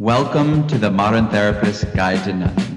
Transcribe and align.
Welcome 0.00 0.68
to 0.68 0.78
the 0.78 0.92
Modern 0.92 1.26
Therapist 1.26 1.92
Guide 1.92 2.22
to 2.22 2.32
Nothing. 2.32 2.76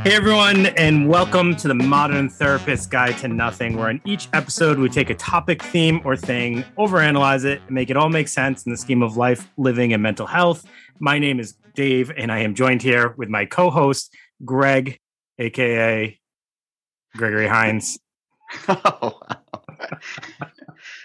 Hey 0.00 0.16
everyone, 0.16 0.68
and 0.78 1.06
welcome 1.06 1.54
to 1.56 1.68
the 1.68 1.74
Modern 1.74 2.30
Therapist 2.30 2.90
Guide 2.90 3.18
to 3.18 3.28
Nothing, 3.28 3.76
where 3.76 3.90
in 3.90 4.00
each 4.06 4.30
episode 4.32 4.78
we 4.78 4.88
take 4.88 5.10
a 5.10 5.14
topic, 5.14 5.62
theme, 5.62 6.00
or 6.02 6.16
thing, 6.16 6.64
overanalyze 6.78 7.44
it, 7.44 7.60
and 7.66 7.72
make 7.72 7.90
it 7.90 7.98
all 7.98 8.08
make 8.08 8.26
sense 8.26 8.64
in 8.64 8.72
the 8.72 8.78
scheme 8.78 9.02
of 9.02 9.18
life, 9.18 9.50
living, 9.58 9.92
and 9.92 10.02
mental 10.02 10.26
health. 10.26 10.64
My 10.98 11.18
name 11.18 11.40
is 11.40 11.58
Dave, 11.74 12.10
and 12.16 12.32
I 12.32 12.38
am 12.38 12.54
joined 12.54 12.80
here 12.80 13.14
with 13.18 13.28
my 13.28 13.44
co-host 13.44 14.16
Greg, 14.46 14.98
aka 15.38 16.18
Gregory 17.14 17.46
Hines. 17.46 17.98
Oh, 18.68 19.20
wow. 19.28 19.40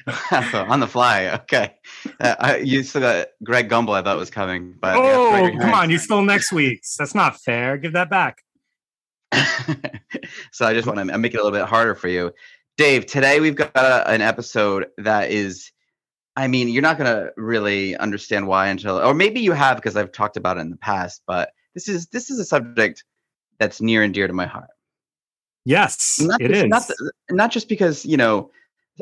on 0.69 0.79
the 0.79 0.87
fly. 0.87 1.27
Okay. 1.27 1.73
Uh, 2.19 2.35
I, 2.39 2.57
you 2.57 2.83
still 2.83 3.01
got 3.01 3.27
Greg 3.43 3.69
Gumbel, 3.69 3.93
I 3.93 4.01
thought 4.01 4.17
was 4.17 4.29
coming. 4.29 4.75
But 4.79 4.95
oh, 4.95 5.51
come 5.59 5.73
on. 5.73 5.89
You 5.89 5.97
stole 5.97 6.21
next 6.21 6.51
week's. 6.51 6.95
That's 6.95 7.15
not 7.15 7.39
fair. 7.39 7.77
Give 7.77 7.93
that 7.93 8.09
back. 8.09 8.37
so 10.51 10.65
I 10.65 10.73
just 10.73 10.87
want 10.87 10.99
to 10.99 11.17
make 11.17 11.33
it 11.33 11.37
a 11.37 11.43
little 11.43 11.57
bit 11.57 11.67
harder 11.67 11.95
for 11.95 12.07
you. 12.07 12.31
Dave, 12.77 13.05
today 13.05 13.39
we've 13.39 13.55
got 13.55 13.75
a, 13.75 14.09
an 14.09 14.21
episode 14.21 14.87
that 14.97 15.31
is, 15.31 15.71
I 16.35 16.47
mean, 16.47 16.67
you're 16.69 16.81
not 16.81 16.97
going 16.97 17.11
to 17.11 17.31
really 17.37 17.95
understand 17.97 18.47
why 18.47 18.67
until, 18.67 18.99
or 18.99 19.13
maybe 19.13 19.39
you 19.39 19.53
have 19.53 19.77
because 19.77 19.95
I've 19.95 20.11
talked 20.11 20.37
about 20.37 20.57
it 20.57 20.61
in 20.61 20.69
the 20.69 20.77
past, 20.77 21.21
but 21.25 21.51
this 21.73 21.87
is, 21.87 22.07
this 22.07 22.29
is 22.29 22.39
a 22.39 22.45
subject 22.45 23.03
that's 23.59 23.81
near 23.81 24.03
and 24.03 24.13
dear 24.13 24.27
to 24.27 24.33
my 24.33 24.45
heart. 24.45 24.69
Yes, 25.65 26.19
not 26.21 26.39
it 26.39 26.49
just, 26.49 26.63
is. 26.63 26.69
Not, 26.69 26.83
not 27.31 27.51
just 27.51 27.67
because 27.67 28.05
you 28.05 28.17
know, 28.17 28.51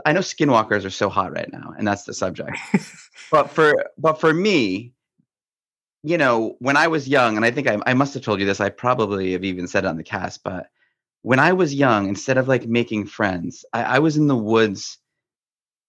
I 0.06 0.14
know 0.14 0.22
skinwalkers 0.22 0.86
are 0.86 0.90
so 0.90 1.10
hot 1.10 1.34
right 1.34 1.52
now, 1.52 1.74
and 1.78 1.88
that's 1.88 2.06
the 2.06 2.14
subject. 2.14 2.58
but 3.32 3.50
for 3.50 3.92
but 3.98 4.20
for 4.20 4.34
me, 4.34 4.94
you 6.04 6.18
know, 6.18 6.56
when 6.60 6.78
I 6.78 6.88
was 6.88 7.08
young, 7.08 7.36
and 7.36 7.46
I 7.46 7.52
think 7.52 7.68
I, 7.68 7.80
I 7.86 7.94
must 7.94 8.14
have 8.14 8.24
told 8.24 8.40
you 8.40 8.46
this. 8.46 8.62
I 8.62 8.70
probably 8.70 9.34
have 9.34 9.44
even 9.44 9.68
said 9.68 9.84
it 9.84 9.88
on 9.88 9.98
the 9.98 10.04
cast, 10.04 10.44
but 10.44 10.68
when 11.22 11.40
I 11.40 11.54
was 11.54 11.74
young, 11.74 12.08
instead 12.08 12.38
of 12.38 12.48
like 12.48 12.66
making 12.66 13.08
friends, 13.08 13.66
I, 13.74 13.84
I 13.84 14.00
was 14.00 14.18
in 14.18 14.28
the 14.28 14.36
woods, 14.36 14.98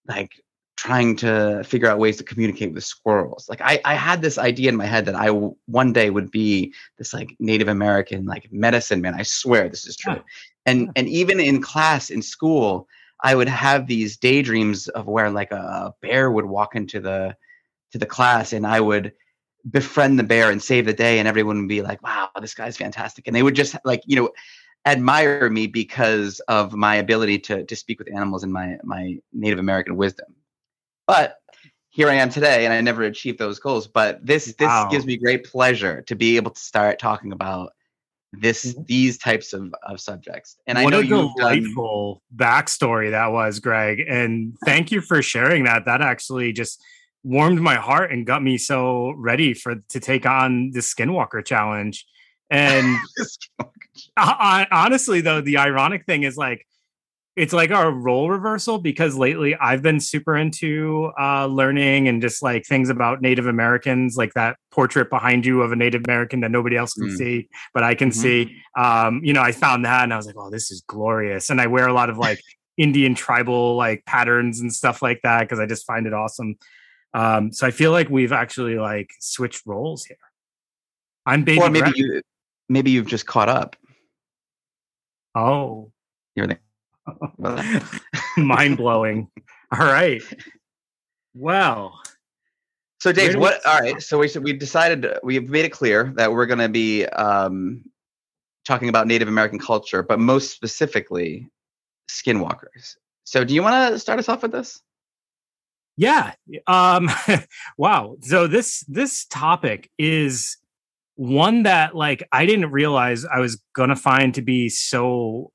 like 0.07 0.31
trying 0.77 1.15
to 1.15 1.63
figure 1.63 1.89
out 1.89 1.99
ways 1.99 2.17
to 2.17 2.23
communicate 2.23 2.73
with 2.73 2.83
squirrels. 2.83 3.47
Like 3.49 3.61
I, 3.61 3.79
I 3.85 3.95
had 3.95 4.21
this 4.21 4.37
idea 4.37 4.69
in 4.69 4.75
my 4.75 4.85
head 4.85 5.05
that 5.05 5.15
I 5.15 5.27
w- 5.27 5.55
one 5.67 5.93
day 5.93 6.09
would 6.09 6.31
be 6.31 6.73
this 6.97 7.13
like 7.13 7.35
Native 7.39 7.69
American 7.69 8.25
like 8.25 8.51
medicine 8.51 9.01
man. 9.01 9.13
I 9.13 9.23
swear 9.23 9.69
this 9.69 9.85
is 9.85 9.95
true. 9.95 10.15
Yeah. 10.15 10.21
And 10.65 10.91
and 10.95 11.07
even 11.07 11.39
in 11.39 11.61
class 11.61 12.09
in 12.09 12.21
school, 12.21 12.87
I 13.23 13.35
would 13.35 13.49
have 13.49 13.87
these 13.87 14.17
daydreams 14.17 14.87
of 14.89 15.07
where 15.07 15.29
like 15.29 15.51
a 15.51 15.93
bear 16.01 16.31
would 16.31 16.45
walk 16.45 16.75
into 16.75 16.99
the 16.99 17.35
to 17.91 17.97
the 17.97 18.05
class 18.05 18.53
and 18.53 18.65
I 18.65 18.79
would 18.79 19.13
befriend 19.69 20.19
the 20.19 20.23
bear 20.23 20.51
and 20.51 20.61
save 20.61 20.85
the 20.85 20.93
day 20.93 21.19
and 21.19 21.27
everyone 21.27 21.59
would 21.59 21.69
be 21.69 21.81
like, 21.81 22.01
"Wow, 22.03 22.29
this 22.41 22.53
guy's 22.53 22.77
fantastic." 22.77 23.27
And 23.27 23.35
they 23.35 23.43
would 23.43 23.55
just 23.55 23.75
like, 23.85 24.01
you 24.05 24.15
know, 24.15 24.31
admire 24.85 25.49
me 25.49 25.67
because 25.67 26.39
of 26.41 26.73
my 26.73 26.95
ability 26.95 27.39
to 27.39 27.63
to 27.63 27.75
speak 27.75 27.99
with 27.99 28.13
animals 28.13 28.43
and 28.43 28.53
my 28.53 28.77
my 28.83 29.17
Native 29.33 29.59
American 29.59 29.97
wisdom. 29.97 30.35
But 31.07 31.39
here 31.89 32.09
I 32.09 32.15
am 32.15 32.29
today, 32.29 32.65
and 32.65 32.73
I 32.73 32.81
never 32.81 33.03
achieved 33.03 33.39
those 33.39 33.59
goals. 33.59 33.87
But 33.87 34.25
this 34.25 34.45
this 34.45 34.67
wow. 34.67 34.89
gives 34.91 35.05
me 35.05 35.17
great 35.17 35.45
pleasure 35.45 36.01
to 36.03 36.15
be 36.15 36.35
able 36.35 36.51
to 36.51 36.59
start 36.59 36.99
talking 36.99 37.31
about 37.31 37.73
this 38.33 38.65
Mm-hmm. 38.65 38.83
these 38.87 39.17
types 39.17 39.53
of, 39.53 39.73
of 39.83 39.99
subjects. 39.99 40.57
And 40.67 40.77
what 40.77 40.93
I 40.93 40.97
know 40.97 40.99
a 40.99 41.03
you've 41.03 41.35
done, 41.35 41.61
delightful 41.61 42.21
backstory 42.35 43.11
that 43.11 43.27
was, 43.27 43.59
Greg. 43.59 44.03
And 44.07 44.55
thank 44.65 44.91
you 44.91 45.01
for 45.01 45.21
sharing 45.21 45.63
that. 45.65 45.85
That 45.85 46.01
actually 46.01 46.53
just 46.53 46.81
warmed 47.23 47.59
my 47.59 47.75
heart 47.75 48.11
and 48.11 48.25
got 48.25 48.43
me 48.43 48.57
so 48.57 49.13
ready 49.17 49.53
for 49.53 49.75
to 49.89 49.99
take 49.99 50.25
on 50.25 50.71
the 50.71 50.79
Skinwalker 50.79 51.43
challenge. 51.45 52.05
And 52.51 52.97
I, 54.15 54.67
I, 54.69 54.85
honestly, 54.85 55.21
though, 55.21 55.41
the 55.41 55.57
ironic 55.57 56.05
thing 56.05 56.21
is 56.21 56.37
like 56.37 56.67
it's 57.35 57.51
like 57.53 57.69
a 57.69 57.91
role 57.91 58.29
reversal 58.29 58.77
because 58.77 59.15
lately 59.17 59.55
I've 59.55 59.81
been 59.81 59.99
super 59.99 60.37
into 60.37 61.11
uh, 61.19 61.47
learning 61.47 62.07
and 62.07 62.21
just 62.21 62.41
like 62.41 62.65
things 62.65 62.89
about 62.89 63.21
Native 63.21 63.45
Americans, 63.47 64.15
like 64.15 64.33
that 64.35 64.57
portrait 64.71 65.09
behind 65.09 65.45
you 65.45 65.61
of 65.61 65.71
a 65.73 65.75
Native 65.75 66.03
American 66.07 66.39
that 66.41 66.51
nobody 66.51 66.77
else 66.77 66.93
can 66.93 67.07
Mm. 67.07 67.17
see, 67.17 67.49
but 67.73 67.83
I 67.83 67.93
can 67.93 68.09
Mhm. 68.09 68.13
see. 68.13 68.61
Um, 68.77 69.21
you 69.23 69.33
know, 69.33 69.41
I 69.41 69.51
found 69.51 69.83
that 69.83 70.03
and 70.03 70.13
I 70.13 70.17
was 70.17 70.25
like, 70.25 70.35
oh, 70.37 70.49
this 70.49 70.71
is 70.71 70.81
glorious. 70.87 71.49
And 71.49 71.59
I 71.59 71.67
wear 71.67 71.87
a 71.87 71.93
lot 71.93 72.09
of 72.09 72.17
like 72.17 72.39
Indian 72.77 73.15
tribal 73.15 73.75
like 73.75 74.05
patterns 74.05 74.61
and 74.61 74.71
stuff 74.73 75.01
like 75.01 75.19
that 75.23 75.41
because 75.41 75.59
I 75.59 75.65
just 75.65 75.85
find 75.85 76.07
it 76.07 76.13
awesome. 76.13 76.55
Um, 77.13 77.51
so 77.51 77.67
I 77.67 77.71
feel 77.71 77.91
like 77.91 78.09
we've 78.09 78.33
actually 78.33 78.75
like 78.75 79.09
switched 79.19 79.65
roles 79.65 80.05
here. 80.05 80.17
I'm 81.25 81.43
baby. 81.43 81.61
or 81.61 81.69
maybe 81.69 81.91
you 81.95 82.21
maybe 82.69 82.91
you've 82.91 83.07
just 83.07 83.25
caught 83.25 83.49
up. 83.49 83.75
oh, 85.35 85.91
You're 86.35 86.47
well, 86.47 86.57
mind 88.37 88.77
blowing. 88.77 89.29
All 89.71 89.85
right. 89.85 90.21
Well, 91.33 92.01
So 92.99 93.11
Dave, 93.11 93.33
do 93.33 93.37
we 93.37 93.41
what? 93.41 93.65
All. 93.65 93.99
So 93.99 94.17
we 94.17 94.29
we 94.41 94.53
decided 94.53 95.07
we've 95.23 95.49
made 95.49 95.65
it 95.65 95.71
clear 95.71 96.13
that 96.15 96.31
we're 96.31 96.45
going 96.45 96.59
to 96.59 96.69
be 96.69 97.05
um, 97.05 97.83
talking 98.65 98.89
about 98.89 99.07
Native 99.07 99.27
American 99.27 99.59
culture, 99.59 100.01
but 100.01 100.19
most 100.19 100.51
specifically, 100.51 101.49
skinwalkers. 102.09 102.95
So 103.25 103.43
do 103.43 103.53
you 103.53 103.61
want 103.63 103.93
to 103.93 103.99
start 103.99 104.19
us 104.19 104.29
off 104.29 104.41
with 104.43 104.51
this? 104.51 104.81
yeah. 105.97 106.33
Um, 106.67 107.09
wow. 107.77 108.17
So 108.21 108.47
this 108.47 108.83
this 108.87 109.25
topic 109.25 109.89
is 109.97 110.57
one 111.15 111.63
that 111.63 111.95
like 111.95 112.27
I 112.31 112.45
didn't 112.45 112.71
realize 112.71 113.25
I 113.25 113.39
was 113.39 113.61
gonna 113.73 113.95
find 113.95 114.33
to 114.35 114.41
be 114.41 114.69
so 114.69 115.51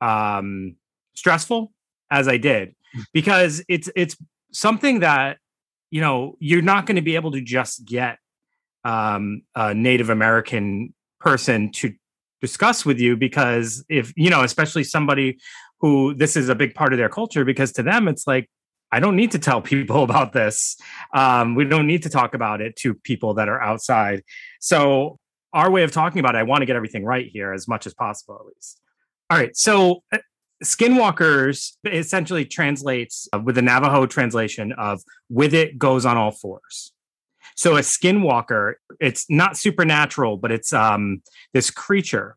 um 0.00 0.76
stressful 1.14 1.72
as 2.10 2.28
I 2.28 2.36
did 2.36 2.74
because 3.12 3.64
it's 3.68 3.90
it's 3.96 4.16
something 4.52 5.00
that 5.00 5.38
you 5.90 6.00
know 6.00 6.36
you're 6.38 6.62
not 6.62 6.86
going 6.86 6.96
to 6.96 7.02
be 7.02 7.16
able 7.16 7.32
to 7.32 7.40
just 7.40 7.84
get 7.84 8.18
um 8.84 9.42
a 9.54 9.74
Native 9.74 10.10
American 10.10 10.94
person 11.20 11.72
to 11.72 11.92
discuss 12.40 12.84
with 12.84 13.00
you 13.00 13.16
because 13.16 13.84
if 13.88 14.12
you 14.16 14.30
know 14.30 14.42
especially 14.42 14.84
somebody 14.84 15.38
who 15.80 16.14
this 16.14 16.36
is 16.36 16.48
a 16.48 16.54
big 16.54 16.74
part 16.74 16.92
of 16.92 16.98
their 16.98 17.08
culture 17.08 17.44
because 17.44 17.72
to 17.72 17.82
them 17.82 18.08
it's 18.08 18.26
like 18.26 18.48
I 18.92 19.00
don't 19.00 19.16
need 19.16 19.32
to 19.32 19.40
tell 19.40 19.60
people 19.74 20.04
about 20.04 20.32
this. 20.32 20.76
Um, 21.12 21.56
we 21.56 21.64
don't 21.64 21.86
need 21.86 22.04
to 22.04 22.08
talk 22.08 22.34
about 22.34 22.60
it 22.60 22.76
to 22.76 22.94
people 22.94 23.34
that 23.34 23.48
are 23.48 23.60
outside. 23.60 24.22
So 24.60 25.18
our 25.52 25.70
way 25.70 25.82
of 25.82 25.90
talking 25.90 26.20
about 26.20 26.36
it, 26.36 26.38
I 26.38 26.42
want 26.44 26.62
to 26.62 26.66
get 26.66 26.76
everything 26.76 27.04
right 27.04 27.26
here 27.26 27.52
as 27.52 27.66
much 27.66 27.86
as 27.86 27.94
possible, 27.94 28.36
at 28.38 28.46
least. 28.46 28.80
All 29.30 29.38
right. 29.38 29.56
So 29.56 30.02
uh, 30.12 30.18
skinwalkers 30.64 31.72
essentially 31.84 32.44
translates 32.44 33.28
uh, 33.32 33.38
with 33.38 33.54
the 33.54 33.62
Navajo 33.62 34.06
translation 34.06 34.72
of 34.72 35.02
with 35.28 35.54
it 35.54 35.78
goes 35.78 36.04
on 36.04 36.16
all 36.16 36.32
fours. 36.32 36.92
So 37.56 37.76
a 37.76 37.80
skinwalker, 37.80 38.74
it's 39.00 39.26
not 39.30 39.56
supernatural, 39.56 40.36
but 40.36 40.50
it's 40.50 40.72
um, 40.72 41.22
this 41.52 41.70
creature. 41.70 42.36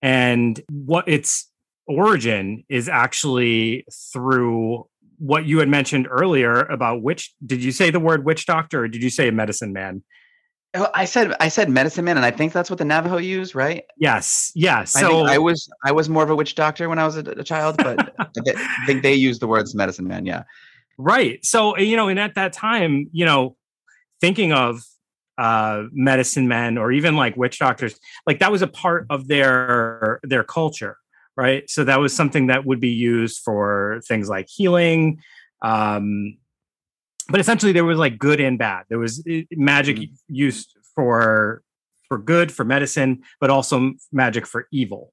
And 0.00 0.60
what 0.70 1.08
its 1.08 1.50
origin 1.86 2.64
is 2.68 2.88
actually 2.88 3.84
through 4.12 4.86
what 5.18 5.46
you 5.46 5.58
had 5.58 5.68
mentioned 5.68 6.08
earlier 6.10 6.60
about 6.60 7.02
witch. 7.02 7.34
Did 7.44 7.62
you 7.62 7.72
say 7.72 7.90
the 7.90 8.00
word 8.00 8.24
witch 8.24 8.46
doctor 8.46 8.84
or 8.84 8.88
did 8.88 9.02
you 9.02 9.10
say 9.10 9.28
a 9.28 9.32
medicine 9.32 9.72
man? 9.72 10.02
Oh, 10.76 10.88
I 10.94 11.06
said 11.06 11.34
I 11.40 11.48
said 11.48 11.70
medicine 11.70 12.04
man, 12.04 12.16
and 12.16 12.26
I 12.26 12.30
think 12.30 12.52
that's 12.52 12.68
what 12.68 12.78
the 12.78 12.84
Navajo 12.84 13.16
use, 13.16 13.54
right? 13.54 13.84
Yes. 13.96 14.52
yes. 14.54 14.94
I 14.94 15.00
So 15.00 15.24
I 15.24 15.38
was 15.38 15.68
I 15.84 15.92
was 15.92 16.08
more 16.08 16.22
of 16.22 16.28
a 16.28 16.36
witch 16.36 16.54
doctor 16.54 16.88
when 16.88 16.98
I 16.98 17.04
was 17.04 17.16
a, 17.16 17.20
a 17.20 17.42
child, 17.42 17.76
but 17.78 17.98
I 18.18 18.26
thi- 18.44 18.54
I 18.56 18.86
think 18.86 19.02
they 19.02 19.14
use 19.14 19.38
the 19.38 19.46
words 19.46 19.74
medicine 19.74 20.06
man. 20.06 20.26
Yeah. 20.26 20.42
Right. 20.98 21.44
So, 21.44 21.78
you 21.78 21.96
know, 21.96 22.08
and 22.08 22.18
at 22.18 22.34
that 22.34 22.52
time, 22.52 23.08
you 23.12 23.24
know, 23.24 23.56
thinking 24.20 24.52
of 24.52 24.82
uh 25.38 25.84
medicine 25.92 26.48
men 26.48 26.78
or 26.78 26.92
even 26.92 27.16
like 27.16 27.36
witch 27.36 27.58
doctors, 27.58 27.98
like 28.26 28.40
that 28.40 28.52
was 28.52 28.60
a 28.62 28.66
part 28.66 29.06
of 29.08 29.28
their 29.28 30.20
their 30.24 30.44
culture, 30.44 30.98
right? 31.36 31.68
So 31.70 31.84
that 31.84 32.00
was 32.00 32.14
something 32.14 32.48
that 32.48 32.66
would 32.66 32.80
be 32.80 32.90
used 32.90 33.40
for 33.42 34.02
things 34.06 34.28
like 34.28 34.48
healing. 34.48 35.22
Um 35.62 36.36
but 37.28 37.40
essentially 37.40 37.72
there 37.72 37.84
was 37.84 37.98
like 37.98 38.18
good 38.18 38.40
and 38.40 38.58
bad. 38.58 38.84
There 38.88 38.98
was 38.98 39.22
uh, 39.30 39.40
magic 39.52 39.96
Mhm. 39.96 40.10
used 40.28 40.76
for 40.94 41.62
for 42.08 42.18
good, 42.18 42.52
for 42.52 42.64
medicine, 42.64 43.22
but 43.40 43.50
also 43.50 43.92
magic 44.12 44.46
for 44.46 44.68
evil. 44.72 45.12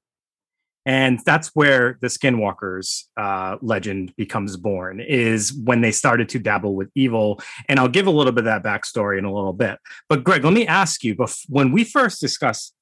And 0.86 1.18
that's 1.24 1.48
where 1.54 1.98
the 2.02 2.08
Skinwalkers 2.08 3.04
uh, 3.16 3.56
legend 3.62 4.14
becomes 4.16 4.56
born, 4.56 5.00
is 5.00 5.52
when 5.64 5.80
they 5.80 5.90
started 5.90 6.28
to 6.28 6.38
dabble 6.38 6.76
with 6.76 6.90
evil. 6.94 7.40
And 7.68 7.80
I'll 7.80 7.88
give 7.88 8.06
a 8.06 8.10
little 8.10 8.32
bit 8.32 8.46
of 8.46 8.62
that 8.62 8.62
backstory 8.62 9.18
in 9.18 9.24
a 9.24 9.32
little 9.34 9.54
bit. 9.54 9.78
But 10.10 10.22
Greg, 10.24 10.44
let 10.44 10.52
me 10.52 10.66
ask 10.66 11.02
you: 11.02 11.16
bef- 11.16 11.46
when 11.48 11.72
we 11.72 11.84
first 11.84 12.20
discussed 12.20 12.74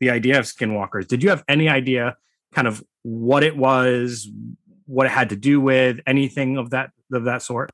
the 0.00 0.08
idea 0.08 0.38
of 0.38 0.44
Skinwalkers, 0.46 1.06
did 1.08 1.22
you 1.22 1.30
have 1.30 1.42
any 1.48 1.68
idea, 1.68 2.16
kind 2.52 2.68
of, 2.68 2.82
what 3.02 3.42
it 3.42 3.56
was, 3.56 4.30
what 4.86 5.06
it 5.06 5.10
had 5.10 5.28
to 5.30 5.36
do 5.36 5.60
with 5.60 6.00
anything 6.06 6.56
of 6.56 6.70
that 6.70 6.90
of 7.12 7.24
that 7.24 7.42
sort 7.42 7.70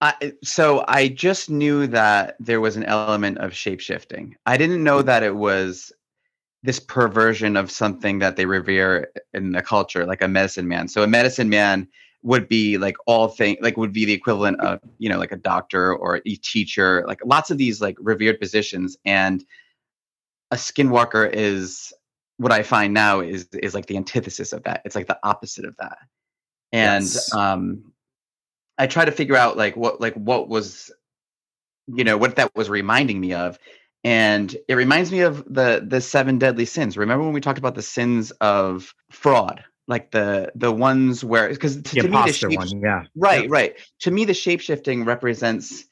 I, 0.00 0.32
so 0.44 0.84
I 0.86 1.08
just 1.08 1.50
knew 1.50 1.86
that 1.88 2.36
there 2.38 2.60
was 2.60 2.76
an 2.76 2.84
element 2.84 3.38
of 3.38 3.50
shapeshifting. 3.50 4.34
I 4.46 4.56
didn't 4.56 4.84
know 4.84 5.02
that 5.02 5.22
it 5.22 5.34
was 5.34 5.92
this 6.62 6.78
perversion 6.78 7.56
of 7.56 7.70
something 7.70 8.18
that 8.20 8.36
they 8.36 8.46
revere 8.46 9.10
in 9.32 9.52
the 9.52 9.62
culture, 9.62 10.06
like 10.06 10.22
a 10.22 10.28
medicine 10.28 10.68
man. 10.68 10.88
So 10.88 11.02
a 11.02 11.08
medicine 11.08 11.48
man 11.48 11.88
would 12.22 12.48
be 12.48 12.78
like 12.78 12.96
all 13.06 13.28
thing 13.28 13.56
like 13.60 13.76
would 13.76 13.92
be 13.92 14.04
the 14.04 14.12
equivalent 14.12 14.60
of 14.60 14.80
you 14.98 15.08
know 15.08 15.18
like 15.18 15.32
a 15.32 15.36
doctor 15.36 15.94
or 15.94 16.16
a 16.16 16.34
teacher 16.36 17.04
like 17.06 17.20
lots 17.24 17.50
of 17.50 17.58
these 17.58 17.80
like 17.80 17.96
revered 18.00 18.40
positions 18.40 18.96
and 19.04 19.44
a 20.50 20.56
skinwalker 20.56 21.30
is 21.32 21.92
what 22.38 22.50
i 22.50 22.62
find 22.62 22.92
now 22.92 23.20
is 23.20 23.46
is 23.62 23.72
like 23.74 23.86
the 23.86 23.96
antithesis 23.96 24.52
of 24.52 24.62
that 24.64 24.82
it's 24.84 24.96
like 24.96 25.06
the 25.06 25.18
opposite 25.22 25.64
of 25.64 25.76
that 25.76 25.98
and 26.72 27.04
yes. 27.04 27.32
um 27.32 27.87
i 28.78 28.86
try 28.86 29.04
to 29.04 29.12
figure 29.12 29.36
out 29.36 29.56
like 29.56 29.76
what 29.76 30.00
like 30.00 30.14
what 30.14 30.48
was 30.48 30.90
you 31.86 32.04
know 32.04 32.16
what 32.16 32.36
that 32.36 32.54
was 32.54 32.70
reminding 32.70 33.20
me 33.20 33.34
of 33.34 33.58
and 34.04 34.56
it 34.68 34.74
reminds 34.74 35.10
me 35.10 35.20
of 35.20 35.44
the 35.52 35.84
the 35.86 36.00
seven 36.00 36.38
deadly 36.38 36.64
sins. 36.64 36.96
Remember 36.96 37.24
when 37.24 37.32
we 37.32 37.40
talked 37.40 37.58
about 37.58 37.74
the 37.74 37.82
sins 37.82 38.30
of 38.40 38.94
fraud? 39.10 39.64
Like 39.86 40.10
the 40.10 40.52
the 40.54 40.70
ones 40.70 41.24
where 41.24 41.48
because 41.48 41.76
to, 41.76 41.82
to 41.82 42.08
me 42.08 42.22
the 42.24 42.32
shape, 42.32 42.56
one, 42.56 42.80
yeah 42.80 43.04
right 43.16 43.44
yeah. 43.44 43.48
right. 43.50 43.76
To 44.00 44.10
me 44.10 44.24
the 44.24 44.34
shape 44.34 44.60
shifting 44.60 45.04
represents 45.04 45.84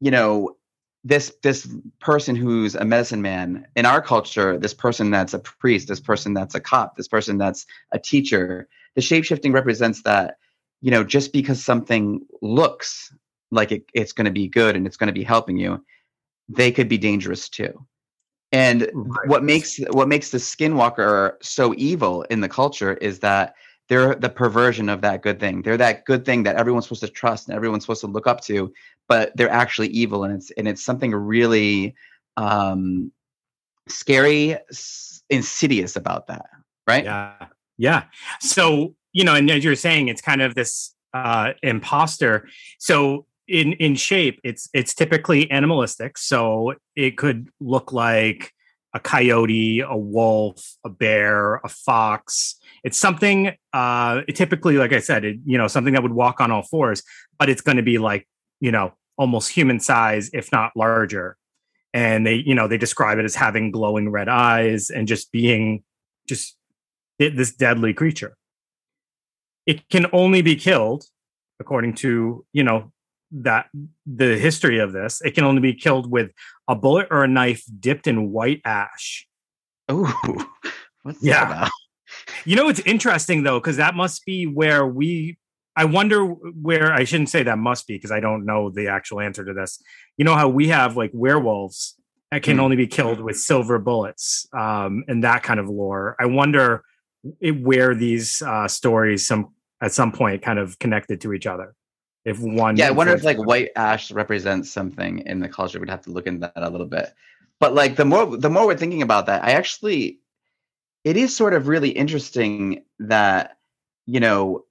you 0.00 0.10
know 0.10 0.56
this 1.04 1.34
this 1.42 1.68
person 2.00 2.36
who's 2.36 2.74
a 2.74 2.84
medicine 2.84 3.20
man 3.20 3.66
in 3.74 3.84
our 3.84 4.00
culture 4.00 4.56
this 4.56 4.72
person 4.72 5.10
that's 5.10 5.34
a 5.34 5.40
priest 5.40 5.88
this 5.88 5.98
person 5.98 6.32
that's 6.32 6.54
a 6.54 6.60
cop 6.60 6.96
this 6.96 7.08
person 7.08 7.36
that's 7.36 7.66
a 7.92 7.98
teacher. 7.98 8.68
The 8.94 9.02
shapeshifting 9.02 9.52
represents 9.52 10.02
that 10.02 10.36
you 10.82 10.90
know 10.90 11.02
just 11.02 11.32
because 11.32 11.64
something 11.64 12.20
looks 12.42 13.14
like 13.50 13.72
it, 13.72 13.84
it's 13.94 14.12
going 14.12 14.26
to 14.26 14.30
be 14.30 14.48
good 14.48 14.76
and 14.76 14.86
it's 14.86 14.96
going 14.96 15.08
to 15.08 15.12
be 15.12 15.24
helping 15.24 15.56
you 15.56 15.82
they 16.48 16.70
could 16.70 16.88
be 16.88 16.98
dangerous 16.98 17.48
too 17.48 17.86
and 18.52 18.90
right. 18.92 19.28
what 19.28 19.42
makes 19.42 19.78
what 19.90 20.08
makes 20.08 20.30
the 20.30 20.38
skinwalker 20.38 21.34
so 21.42 21.74
evil 21.78 22.22
in 22.22 22.42
the 22.42 22.48
culture 22.48 22.94
is 22.94 23.20
that 23.20 23.54
they're 23.88 24.14
the 24.14 24.28
perversion 24.28 24.88
of 24.88 25.00
that 25.00 25.22
good 25.22 25.40
thing. 25.40 25.62
They're 25.62 25.76
that 25.76 26.04
good 26.04 26.24
thing 26.24 26.44
that 26.44 26.56
everyone's 26.56 26.84
supposed 26.86 27.02
to 27.02 27.08
trust 27.08 27.48
and 27.48 27.56
everyone's 27.56 27.82
supposed 27.82 28.00
to 28.02 28.06
look 28.06 28.26
up 28.26 28.40
to, 28.42 28.72
but 29.08 29.32
they're 29.36 29.50
actually 29.50 29.88
evil, 29.88 30.24
and 30.24 30.34
it's 30.34 30.50
and 30.52 30.68
it's 30.68 30.84
something 30.84 31.14
really 31.14 31.94
um, 32.36 33.12
scary, 33.88 34.56
insidious 35.28 35.96
about 35.96 36.28
that, 36.28 36.46
right? 36.86 37.04
Yeah, 37.04 37.46
yeah. 37.76 38.04
So 38.40 38.94
you 39.12 39.24
know, 39.24 39.34
and 39.34 39.50
as 39.50 39.64
you're 39.64 39.76
saying, 39.76 40.08
it's 40.08 40.22
kind 40.22 40.42
of 40.42 40.54
this 40.54 40.94
uh, 41.14 41.52
imposter. 41.62 42.48
So 42.78 43.26
in 43.48 43.72
in 43.74 43.94
shape 43.94 44.40
it's 44.44 44.68
it's 44.72 44.94
typically 44.94 45.50
animalistic. 45.50 46.16
So 46.18 46.74
it 46.96 47.16
could 47.16 47.48
look 47.60 47.92
like 47.92 48.52
a 48.94 49.00
coyote 49.00 49.80
a 49.80 49.96
wolf 49.96 50.76
a 50.84 50.88
bear 50.88 51.56
a 51.56 51.68
fox. 51.68 52.56
It's 52.84 52.98
something 52.98 53.54
uh 53.72 54.22
typically 54.34 54.76
like 54.76 54.92
i 54.92 55.00
said 55.00 55.24
it, 55.24 55.38
you 55.44 55.58
know 55.58 55.66
something 55.66 55.94
that 55.94 56.02
would 56.02 56.12
walk 56.12 56.40
on 56.40 56.50
all 56.50 56.62
fours 56.62 57.02
but 57.38 57.48
it's 57.48 57.62
going 57.62 57.78
to 57.78 57.82
be 57.82 57.98
like 57.98 58.28
you 58.60 58.70
know 58.70 58.92
almost 59.16 59.50
human 59.50 59.80
size 59.80 60.30
if 60.32 60.50
not 60.52 60.72
larger. 60.76 61.36
And 61.94 62.26
they 62.26 62.36
you 62.36 62.54
know 62.54 62.68
they 62.68 62.78
describe 62.78 63.18
it 63.18 63.24
as 63.24 63.34
having 63.34 63.70
glowing 63.70 64.08
red 64.08 64.28
eyes 64.28 64.88
and 64.88 65.08
just 65.08 65.32
being 65.32 65.82
just 66.26 66.56
this 67.18 67.52
deadly 67.54 67.92
creature 67.92 68.36
it 69.66 69.88
can 69.88 70.06
only 70.12 70.42
be 70.42 70.56
killed 70.56 71.04
according 71.60 71.94
to 71.94 72.44
you 72.52 72.64
know 72.64 72.92
that 73.32 73.66
the 74.04 74.36
history 74.36 74.78
of 74.78 74.92
this, 74.92 75.22
it 75.22 75.34
can 75.34 75.44
only 75.44 75.60
be 75.60 75.74
killed 75.74 76.10
with 76.10 76.30
a 76.68 76.74
bullet 76.74 77.08
or 77.10 77.24
a 77.24 77.28
knife 77.28 77.64
dipped 77.80 78.06
in 78.06 78.30
white 78.30 78.60
ash. 78.64 79.26
Oh, 79.88 80.46
what's 81.02 81.22
yeah. 81.22 81.44
that 81.44 81.52
about? 81.52 81.70
You 82.44 82.56
know, 82.56 82.68
it's 82.68 82.80
interesting 82.80 83.42
though, 83.42 83.58
because 83.58 83.78
that 83.78 83.94
must 83.94 84.24
be 84.24 84.46
where 84.46 84.86
we. 84.86 85.38
I 85.74 85.86
wonder 85.86 86.26
where 86.26 86.92
I 86.92 87.04
shouldn't 87.04 87.30
say 87.30 87.44
that 87.44 87.56
must 87.56 87.86
be 87.86 87.94
because 87.94 88.12
I 88.12 88.20
don't 88.20 88.44
know 88.44 88.68
the 88.68 88.88
actual 88.88 89.20
answer 89.20 89.42
to 89.42 89.54
this. 89.54 89.80
You 90.18 90.24
know 90.26 90.36
how 90.36 90.50
we 90.50 90.68
have 90.68 90.98
like 90.98 91.10
werewolves 91.14 91.94
that 92.30 92.42
can 92.42 92.58
mm. 92.58 92.60
only 92.60 92.76
be 92.76 92.86
killed 92.86 93.20
with 93.20 93.38
silver 93.38 93.78
bullets 93.78 94.46
um, 94.52 95.04
and 95.08 95.24
that 95.24 95.42
kind 95.42 95.58
of 95.58 95.70
lore. 95.70 96.14
I 96.20 96.26
wonder 96.26 96.84
where 97.60 97.94
these 97.94 98.42
uh, 98.42 98.68
stories 98.68 99.26
some 99.26 99.52
at 99.80 99.92
some 99.92 100.12
point 100.12 100.42
kind 100.42 100.58
of 100.58 100.78
connected 100.78 101.20
to 101.22 101.32
each 101.32 101.46
other. 101.46 101.74
If 102.24 102.38
one 102.38 102.76
yeah 102.76 102.86
i 102.86 102.92
wonder 102.92 103.12
if 103.14 103.24
like 103.24 103.38
white 103.38 103.70
ash 103.74 104.12
represents 104.12 104.70
something 104.70 105.20
in 105.26 105.40
the 105.40 105.48
culture 105.48 105.80
we'd 105.80 105.90
have 105.90 106.02
to 106.02 106.10
look 106.10 106.28
into 106.28 106.52
that 106.54 106.62
a 106.62 106.70
little 106.70 106.86
bit. 106.86 107.12
But 107.58 107.74
like 107.74 107.96
the 107.96 108.04
more 108.04 108.36
the 108.36 108.50
more 108.50 108.66
we're 108.66 108.76
thinking 108.76 109.02
about 109.02 109.26
that 109.26 109.44
i 109.44 109.52
actually 109.52 110.20
it 111.04 111.16
is 111.16 111.34
sort 111.34 111.54
of 111.54 111.68
really 111.68 111.90
interesting 111.90 112.84
that 112.98 113.56
you 114.06 114.20
know 114.20 114.64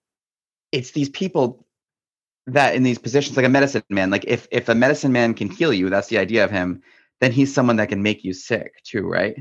it's 0.71 0.91
these 0.91 1.09
people 1.09 1.65
that 2.47 2.75
in 2.75 2.83
these 2.83 2.97
positions 2.97 3.37
like 3.37 3.45
a 3.45 3.49
medicine 3.49 3.83
man 3.89 4.09
like 4.09 4.25
if 4.27 4.47
if 4.51 4.67
a 4.69 4.75
medicine 4.75 5.11
man 5.11 5.33
can 5.33 5.49
heal 5.49 5.73
you 5.73 5.89
that's 5.89 6.07
the 6.07 6.17
idea 6.17 6.43
of 6.43 6.51
him 6.51 6.81
then 7.19 7.31
he's 7.31 7.53
someone 7.53 7.75
that 7.75 7.89
can 7.89 8.01
make 8.01 8.23
you 8.23 8.33
sick 8.33 8.73
too 8.83 9.07
right 9.07 9.35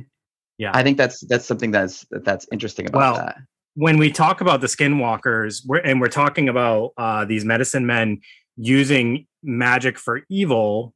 yeah. 0.61 0.73
I 0.75 0.83
think 0.83 0.99
that's 0.99 1.21
that's 1.21 1.47
something 1.47 1.71
that's 1.71 2.05
that's 2.11 2.47
interesting 2.53 2.87
about 2.87 2.99
well, 2.99 3.15
that. 3.15 3.39
when 3.75 3.97
we 3.97 4.13
talk 4.13 4.43
about 4.43 4.61
the 4.61 4.67
skinwalkers 4.67 5.63
we're, 5.67 5.79
and 5.79 6.03
we're 6.03 6.09
talking 6.09 6.51
about 6.51 6.93
uh, 6.99 7.25
these 7.25 7.47
medicine 7.47 7.87
men 7.87 8.21
using 8.57 9.27
magic 9.43 9.99
for 9.99 10.21
evil 10.29 10.95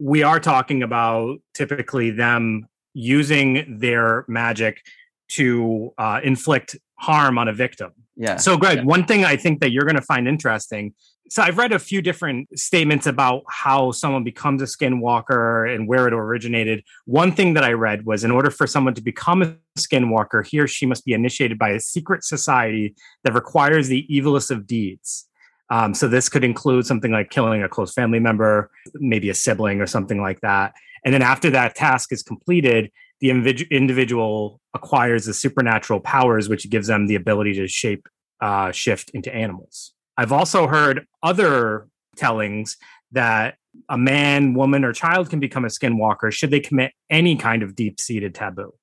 we 0.00 0.24
are 0.24 0.40
talking 0.40 0.82
about 0.82 1.38
typically 1.54 2.10
them 2.10 2.66
using 2.92 3.78
their 3.78 4.24
magic 4.26 4.80
to 5.28 5.92
uh, 5.98 6.20
inflict 6.24 6.76
harm 6.98 7.38
on 7.38 7.46
a 7.46 7.52
victim. 7.52 7.92
Yeah. 8.16 8.36
So 8.38 8.56
greg 8.56 8.78
yeah. 8.78 8.84
one 8.84 9.04
thing 9.06 9.24
i 9.24 9.36
think 9.36 9.60
that 9.60 9.70
you're 9.70 9.84
going 9.84 9.94
to 9.94 10.02
find 10.02 10.26
interesting 10.26 10.94
so 11.30 11.42
I've 11.42 11.58
read 11.58 11.70
a 11.70 11.78
few 11.78 12.02
different 12.02 12.58
statements 12.58 13.06
about 13.06 13.44
how 13.48 13.92
someone 13.92 14.24
becomes 14.24 14.60
a 14.62 14.64
skinwalker 14.64 15.72
and 15.72 15.86
where 15.86 16.08
it 16.08 16.12
originated. 16.12 16.82
One 17.04 17.30
thing 17.30 17.54
that 17.54 17.62
I 17.62 17.72
read 17.72 18.04
was 18.04 18.24
in 18.24 18.32
order 18.32 18.50
for 18.50 18.66
someone 18.66 18.94
to 18.94 19.00
become 19.00 19.40
a 19.42 19.54
skinwalker, 19.78 20.44
he 20.44 20.58
or 20.58 20.66
she 20.66 20.86
must 20.86 21.04
be 21.04 21.12
initiated 21.12 21.56
by 21.56 21.68
a 21.68 21.78
secret 21.78 22.24
society 22.24 22.96
that 23.22 23.32
requires 23.32 23.86
the 23.86 24.04
evilest 24.10 24.50
of 24.50 24.66
deeds. 24.66 25.28
Um, 25.70 25.94
so 25.94 26.08
this 26.08 26.28
could 26.28 26.42
include 26.42 26.84
something 26.84 27.12
like 27.12 27.30
killing 27.30 27.62
a 27.62 27.68
close 27.68 27.94
family 27.94 28.18
member, 28.18 28.68
maybe 28.94 29.30
a 29.30 29.34
sibling 29.34 29.80
or 29.80 29.86
something 29.86 30.20
like 30.20 30.40
that. 30.40 30.74
And 31.04 31.14
then 31.14 31.22
after 31.22 31.48
that 31.50 31.76
task 31.76 32.12
is 32.12 32.24
completed, 32.24 32.90
the 33.20 33.30
individual 33.70 34.60
acquires 34.74 35.26
the 35.26 35.34
supernatural 35.34 36.00
powers, 36.00 36.48
which 36.48 36.68
gives 36.68 36.88
them 36.88 37.06
the 37.06 37.14
ability 37.14 37.54
to 37.54 37.68
shape 37.68 38.08
uh, 38.40 38.72
shift 38.72 39.10
into 39.10 39.32
animals. 39.32 39.92
I've 40.20 40.32
also 40.32 40.66
heard 40.66 41.06
other 41.22 41.88
tellings 42.16 42.76
that 43.12 43.54
a 43.88 43.96
man, 43.96 44.52
woman, 44.52 44.84
or 44.84 44.92
child 44.92 45.30
can 45.30 45.40
become 45.40 45.64
a 45.64 45.68
skinwalker 45.68 46.30
should 46.30 46.50
they 46.50 46.60
commit 46.60 46.92
any 47.08 47.36
kind 47.36 47.62
of 47.62 47.74
deep 47.74 47.98
seated 47.98 48.34
taboo. 48.34 48.74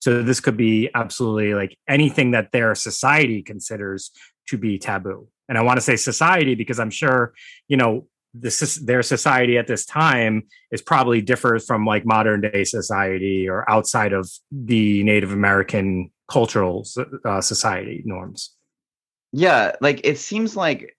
So 0.00 0.24
this 0.24 0.40
could 0.40 0.56
be 0.56 0.90
absolutely 0.92 1.54
like 1.54 1.78
anything 1.88 2.32
that 2.32 2.50
their 2.50 2.74
society 2.74 3.42
considers 3.42 4.10
to 4.48 4.58
be 4.58 4.76
taboo. 4.76 5.28
And 5.48 5.56
I 5.56 5.62
want 5.62 5.76
to 5.76 5.82
say 5.82 5.94
society 5.94 6.56
because 6.56 6.80
I'm 6.80 6.90
sure, 6.90 7.32
you 7.68 7.76
know, 7.76 8.08
this 8.34 8.74
their 8.84 9.04
society 9.04 9.58
at 9.58 9.68
this 9.68 9.86
time 9.86 10.48
is 10.72 10.82
probably 10.82 11.20
differs 11.20 11.64
from 11.64 11.86
like 11.86 12.04
modern 12.04 12.40
day 12.40 12.64
society 12.64 13.48
or 13.48 13.70
outside 13.70 14.12
of 14.12 14.28
the 14.50 15.04
Native 15.04 15.30
American 15.30 16.10
cultural 16.28 16.84
uh, 17.24 17.40
society 17.40 18.02
norms. 18.04 18.56
Yeah, 19.32 19.72
like 19.80 20.00
it 20.04 20.18
seems 20.18 20.56
like 20.56 20.96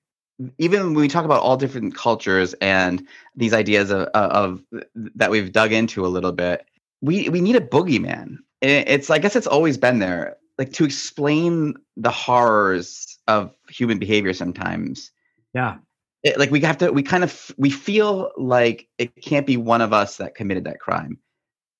even 0.58 0.84
when 0.84 0.94
we 0.96 1.08
talk 1.08 1.26
about 1.26 1.42
all 1.42 1.58
different 1.58 1.96
cultures 1.96 2.54
and 2.56 3.06
these 3.36 3.54
ideas 3.54 3.92
of, 3.92 4.08
of, 4.08 4.64
of 4.72 4.84
that 4.96 5.30
we've 5.30 5.52
dug 5.52 5.72
into 5.72 6.06
a 6.06 6.08
little 6.08 6.32
bit, 6.32 6.66
we 7.02 7.30
we 7.30 7.42
need 7.42 7.56
a 7.56 7.62
boogeyman. 7.62 8.38
It's 8.62 9.10
I 9.10 9.20
guess 9.20 9.36
it's 9.36 9.48
always 9.48 9.78
been 9.78 10.00
there, 10.00 10.38
like 10.58 10.74
to 10.74 10.86
explain 10.86 11.76
the 11.98 12.12
horrors 12.12 13.20
of 13.28 13.54
human 13.70 14.00
behavior. 14.00 14.34
Sometimes, 14.34 15.12
yeah, 15.54 15.78
it, 16.24 16.40
like 16.40 16.50
we 16.50 16.62
have 16.62 16.78
to. 16.80 16.92
We 16.92 17.04
kind 17.04 17.24
of 17.24 17.52
we 17.58 17.70
feel 17.70 18.32
like 18.38 18.88
it 18.98 19.16
can't 19.22 19.46
be 19.46 19.58
one 19.58 19.82
of 19.82 19.94
us 19.94 20.18
that 20.18 20.36
committed 20.36 20.64
that 20.64 20.80
crime 20.80 21.20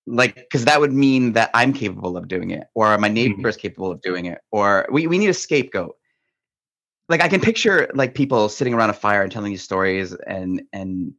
like 0.06 0.36
because 0.36 0.66
that 0.66 0.82
would 0.82 0.92
mean 0.92 1.32
that 1.32 1.50
i'm 1.54 1.72
capable 1.72 2.18
of 2.18 2.28
doing 2.28 2.52
it 2.52 2.68
or 2.74 2.98
my 2.98 3.08
neighbor 3.08 3.36
mm-hmm. 3.36 3.48
is 3.48 3.56
capable 3.56 3.90
of 3.90 4.02
doing 4.02 4.26
it 4.26 4.40
or 4.52 4.86
we, 4.92 5.08
we 5.08 5.18
need 5.18 5.30
a 5.30 5.34
scapegoat 5.34 5.96
like 7.10 7.22
I 7.22 7.28
can 7.28 7.42
picture 7.42 7.90
like 7.94 8.16
people 8.16 8.50
sitting 8.50 8.74
around 8.74 8.90
a 8.90 8.94
fire 8.94 9.22
and 9.22 9.32
telling 9.32 9.52
these 9.52 9.64
stories 9.64 10.14
and 10.14 10.62
and 10.72 11.14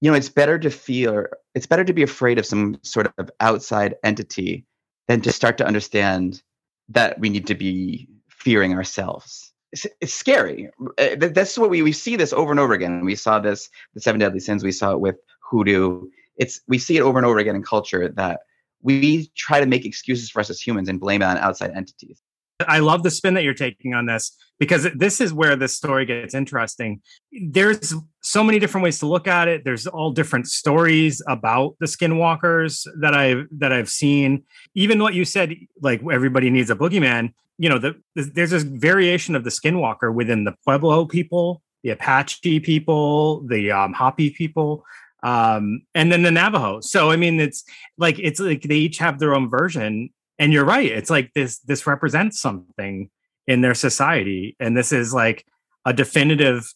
you 0.00 0.10
know 0.10 0.16
it's 0.16 0.28
better 0.28 0.58
to 0.58 0.70
feel 0.70 1.26
it's 1.54 1.66
better 1.66 1.84
to 1.84 1.92
be 1.92 2.02
afraid 2.02 2.38
of 2.38 2.46
some 2.46 2.78
sort 2.82 3.12
of 3.18 3.30
outside 3.40 3.94
entity 4.02 4.64
than 5.08 5.20
to 5.22 5.32
start 5.32 5.58
to 5.58 5.66
understand 5.66 6.42
that 6.88 7.18
we 7.18 7.28
need 7.28 7.46
to 7.46 7.54
be 7.54 8.08
fearing 8.28 8.74
ourselves 8.74 9.54
it's, 9.74 9.86
it's 10.00 10.14
scary. 10.14 10.70
Uh, 10.98 11.16
That's 11.18 11.58
what 11.58 11.68
we 11.68 11.82
we 11.82 11.90
see 11.90 12.14
this 12.14 12.32
over 12.32 12.52
and 12.52 12.60
over 12.60 12.74
again. 12.74 13.04
We 13.04 13.16
saw 13.16 13.40
this 13.40 13.68
the 13.94 14.00
seven 14.00 14.20
deadly 14.20 14.38
sins. 14.38 14.62
We 14.62 14.70
saw 14.70 14.92
it 14.92 15.00
with 15.00 15.16
hoodoo. 15.40 16.02
It's 16.36 16.60
we 16.68 16.78
see 16.78 16.96
it 16.96 17.00
over 17.00 17.18
and 17.18 17.26
over 17.26 17.40
again 17.40 17.56
in 17.56 17.64
culture 17.64 18.08
that 18.08 18.40
we 18.82 19.32
try 19.36 19.58
to 19.58 19.66
make 19.66 19.84
excuses 19.84 20.30
for 20.30 20.38
us 20.38 20.48
as 20.48 20.60
humans 20.60 20.88
and 20.88 21.00
blame 21.00 21.22
it 21.22 21.24
on 21.24 21.38
outside 21.38 21.72
entities. 21.74 22.22
I 22.60 22.78
love 22.78 23.02
the 23.02 23.10
spin 23.10 23.34
that 23.34 23.42
you're 23.42 23.54
taking 23.54 23.94
on 23.94 24.06
this 24.06 24.36
because 24.58 24.86
this 24.94 25.20
is 25.20 25.32
where 25.32 25.56
this 25.56 25.74
story 25.74 26.06
gets 26.06 26.34
interesting. 26.34 27.00
There's 27.32 27.94
so 28.20 28.44
many 28.44 28.58
different 28.58 28.84
ways 28.84 28.98
to 29.00 29.06
look 29.06 29.26
at 29.26 29.48
it. 29.48 29.64
There's 29.64 29.86
all 29.86 30.12
different 30.12 30.46
stories 30.46 31.20
about 31.28 31.76
the 31.80 31.86
skinwalkers 31.86 32.86
that 33.00 33.14
I've 33.14 33.46
that 33.58 33.72
I've 33.72 33.90
seen. 33.90 34.44
Even 34.74 35.00
what 35.00 35.14
you 35.14 35.24
said, 35.24 35.54
like 35.82 36.00
everybody 36.10 36.50
needs 36.50 36.70
a 36.70 36.76
boogeyman. 36.76 37.32
You 37.58 37.68
know, 37.68 37.78
the, 37.78 38.00
there's 38.14 38.50
this 38.50 38.62
variation 38.62 39.34
of 39.34 39.44
the 39.44 39.50
skinwalker 39.50 40.12
within 40.12 40.44
the 40.44 40.54
Pueblo 40.64 41.06
people, 41.06 41.62
the 41.82 41.90
Apache 41.90 42.60
people, 42.60 43.40
the 43.46 43.70
um, 43.70 43.92
Hopi 43.92 44.30
people, 44.30 44.84
um, 45.22 45.82
and 45.94 46.12
then 46.12 46.22
the 46.22 46.30
Navajo. 46.30 46.80
So 46.80 47.10
I 47.10 47.16
mean, 47.16 47.40
it's 47.40 47.64
like 47.98 48.18
it's 48.20 48.38
like 48.38 48.62
they 48.62 48.76
each 48.76 48.98
have 48.98 49.18
their 49.18 49.34
own 49.34 49.50
version, 49.50 50.10
and 50.38 50.52
you're 50.52 50.64
right 50.64 50.90
it's 50.90 51.10
like 51.10 51.32
this 51.34 51.58
this 51.60 51.86
represents 51.86 52.40
something 52.40 53.10
in 53.46 53.60
their 53.60 53.74
society 53.74 54.56
and 54.60 54.76
this 54.76 54.92
is 54.92 55.12
like 55.14 55.44
a 55.84 55.92
definitive 55.92 56.72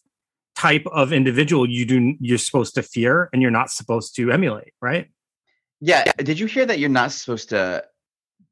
type 0.55 0.85
of 0.91 1.13
individual 1.13 1.69
you 1.69 1.85
do 1.85 2.15
you're 2.19 2.37
supposed 2.37 2.75
to 2.75 2.83
fear 2.83 3.29
and 3.31 3.41
you're 3.41 3.51
not 3.51 3.69
supposed 3.69 4.15
to 4.15 4.31
emulate 4.31 4.73
right 4.81 5.09
Yeah. 5.81 6.03
Uh, 6.07 6.23
did 6.23 6.39
you 6.39 6.45
hear 6.45 6.65
that 6.65 6.79
you're 6.79 6.89
not 6.89 7.11
supposed 7.11 7.49
to 7.49 7.85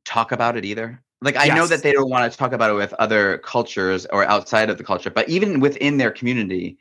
talk 0.06 0.32
about 0.32 0.56
it 0.56 0.66
either? 0.66 1.04
Like 1.22 1.36
I 1.36 1.48
know 1.48 1.68
that 1.68 1.84
they 1.84 1.92
don't 1.92 2.10
want 2.10 2.32
to 2.32 2.38
talk 2.38 2.54
about 2.54 2.70
it 2.70 2.76
with 2.76 2.94
other 2.94 3.40
cultures 3.40 4.06
or 4.06 4.24
outside 4.24 4.70
of 4.70 4.78
the 4.78 4.84
culture, 4.84 5.10
but 5.10 5.28
even 5.28 5.60
within 5.60 5.98
their 5.98 6.12
community, 6.12 6.78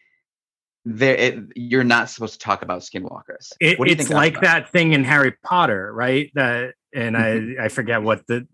there 0.85 1.17
it, 1.17 1.39
you're 1.57 1.83
not 1.83 2.09
supposed 2.11 2.35
to 2.35 2.39
talk 2.39 2.63
about 2.63 2.83
skinwalkers. 2.83 3.53
it, 3.61 3.79
what 3.79 3.87
do 3.87 3.91
you 3.91 3.97
it's 3.99 4.09
think? 4.09 4.15
like 4.15 4.35
that's 4.35 4.45
that 4.45 4.71
thing 4.71 4.93
in 4.93 5.03
harry 5.03 5.35
potter 5.43 5.93
right 5.93 6.31
that 6.35 6.75
and 6.97 7.17
i 7.17 7.65
i 7.65 7.69
forget 7.69 8.03
what 8.03 8.27
the 8.27 8.47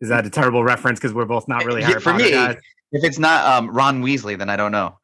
is 0.00 0.08
that 0.08 0.26
a 0.26 0.30
terrible 0.30 0.64
reference 0.64 0.98
because 0.98 1.14
we're 1.14 1.24
both 1.36 1.46
not 1.46 1.64
really 1.64 1.80
Yeah, 1.82 1.88
harry 1.88 2.00
for 2.00 2.10
potter 2.12 2.24
me, 2.24 2.30
guys 2.32 2.56
If 2.94 3.04
it's 3.04 3.18
not 3.18 3.40
um, 3.46 3.70
Ron 3.70 4.02
Weasley, 4.02 4.36
then 4.36 4.50
I 4.50 4.56
don't 4.56 4.70
know. 4.72 4.98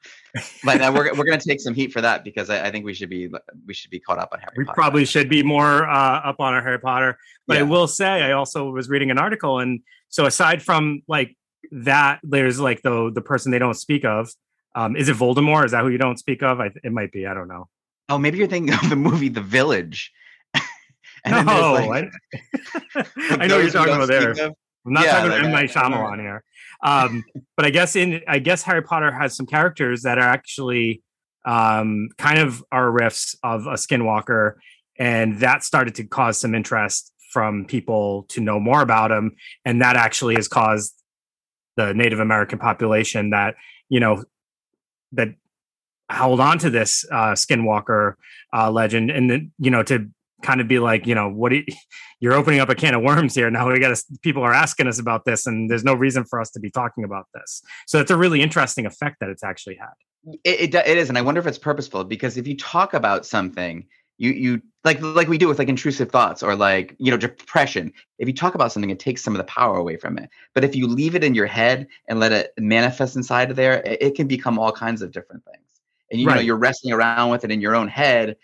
But 0.63 0.83
uh, 0.83 0.93
we're 0.95 1.09
we're 1.15 1.25
gonna 1.25 1.41
take 1.41 1.59
some 1.59 1.73
heat 1.73 1.91
for 1.91 2.03
that 2.03 2.23
because 2.23 2.51
I, 2.51 2.67
I 2.67 2.71
think 2.71 2.85
we 2.85 2.93
should 2.93 3.09
be 3.09 3.31
we 3.67 3.73
should 3.73 3.91
be 3.91 3.99
caught 3.99 4.19
up 4.19 4.29
on 4.35 4.41
Harry 4.41 4.51
Potter. 4.51 4.59
we 4.61 4.65
Potter. 4.67 4.75
probably 4.75 5.05
should 5.07 5.29
be 5.31 5.43
more 5.43 5.89
uh, 5.89 6.21
up 6.31 6.37
on 6.39 6.53
our 6.53 6.61
Harry 6.61 6.79
Potter. 6.79 7.17
But 7.47 7.57
I 7.57 7.63
will 7.63 7.89
say, 7.89 8.07
I 8.29 8.33
also 8.33 8.71
was 8.71 8.91
reading 8.91 9.11
an 9.11 9.17
article, 9.17 9.59
and 9.59 9.81
so 10.11 10.27
aside 10.27 10.63
from 10.63 11.01
like 11.09 11.35
that, 11.73 12.21
there's 12.23 12.61
like 12.61 12.83
the 12.83 13.11
the 13.11 13.23
person 13.23 13.53
they 13.53 13.59
don't 13.59 13.73
speak 13.87 14.05
of. 14.05 14.29
Um, 14.75 14.95
is 14.95 15.09
it 15.09 15.17
Voldemort? 15.17 15.65
Is 15.65 15.71
that 15.71 15.83
who 15.83 15.89
you 15.89 15.97
don't 15.99 16.19
speak 16.19 16.43
of? 16.43 16.61
I, 16.61 16.71
it 16.85 16.93
might 16.93 17.11
be. 17.11 17.27
I 17.27 17.33
don't 17.33 17.49
know. 17.49 17.69
Oh, 18.11 18.19
maybe 18.19 18.37
you're 18.37 18.49
thinking 18.49 18.75
of 18.75 18.91
the 18.91 18.97
movie 18.97 19.31
The 19.31 19.41
Village. 19.41 20.13
And 21.35 21.47
no, 21.47 21.73
like, 21.75 22.11
I, 22.95 23.07
I 23.41 23.47
know 23.47 23.59
you're 23.59 23.71
talking 23.71 23.95
about 23.95 24.09
there. 24.09 24.31
of. 24.31 24.39
I'm 24.87 24.93
not 24.93 25.05
Yeah, 25.05 25.13
talking 25.13 25.27
about 25.27 25.39
like, 25.41 25.49
M 25.49 25.55
I- 25.55 25.61
Night 25.61 25.71
Shyamalan 25.71 26.21
here. 26.21 26.45
Um, 26.83 27.25
but 27.57 27.67
I 27.67 27.71
guess 27.71 27.97
in 27.97 28.21
I 28.29 28.39
guess 28.39 28.63
Harry 28.63 28.83
Potter 28.83 29.11
has 29.13 29.37
some 29.37 29.47
characters 29.47 30.03
that 30.03 30.19
are 30.19 30.29
actually 30.29 31.03
um, 31.45 32.09
kind 32.19 32.39
of 32.39 32.63
are 32.73 32.87
riffs 32.91 33.35
of 33.43 33.67
a 33.67 33.75
Skinwalker, 33.75 34.55
and 34.99 35.39
that 35.41 35.63
started 35.65 35.95
to 35.97 36.05
cause 36.05 36.41
some 36.41 36.55
interest 36.55 37.13
from 37.33 37.65
people 37.67 38.25
to 38.31 38.41
know 38.41 38.59
more 38.59 38.81
about 38.81 39.11
him, 39.11 39.35
and 39.65 39.83
that 39.83 39.97
actually 39.97 40.35
has 40.37 40.49
caused 40.49 40.95
the 41.77 41.93
Native 41.95 42.21
American 42.21 42.59
population 42.59 43.31
that 43.31 43.55
you 43.89 44.01
know 44.01 44.25
that 45.13 45.29
held 46.11 46.41
on 46.41 46.59
to 46.59 46.71
this 46.71 47.05
uh, 47.13 47.33
Skinwalker 47.33 48.15
uh, 48.55 48.71
legend, 48.71 49.11
and 49.11 49.31
then 49.31 49.53
you 49.59 49.71
know 49.71 49.83
to 49.83 50.09
kind 50.43 50.61
of 50.61 50.69
be 50.69 50.79
like, 50.79 51.07
you 51.07 51.15
know, 51.15 51.29
what 51.29 51.51
do 51.51 51.57
you, 51.57 51.65
you're 52.21 52.35
opening 52.35 52.61
up 52.61 52.69
a 52.69 52.75
can 52.75 52.95
of 52.95 53.03
worms 53.03 53.35
here. 53.35 53.51
Now 53.51 53.71
we 53.71 53.79
got 53.79 53.97
to, 53.97 54.05
people 54.23 54.43
are 54.43 54.55
asking 54.55 54.87
us 54.87 54.99
about 54.99 55.25
this, 55.25 55.47
and 55.47 55.71
there's 55.71 55.85
no 55.85 55.95
reason 55.95 56.25
for 56.25 56.41
us 56.41 56.51
to 56.53 56.61
be 56.61 56.71
talking 56.71 57.05
about 57.05 57.27
this. 57.35 57.63
So 57.87 58.01
it's 58.01 58.11
a 58.11 58.17
really 58.17 58.43
interesting 58.43 58.87
effect 58.87 59.21
that 59.21 59.29
it's 59.29 59.45
actually 59.45 59.77
had. 59.77 59.89
It, 60.45 60.75
it, 60.75 60.87
it 60.87 60.99
is, 60.99 61.09
and 61.09 61.17
I 61.17 61.23
wonder 61.23 61.41
if 61.41 61.47
it's 61.47 61.59
purposeful 61.59 62.05
because 62.05 62.37
if 62.37 62.47
you 62.47 62.57
talk 62.57 62.95
about 62.95 63.25
something, 63.25 63.87
you 64.19 64.33
you 64.33 64.63
like 64.85 65.01
like 65.01 65.29
we 65.29 65.39
do 65.39 65.47
with 65.49 65.59
like 65.59 65.69
intrusive 65.69 66.11
thoughts 66.11 66.43
or 66.43 66.57
like 66.57 66.95
you 66.99 67.11
know 67.11 67.17
depression. 67.17 67.93
If 68.19 68.27
you 68.27 68.35
talk 68.35 68.55
about 68.55 68.73
something, 68.73 68.91
it 68.91 68.99
takes 68.99 69.23
some 69.23 69.33
of 69.33 69.39
the 69.39 69.45
power 69.45 69.77
away 69.77 69.97
from 69.97 70.19
it. 70.19 70.29
But 70.55 70.65
if 70.65 70.75
you 70.75 70.89
leave 70.89 71.15
it 71.15 71.23
in 71.23 71.35
your 71.35 71.47
head 71.47 71.87
and 72.09 72.19
let 72.19 72.33
it 72.33 72.53
manifest 72.59 73.15
inside 73.15 73.51
of 73.51 73.57
there, 73.57 73.81
it, 73.85 74.03
it 74.03 74.15
can 74.17 74.27
become 74.27 74.59
all 74.59 74.73
kinds 74.73 75.03
of 75.03 75.13
different 75.13 75.45
things. 75.45 75.65
And 76.11 76.21
you 76.21 76.27
know 76.27 76.41
you're 76.41 76.57
wrestling 76.57 76.93
around 76.93 77.31
with 77.31 77.45
it 77.45 77.53
in 77.53 77.61
your 77.61 77.77
own 77.77 77.87
head, 77.87 78.37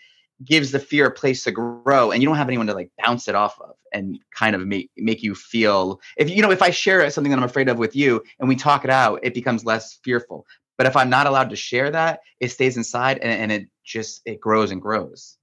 gives 0.43 0.71
the 0.71 0.79
fear 0.79 1.07
a 1.07 1.11
place 1.11 1.43
to 1.43 1.51
grow, 1.51 2.11
and 2.11 2.21
you 2.21 2.27
don't 2.27 2.37
have 2.37 2.47
anyone 2.47 2.67
to 2.67 2.73
like 2.73 2.91
bounce 2.97 3.27
it 3.27 3.35
off 3.35 3.59
of 3.61 3.75
and 3.93 4.19
kind 4.31 4.55
of 4.55 4.65
make 4.67 4.89
make 4.97 5.23
you 5.23 5.35
feel. 5.35 5.99
If 6.17 6.29
you 6.29 6.41
know 6.41 6.51
if 6.51 6.61
I 6.61 6.69
share 6.71 7.09
something 7.09 7.31
that 7.31 7.37
I'm 7.37 7.43
afraid 7.43 7.69
of 7.69 7.77
with 7.77 7.95
you 7.95 8.23
and 8.39 8.49
we 8.49 8.55
talk 8.55 8.83
it 8.83 8.89
out, 8.89 9.19
it 9.23 9.33
becomes 9.33 9.65
less 9.65 9.99
fearful. 10.03 10.45
But 10.77 10.87
if 10.87 10.97
I'm 10.97 11.09
not 11.09 11.27
allowed 11.27 11.49
to 11.51 11.55
share 11.55 11.89
that, 11.91 12.19
it 12.39 12.49
stays 12.49 12.75
inside 12.75 13.19
and, 13.19 13.31
and 13.31 13.51
it 13.51 13.69
just 13.83 14.21
it 14.25 14.39
grows 14.39 14.71
and 14.71 14.81
grows. 14.81 15.37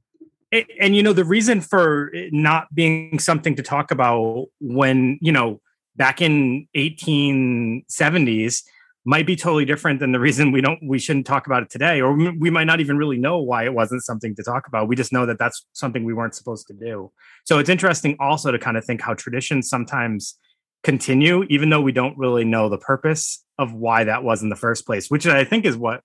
A- 0.53 0.67
and 0.81 0.95
you 0.95 1.03
know 1.03 1.13
the 1.13 1.25
reason 1.25 1.61
for 1.61 2.13
not 2.31 2.75
being 2.75 3.19
something 3.19 3.57
to 3.57 3.63
talk 3.63 3.91
about 3.91 4.47
when 4.61 5.19
you 5.23 5.33
know 5.33 5.61
back 5.97 6.21
in 6.21 6.67
1870s 6.77 8.63
might 9.05 9.27
be 9.27 9.35
totally 9.35 9.65
different 9.65 9.99
than 9.99 10.13
the 10.13 10.21
reason 10.21 10.53
we 10.53 10.61
don't 10.61 10.79
we 10.87 10.99
shouldn't 10.99 11.27
talk 11.27 11.47
about 11.47 11.63
it 11.63 11.71
today 11.71 12.01
or 12.01 12.13
we 12.15 12.51
might 12.51 12.65
not 12.65 12.81
even 12.81 12.97
really 12.97 13.19
know 13.19 13.39
why 13.39 13.65
it 13.65 13.75
wasn't 13.75 14.03
something 14.03 14.35
to 14.37 14.43
talk 14.43 14.69
about. 14.69 14.89
We 14.89 14.95
just 14.95 15.13
know 15.13 15.27
that 15.27 15.39
that's 15.39 15.67
something 15.73 16.05
we 16.05 16.15
weren't 16.15 16.35
supposed 16.35 16.69
to 16.69 16.75
do. 16.75 17.11
So 17.45 17.59
it's 17.59 17.69
interesting 17.69 18.17
also 18.21 18.53
to 18.53 18.59
kind 18.59 18.77
of 18.77 18.85
think 18.85 19.01
how 19.01 19.15
traditions 19.15 19.69
sometimes 19.69 20.39
continue 20.83 21.45
even 21.49 21.71
though 21.71 21.81
we 21.81 21.93
don't 21.93 22.17
really 22.19 22.45
know 22.45 22.69
the 22.69 22.79
purpose 22.79 23.45
of 23.59 23.73
why 23.73 24.05
that 24.05 24.25
was 24.25 24.43
in 24.43 24.49
the 24.49 24.57
first 24.57 24.85
place 24.85 25.09
which 25.09 25.27
i 25.27 25.45
think 25.45 25.65
is 25.65 25.77
what 25.77 26.03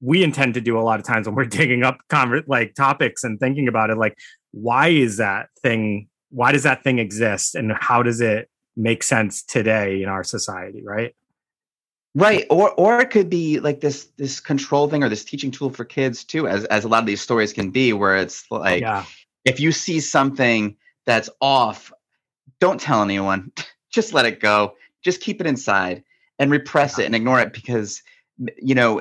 we 0.00 0.22
intend 0.22 0.54
to 0.54 0.60
do 0.60 0.78
a 0.78 0.80
lot 0.80 0.98
of 0.98 1.04
times 1.04 1.26
when 1.26 1.34
we're 1.34 1.44
digging 1.60 1.84
up 1.84 1.98
conver- 2.08 2.44
like 2.46 2.74
topics 2.74 3.24
and 3.24 3.38
thinking 3.38 3.68
about 3.68 3.90
it 3.90 3.98
like 3.98 4.16
why 4.52 4.88
is 4.88 5.18
that 5.18 5.48
thing 5.62 6.08
why 6.30 6.52
does 6.52 6.62
that 6.62 6.82
thing 6.82 6.98
exist 6.98 7.54
and 7.54 7.72
how 7.78 8.02
does 8.02 8.20
it 8.20 8.48
make 8.76 9.02
sense 9.02 9.42
today 9.42 10.02
in 10.02 10.08
our 10.08 10.24
society 10.24 10.82
right 10.84 11.14
Right. 12.14 12.44
Or 12.50 12.72
or 12.72 13.00
it 13.00 13.10
could 13.10 13.30
be 13.30 13.60
like 13.60 13.80
this 13.80 14.06
this 14.16 14.40
control 14.40 14.88
thing 14.88 15.04
or 15.04 15.08
this 15.08 15.24
teaching 15.24 15.50
tool 15.50 15.70
for 15.70 15.84
kids 15.84 16.24
too, 16.24 16.48
as 16.48 16.64
as 16.66 16.84
a 16.84 16.88
lot 16.88 17.00
of 17.00 17.06
these 17.06 17.20
stories 17.20 17.52
can 17.52 17.70
be, 17.70 17.92
where 17.92 18.16
it's 18.16 18.50
like 18.50 18.82
yeah 18.82 19.04
if 19.44 19.60
you 19.60 19.72
see 19.72 20.00
something 20.00 20.76
that's 21.06 21.30
off, 21.40 21.92
don't 22.58 22.80
tell 22.80 23.02
anyone. 23.02 23.52
Just 23.90 24.14
let 24.14 24.26
it 24.26 24.40
go. 24.40 24.74
Just 25.02 25.20
keep 25.20 25.40
it 25.40 25.46
inside 25.46 26.04
and 26.38 26.50
repress 26.50 26.98
it 26.98 27.06
and 27.06 27.14
ignore 27.14 27.40
it 27.40 27.52
because 27.52 28.02
you 28.56 28.74
know 28.74 29.00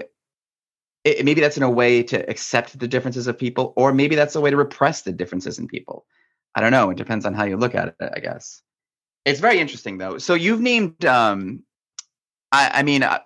it, 1.03 1.23
maybe 1.23 1.41
that's 1.41 1.57
in 1.57 1.63
a 1.63 1.69
way 1.69 2.01
to 2.03 2.27
accept 2.27 2.79
the 2.79 2.87
differences 2.87 3.27
of 3.27 3.37
people, 3.37 3.73
or 3.75 3.93
maybe 3.93 4.15
that's 4.15 4.35
a 4.35 4.41
way 4.41 4.49
to 4.49 4.57
repress 4.57 5.03
the 5.03 5.11
differences 5.11 5.59
in 5.59 5.67
people. 5.67 6.05
I 6.55 6.61
don't 6.61 6.71
know. 6.71 6.89
It 6.89 6.97
depends 6.97 7.25
on 7.25 7.35
how 7.35 7.43
you 7.43 7.55
look 7.55 7.75
at 7.75 7.89
it, 7.89 7.95
I 8.15 8.19
guess. 8.19 8.63
It's 9.25 9.39
very 9.39 9.59
interesting 9.59 9.99
though. 9.99 10.17
So 10.17 10.33
you've 10.33 10.61
named 10.61 11.05
um 11.05 11.61
I, 12.51 12.69
I 12.79 12.83
mean 12.83 13.03
a, 13.03 13.23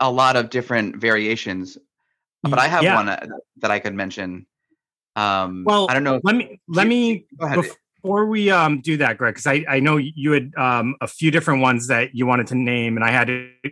a 0.00 0.10
lot 0.10 0.36
of 0.36 0.50
different 0.50 0.96
variations, 0.96 1.78
but 2.42 2.58
I 2.58 2.68
have 2.68 2.82
Yeah. 2.84 2.94
one 2.96 3.08
uh, 3.08 3.26
that 3.58 3.70
I 3.70 3.78
could 3.78 3.94
mention. 3.94 4.46
Um 5.14 5.64
Well, 5.64 5.86
I 5.88 5.94
don't 5.94 6.04
know. 6.04 6.16
if- 6.16 6.24
let 6.24 6.34
me 6.36 6.60
let 6.68 6.86
me 6.86 7.26
Go 7.38 7.46
ahead. 7.46 7.56
before 8.02 8.26
we 8.26 8.50
um 8.50 8.80
do 8.82 8.96
that 8.98 9.18
greg 9.18 9.34
because 9.34 9.46
I, 9.46 9.64
I 9.68 9.80
know 9.80 9.96
you 9.96 10.32
had 10.32 10.52
um 10.56 10.94
a 11.00 11.06
few 11.08 11.30
different 11.30 11.60
ones 11.62 11.88
that 11.88 12.14
you 12.14 12.24
wanted 12.26 12.46
to 12.48 12.54
name 12.54 12.96
and 12.96 13.04
i 13.04 13.10
had 13.10 13.28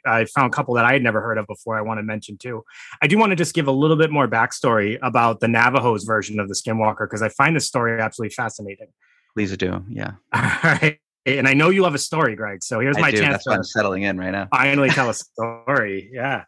i 0.06 0.24
found 0.24 0.52
a 0.52 0.56
couple 0.56 0.74
that 0.74 0.84
i 0.84 0.92
had 0.92 1.02
never 1.04 1.20
heard 1.20 1.38
of 1.38 1.46
before 1.46 1.78
i 1.78 1.82
want 1.82 1.98
to 1.98 2.02
mention 2.02 2.36
too 2.38 2.64
i 3.00 3.06
do 3.06 3.16
want 3.16 3.30
to 3.30 3.36
just 3.36 3.54
give 3.54 3.68
a 3.68 3.70
little 3.70 3.96
bit 3.96 4.10
more 4.10 4.26
backstory 4.26 4.98
about 5.02 5.38
the 5.38 5.46
navajos 5.46 6.02
version 6.02 6.40
of 6.40 6.48
the 6.48 6.54
skinwalker 6.54 7.04
because 7.06 7.22
i 7.22 7.28
find 7.28 7.54
this 7.54 7.66
story 7.66 8.00
absolutely 8.00 8.34
fascinating 8.34 8.88
Please 9.34 9.56
do. 9.56 9.84
Yeah. 9.88 10.12
all 10.32 10.42
right 10.64 10.98
and 11.26 11.48
i 11.48 11.54
know 11.54 11.70
you 11.70 11.84
have 11.84 11.94
a 11.94 11.98
story 11.98 12.34
greg 12.36 12.62
so 12.62 12.80
here's 12.80 12.96
I 12.96 13.00
my 13.00 13.10
do. 13.10 13.18
chance 13.18 13.32
That's 13.32 13.46
why 13.46 13.52
to 13.54 13.58
I'm 13.58 13.64
settling 13.64 14.02
in 14.02 14.18
right 14.18 14.30
now. 14.30 14.48
finally 14.54 14.90
tell 14.90 15.10
a 15.10 15.14
story 15.24 16.10
yeah 16.12 16.44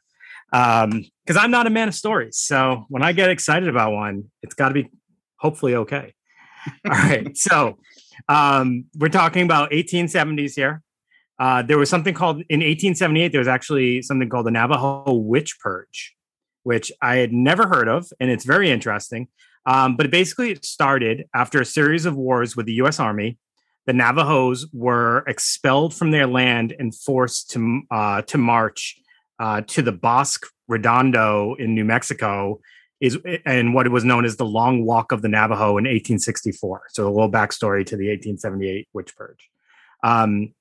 um 0.53 1.05
because 1.25 1.43
i'm 1.43 1.51
not 1.51 1.67
a 1.67 1.71
man 1.71 1.89
of 1.89 1.95
stories 1.95 2.37
so 2.39 2.85
when 2.89 3.03
i 3.03 3.13
get 3.13 3.31
excited 3.31 3.69
about 3.69 3.93
one 3.93 4.25
it's 4.43 4.55
got 4.55 4.69
to 4.69 4.75
be 4.75 4.89
hopefully 5.39 5.75
okay 5.75 6.15
all 6.85 6.93
right 6.93 7.37
so 7.37 7.79
um 8.29 8.85
we're 8.97 9.09
talking 9.09 9.43
about 9.43 9.71
1870s 9.71 10.55
here 10.55 10.83
uh 11.39 11.63
there 11.63 11.79
was 11.79 11.91
something 11.91 12.15
called 12.15 12.37
in 12.49 12.61
1878 12.61 13.33
there 13.33 13.39
was 13.41 13.49
actually 13.49 14.03
something 14.03 14.29
called 14.29 14.47
the 14.47 14.51
navajo 14.51 15.13
witch 15.15 15.59
purge 15.61 16.15
which 16.63 16.91
i 17.03 17.17
had 17.17 17.33
never 17.33 17.67
heard 17.69 17.89
of 17.89 18.07
and 18.21 18.31
it's 18.31 18.45
very 18.45 18.71
interesting 18.71 19.29
um, 19.69 19.97
but 19.97 20.13
basically 20.13 20.53
it 20.53 20.65
started 20.65 21.25
after 21.35 21.61
a 21.61 21.65
series 21.65 22.07
of 22.07 22.15
wars 22.17 22.57
with 22.57 22.67
the 22.67 22.73
u.s 22.75 23.01
army 23.01 23.37
the 23.87 23.93
navajos 23.93 24.67
were 24.73 25.25
expelled 25.27 25.95
from 25.95 26.11
their 26.11 26.27
land 26.27 26.75
and 26.79 26.95
forced 26.95 27.51
to 27.51 27.83
uh, 27.91 28.23
to 28.23 28.39
march 28.39 28.97
uh, 29.39 29.63
to 29.63 29.83
the 29.83 29.93
Bosque 29.93 30.47
Redondo 30.69 31.55
in 31.55 31.75
New 31.75 31.85
Mexico 31.85 32.61
is 33.01 33.19
and 33.45 33.75
what 33.75 33.89
was 33.91 34.05
known 34.05 34.25
as 34.25 34.37
the 34.37 34.45
Long 34.45 34.85
Walk 34.85 35.13
of 35.13 35.23
the 35.23 35.29
Navajo 35.29 35.77
in 35.79 35.85
1864. 35.85 36.85
So 36.89 37.07
a 37.07 37.11
little 37.11 37.31
backstory 37.31 37.85
to 37.87 37.97
the 37.97 38.09
1878 38.09 38.89
witch 38.93 39.15
purge. 39.17 39.51
Um, 40.03 40.55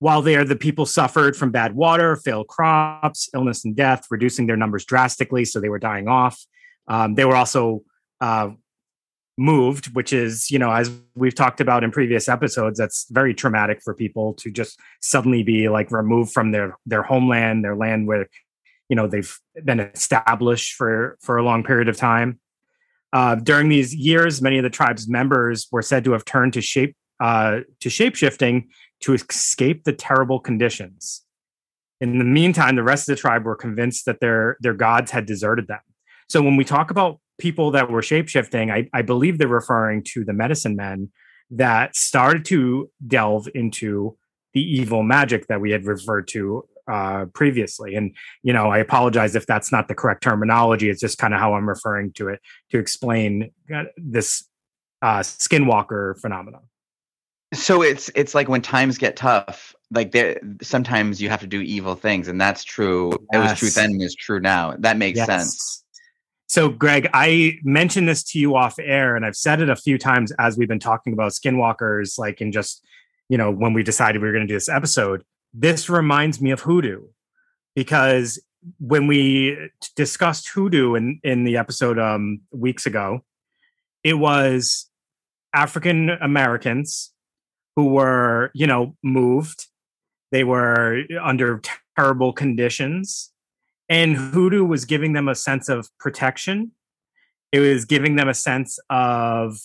while 0.00 0.22
there, 0.22 0.44
the 0.44 0.56
people 0.56 0.86
suffered 0.86 1.36
from 1.36 1.50
bad 1.50 1.74
water, 1.74 2.16
failed 2.16 2.48
crops, 2.48 3.28
illness, 3.34 3.64
and 3.64 3.76
death, 3.76 4.06
reducing 4.10 4.46
their 4.46 4.56
numbers 4.56 4.84
drastically. 4.84 5.44
So 5.44 5.60
they 5.60 5.68
were 5.68 5.78
dying 5.78 6.08
off. 6.08 6.42
Um, 6.88 7.14
they 7.14 7.24
were 7.24 7.36
also 7.36 7.82
uh, 8.20 8.50
moved, 9.40 9.94
which 9.94 10.12
is, 10.12 10.50
you 10.50 10.58
know, 10.58 10.70
as 10.70 10.92
we've 11.16 11.34
talked 11.34 11.62
about 11.62 11.82
in 11.82 11.90
previous 11.90 12.28
episodes, 12.28 12.78
that's 12.78 13.06
very 13.10 13.32
traumatic 13.32 13.80
for 13.82 13.94
people 13.94 14.34
to 14.34 14.50
just 14.50 14.78
suddenly 15.00 15.42
be 15.42 15.68
like 15.70 15.90
removed 15.90 16.30
from 16.30 16.52
their 16.52 16.76
their 16.84 17.02
homeland, 17.02 17.64
their 17.64 17.74
land 17.74 18.06
where, 18.06 18.28
you 18.90 18.96
know, 18.96 19.06
they've 19.06 19.34
been 19.64 19.80
established 19.80 20.74
for 20.74 21.16
for 21.22 21.38
a 21.38 21.42
long 21.42 21.64
period 21.64 21.88
of 21.88 21.96
time. 21.96 22.38
Uh, 23.14 23.34
during 23.34 23.70
these 23.70 23.94
years, 23.94 24.42
many 24.42 24.58
of 24.58 24.62
the 24.62 24.70
tribe's 24.70 25.08
members 25.08 25.66
were 25.72 25.82
said 25.82 26.04
to 26.04 26.12
have 26.12 26.24
turned 26.24 26.52
to 26.52 26.60
shape 26.60 26.94
uh, 27.18 27.60
to 27.80 27.88
shapeshifting 27.88 28.66
to 29.00 29.14
escape 29.14 29.84
the 29.84 29.92
terrible 29.92 30.38
conditions. 30.38 31.22
In 32.02 32.18
the 32.18 32.24
meantime, 32.24 32.76
the 32.76 32.82
rest 32.82 33.08
of 33.08 33.16
the 33.16 33.20
tribe 33.20 33.44
were 33.46 33.56
convinced 33.56 34.04
that 34.04 34.20
their 34.20 34.58
their 34.60 34.74
gods 34.74 35.10
had 35.10 35.24
deserted 35.24 35.66
them. 35.66 35.80
So 36.28 36.42
when 36.42 36.56
we 36.56 36.64
talk 36.64 36.90
about 36.90 37.20
people 37.40 37.72
that 37.72 37.90
were 37.90 38.02
shapeshifting, 38.02 38.72
I, 38.72 38.88
I 38.92 39.02
believe 39.02 39.38
they're 39.38 39.48
referring 39.48 40.04
to 40.12 40.24
the 40.24 40.32
medicine 40.32 40.76
men 40.76 41.10
that 41.50 41.96
started 41.96 42.44
to 42.46 42.88
delve 43.06 43.48
into 43.54 44.16
the 44.54 44.60
evil 44.60 45.02
magic 45.02 45.46
that 45.48 45.60
we 45.60 45.70
had 45.72 45.84
referred 45.84 46.28
to 46.28 46.64
uh, 46.90 47.24
previously. 47.34 47.94
And, 47.94 48.14
you 48.42 48.52
know, 48.52 48.68
I 48.68 48.78
apologize 48.78 49.34
if 49.34 49.46
that's 49.46 49.72
not 49.72 49.88
the 49.88 49.94
correct 49.94 50.22
terminology. 50.22 50.90
It's 50.90 51.00
just 51.00 51.18
kind 51.18 51.34
of 51.34 51.40
how 51.40 51.54
I'm 51.54 51.68
referring 51.68 52.12
to 52.14 52.28
it 52.28 52.40
to 52.70 52.78
explain 52.78 53.50
uh, 53.74 53.84
this 53.96 54.44
uh, 55.02 55.20
skinwalker 55.20 56.20
phenomenon. 56.20 56.62
So 57.52 57.82
it's 57.82 58.10
it's 58.14 58.32
like 58.32 58.48
when 58.48 58.62
times 58.62 58.96
get 58.96 59.16
tough, 59.16 59.74
like 59.90 60.12
there 60.12 60.40
sometimes 60.62 61.20
you 61.20 61.28
have 61.30 61.40
to 61.40 61.48
do 61.48 61.60
evil 61.60 61.96
things, 61.96 62.28
and 62.28 62.40
that's 62.40 62.62
true. 62.62 63.10
Yes. 63.10 63.18
It 63.32 63.38
was 63.38 63.58
true 63.58 63.70
then, 63.70 64.00
is 64.00 64.14
true 64.14 64.38
now. 64.38 64.76
That 64.78 64.96
makes 64.98 65.16
yes. 65.16 65.26
sense. 65.26 65.84
So, 66.50 66.68
Greg, 66.68 67.08
I 67.14 67.60
mentioned 67.62 68.08
this 68.08 68.24
to 68.24 68.38
you 68.40 68.56
off 68.56 68.76
air, 68.80 69.14
and 69.14 69.24
I've 69.24 69.36
said 69.36 69.60
it 69.60 69.70
a 69.70 69.76
few 69.76 69.98
times 69.98 70.32
as 70.36 70.58
we've 70.58 70.66
been 70.66 70.80
talking 70.80 71.12
about 71.12 71.30
skinwalkers, 71.30 72.18
like 72.18 72.40
in 72.40 72.50
just, 72.50 72.84
you 73.28 73.38
know, 73.38 73.52
when 73.52 73.72
we 73.72 73.84
decided 73.84 74.20
we 74.20 74.26
were 74.26 74.32
going 74.32 74.48
to 74.48 74.52
do 74.52 74.56
this 74.56 74.68
episode. 74.68 75.22
This 75.54 75.88
reminds 75.88 76.40
me 76.40 76.50
of 76.50 76.62
hoodoo 76.62 77.02
because 77.76 78.42
when 78.80 79.06
we 79.06 79.70
discussed 79.94 80.48
hoodoo 80.48 80.96
in, 80.96 81.20
in 81.22 81.44
the 81.44 81.56
episode 81.56 82.00
um, 82.00 82.40
weeks 82.50 82.84
ago, 82.84 83.20
it 84.02 84.14
was 84.14 84.90
African 85.54 86.10
Americans 86.10 87.12
who 87.76 87.90
were, 87.90 88.50
you 88.54 88.66
know, 88.66 88.96
moved. 89.04 89.68
They 90.32 90.42
were 90.42 91.04
under 91.22 91.62
terrible 91.96 92.32
conditions 92.32 93.29
and 93.90 94.16
hoodoo 94.16 94.64
was 94.64 94.86
giving 94.86 95.12
them 95.12 95.28
a 95.28 95.34
sense 95.34 95.68
of 95.68 95.90
protection. 95.98 96.72
It 97.52 97.60
was 97.60 97.84
giving 97.84 98.16
them 98.16 98.28
a 98.28 98.34
sense 98.34 98.78
of 98.88 99.58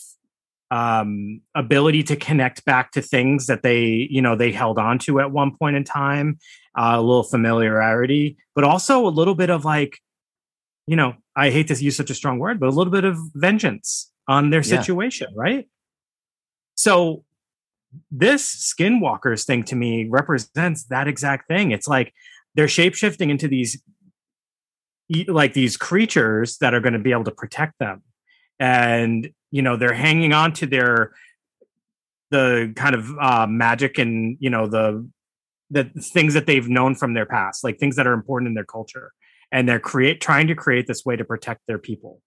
um, 0.70 1.39
ability 1.53 2.03
to 2.03 2.17
connect 2.17 2.65
back 2.65 2.91
to 2.94 3.01
things 3.01 3.48
that 3.48 3.63
they 3.63 4.08
you 4.10 4.22
know 4.22 4.36
they 4.36 4.51
held 4.51 4.77
on 4.77 5.00
to 5.00 5.22
at 5.22 5.32
one 5.32 5.55
point 5.55 5.77
in 5.77 5.86
time 5.86 6.39
uh, 6.77 6.96
a 6.96 7.01
little 7.01 7.24
familiarity 7.24 8.36
but 8.55 8.63
also 8.63 9.08
a 9.08 9.10
little 9.10 9.36
bit 9.36 9.51
of 9.51 9.63
like 9.63 10.00
you 10.88 10.96
know 10.96 11.13
i 11.36 11.51
hate 11.51 11.68
to 11.68 11.75
use 11.75 11.96
such 11.96 12.09
a 12.09 12.16
strong 12.16 12.40
word 12.40 12.59
but 12.59 12.68
a 12.68 12.72
little 12.72 12.92
bit 12.92 13.03
of 13.03 13.16
vengeance 13.35 14.11
on 14.27 14.50
their 14.50 14.64
situation 14.64 15.27
yeah. 15.31 15.42
right? 15.42 15.70
So 16.75 17.24
this 18.11 18.74
skinwalkers 18.74 19.46
thing 19.46 19.64
to 19.66 19.75
me 19.75 20.07
represents 20.09 20.85
that 20.85 21.07
exact 21.07 21.48
thing. 21.48 21.72
It's 21.72 21.88
like 21.88 22.14
they're 22.55 22.68
shapeshifting 22.68 23.29
into 23.29 23.48
these 23.48 23.81
like 25.27 25.53
these 25.53 25.77
creatures 25.77 26.57
that 26.57 26.74
are 26.74 26.79
going 26.79 26.94
to 26.94 27.00
be 27.00 27.11
able 27.11 27.24
to 27.25 27.31
protect 27.31 27.79
them. 27.79 28.01
And 28.59 29.29
you 29.51 29.61
know 29.61 29.77
they're 29.77 29.94
hanging 29.94 30.33
on 30.33 30.53
to 30.53 30.65
their 30.65 31.13
the 32.31 32.74
kind 32.75 32.96
of 32.96 33.09
uh, 33.20 33.48
magic 33.48 33.98
and 33.98 34.37
you 34.39 34.50
know 34.50 34.68
the 34.68 35.07
the 35.70 35.85
things 36.00 36.33
that 36.33 36.46
they've 36.46 36.68
known 36.68 36.96
from 36.96 37.13
their 37.13 37.25
past 37.25 37.63
like 37.63 37.79
things 37.79 37.96
that 37.96 38.05
are 38.05 38.13
important 38.13 38.48
in 38.48 38.53
their 38.53 38.65
culture. 38.65 39.11
And 39.51 39.70
they're 39.70 39.79
create 39.79 40.22
trying 40.22 40.48
to 40.48 40.55
create 40.55 40.87
this 40.87 41.05
way 41.05 41.15
to 41.15 41.24
protect 41.24 41.61
their 41.68 41.77
people. 41.77 42.22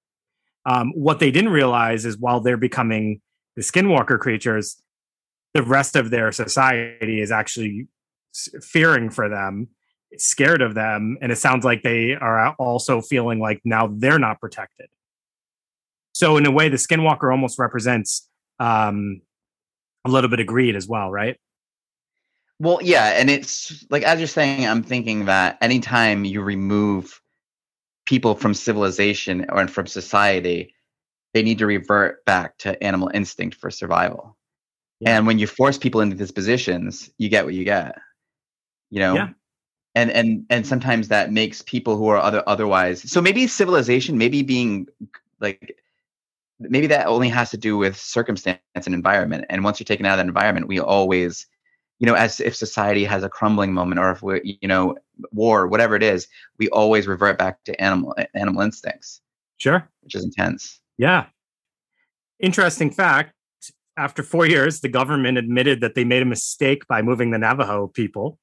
Um, 0.64 0.92
what 0.94 1.18
they 1.18 1.30
didn't 1.30 1.50
realize 1.50 2.04
is 2.04 2.16
while 2.16 2.40
they're 2.40 2.56
becoming 2.56 3.20
the 3.56 3.62
skinwalker 3.62 4.18
creatures 4.18 4.82
the 5.54 5.62
rest 5.62 5.96
of 5.96 6.10
their 6.10 6.30
society 6.30 7.20
is 7.20 7.30
actually 7.30 7.88
fearing 8.62 9.10
for 9.10 9.28
them 9.28 9.68
scared 10.16 10.62
of 10.62 10.75
them 10.75 11.18
and 11.21 11.31
it 11.31 11.37
sounds 11.37 11.64
like 11.64 11.83
they 11.83 12.14
are 12.14 12.55
also 12.59 13.01
feeling 13.01 13.38
like 13.38 13.61
now 13.64 13.88
they're 13.92 14.18
not 14.18 14.40
protected. 14.40 14.87
So 16.12 16.37
in 16.37 16.47
a 16.47 16.51
way 16.51 16.68
the 16.68 16.77
skinwalker 16.77 17.31
almost 17.31 17.59
represents 17.59 18.29
um 18.59 19.21
a 20.05 20.11
little 20.11 20.31
bit 20.31 20.40
of 20.40 20.47
greed 20.47 20.77
as 20.77 20.88
well 20.88 21.11
right? 21.11 21.37
Well 22.59 22.81
yeah 22.83 23.11
and 23.21 23.29
it's 23.31 23.85
like 23.90 24.03
as 24.03 24.18
you're 24.18 24.27
saying 24.27 24.66
i'm 24.66 24.83
thinking 24.83 25.27
that 25.27 25.59
anytime 25.61 26.25
you 26.25 26.42
remove 26.42 27.21
people 28.05 28.35
from 28.35 28.55
civilization 28.55 29.47
or 29.51 29.68
from 29.68 29.87
society 29.87 30.75
they 31.35 31.42
need 31.42 31.59
to 31.59 31.66
revert 31.66 32.25
back 32.25 32.57
to 32.59 32.83
animal 32.83 33.11
instinct 33.12 33.59
for 33.59 33.71
survival. 33.71 34.37
Yeah. 34.99 35.16
and 35.16 35.27
when 35.27 35.38
you 35.38 35.47
force 35.47 35.79
people 35.79 36.01
into 36.01 36.16
these 36.16 36.33
positions 36.33 37.11
you 37.18 37.29
get 37.29 37.44
what 37.44 37.55
you 37.55 37.64
get 37.64 37.97
you 38.90 39.01
know? 39.01 39.14
Yeah 39.14 39.29
and 39.98 40.11
and 40.12 40.46
and 40.48 40.66
sometimes 40.66 41.08
that 41.08 41.32
makes 41.32 41.62
people 41.62 41.96
who 41.96 42.06
are 42.08 42.18
other 42.18 42.42
otherwise 42.46 43.11
so 43.11 43.20
maybe 43.20 43.46
civilization 43.46 44.16
maybe 44.16 44.42
being 44.42 44.87
like 45.40 45.76
maybe 46.61 46.87
that 46.87 47.06
only 47.06 47.28
has 47.28 47.50
to 47.50 47.56
do 47.56 47.76
with 47.76 47.96
circumstance 47.96 48.61
and 48.74 48.94
environment 48.94 49.44
and 49.50 49.64
once 49.64 49.78
you're 49.78 49.84
taken 49.84 50.06
out 50.06 50.12
of 50.12 50.18
that 50.18 50.26
environment 50.26 50.68
we 50.68 50.78
always 50.78 51.46
you 51.98 52.06
know 52.06 52.14
as 52.14 52.40
if 52.40 52.54
society 52.54 53.04
has 53.04 53.24
a 53.24 53.28
crumbling 53.28 53.72
moment 53.72 53.98
or 53.98 54.11
if 54.11 54.22
we're 54.22 54.40
you 54.44 54.68
know 54.68 54.96
war 55.32 55.66
whatever 55.66 55.96
it 55.96 56.02
is 56.02 56.28
we 56.58 56.68
always 56.68 57.06
revert 57.06 57.38
back 57.38 57.62
to 57.64 57.78
animal 57.80 58.14
animal 58.34 58.62
instincts. 58.62 59.20
Sure. 59.58 59.88
Which 60.02 60.14
is 60.14 60.24
intense. 60.24 60.80
Yeah. 60.98 61.26
Interesting 62.38 62.92
fact 62.92 63.34
after 63.96 64.22
four 64.22 64.46
years 64.46 64.80
the 64.80 64.88
government 64.88 65.38
admitted 65.38 65.80
that 65.80 65.96
they 65.96 66.04
made 66.04 66.22
a 66.22 66.26
mistake 66.26 66.87
by 66.87 67.02
moving 67.02 67.32
the 67.32 67.38
navajo 67.38 67.88
people 67.88 68.38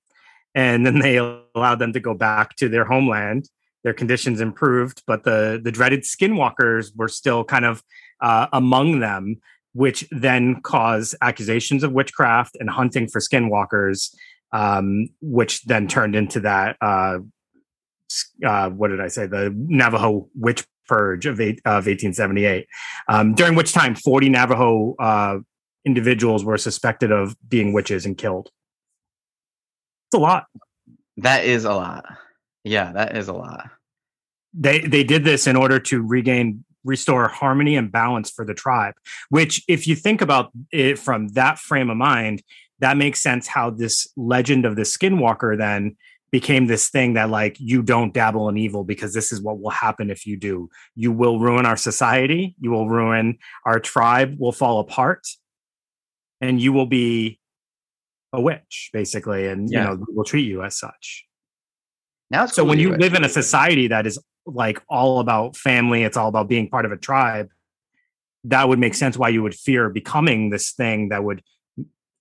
and 0.56 0.86
then 0.86 1.00
they 1.00 1.18
allowed 1.18 1.80
them 1.80 1.94
to 1.94 2.00
go 2.00 2.14
back 2.14 2.56
to 2.56 2.70
their 2.70 2.86
homeland. 2.86 3.50
Their 3.84 3.94
conditions 3.94 4.42
improved, 4.42 5.04
but 5.06 5.26
the 5.26 5.62
the 5.64 5.72
dreaded 5.72 6.02
skinwalkers 6.02 6.96
were 6.96 7.10
still 7.10 7.44
kind 7.44 7.66
of 7.66 7.84
uh, 8.22 8.48
among 8.52 9.00
them, 9.00 9.36
which 9.74 10.08
then 10.10 10.62
caused 10.62 11.16
accusations 11.22 11.84
of 11.84 11.92
witchcraft 11.92 12.58
and 12.60 12.70
hunting 12.70 13.08
for 13.08 13.20
skinwalkers, 13.20 14.16
um, 14.54 15.10
which 15.22 15.64
then 15.66 15.88
turned 15.88 16.16
into 16.16 16.40
that. 16.40 16.78
Uh, 16.82 17.20
uh, 18.44 18.70
what 18.70 18.88
did 18.88 19.02
I 19.02 19.08
say? 19.08 19.28
The 19.28 19.54
Navajo 19.56 20.30
witch 20.36 20.66
purge 20.88 21.26
of, 21.26 21.40
eight, 21.40 21.60
of 21.66 21.88
1878, 21.88 22.68
um, 23.08 23.34
during 23.34 23.56
which 23.56 23.74
time 23.74 23.96
40 23.96 24.30
Navajo 24.30 24.96
uh, 25.00 25.40
individuals 25.84 26.44
were 26.44 26.58
suspected 26.58 27.12
of 27.12 27.36
being 27.48 27.74
witches 27.74 28.06
and 28.06 28.18
killed 28.18 28.50
a 30.14 30.20
lot. 30.20 30.46
That 31.18 31.46
is 31.46 31.66
a 31.66 31.74
lot. 31.74 32.06
Yeah, 32.64 32.92
that 32.94 33.18
is 33.18 33.28
a 33.28 33.34
lot. 33.34 33.70
They 34.54 34.80
they 34.80 35.04
did 35.04 35.24
this 35.24 35.48
in 35.48 35.56
order 35.56 35.80
to 35.80 36.02
regain 36.02 36.64
restore 36.84 37.28
harmony 37.28 37.76
and 37.76 37.92
balance 37.92 38.30
for 38.30 38.46
the 38.46 38.54
tribe, 38.54 38.94
which 39.30 39.64
if 39.68 39.88
you 39.88 39.96
think 39.96 40.22
about 40.22 40.52
it 40.72 41.00
from 41.00 41.30
that 41.30 41.58
frame 41.58 41.90
of 41.90 41.98
mind, 41.98 42.44
that 42.80 42.96
makes 42.96 43.22
sense 43.22 43.48
how 43.48 43.70
this 43.72 44.08
legend 44.16 44.66
of 44.66 44.76
the 44.76 44.84
skinwalker 44.84 45.58
then 45.58 45.96
became 46.32 46.68
this 46.68 46.90
thing 46.90 47.14
that 47.14 47.30
like 47.30 47.56
you 47.60 47.82
don't 47.82 48.14
dabble 48.14 48.50
in 48.50 48.58
evil 48.58 48.84
because 48.84 49.14
this 49.14 49.32
is 49.32 49.42
what 49.42 49.60
will 49.60 49.70
happen 49.70 50.10
if 50.10 50.26
you 50.26 50.38
do. 50.38 50.70
You 50.96 51.12
will 51.12 51.40
ruin 51.40 51.66
our 51.66 51.78
society, 51.78 52.56
you 52.60 52.72
will 52.72 52.90
ruin 52.90 53.38
our 53.66 53.80
tribe 53.80 54.36
will 54.38 54.52
fall 54.52 54.80
apart 54.80 55.26
and 56.42 56.62
you 56.62 56.74
will 56.74 56.86
be 56.86 57.40
a 58.36 58.42
witch 58.42 58.90
basically 58.94 59.48
and 59.48 59.70
yeah. 59.72 59.92
you 59.92 59.98
know 59.98 60.06
will 60.10 60.24
treat 60.24 60.48
you 60.48 60.64
as 60.64 60.78
such 60.78 61.26
now 62.30 62.46
so 62.46 62.64
when 62.64 62.80
you 62.80 62.96
live 62.96 63.14
in 63.14 63.24
a 63.24 63.30
society 63.30 63.88
that 63.88 64.06
is 64.06 64.20
like 64.46 64.82
all 64.90 65.20
about 65.20 65.56
family 65.56 66.04
it's 66.04 66.18
all 66.18 66.28
about 66.28 66.48
being 66.48 66.70
part 66.70 66.86
of 66.86 66.92
a 66.92 66.98
tribe 66.98 67.50
that 68.44 68.68
would 68.70 68.80
make 68.80 68.94
sense 68.94 69.18
why 69.18 69.30
you 69.30 69.42
would 69.42 69.56
fear 69.56 69.90
becoming 69.90 70.50
this 70.50 70.72
thing 70.72 71.10
that 71.10 71.24
would 71.24 71.42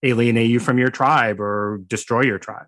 alienate 0.03 0.50
you 0.50 0.61
from 0.61 0.79
your 0.79 0.90
tribe 0.90 1.40
or 1.40 1.81
destroy 1.87 2.22
your 2.22 2.38
tribe 2.38 2.66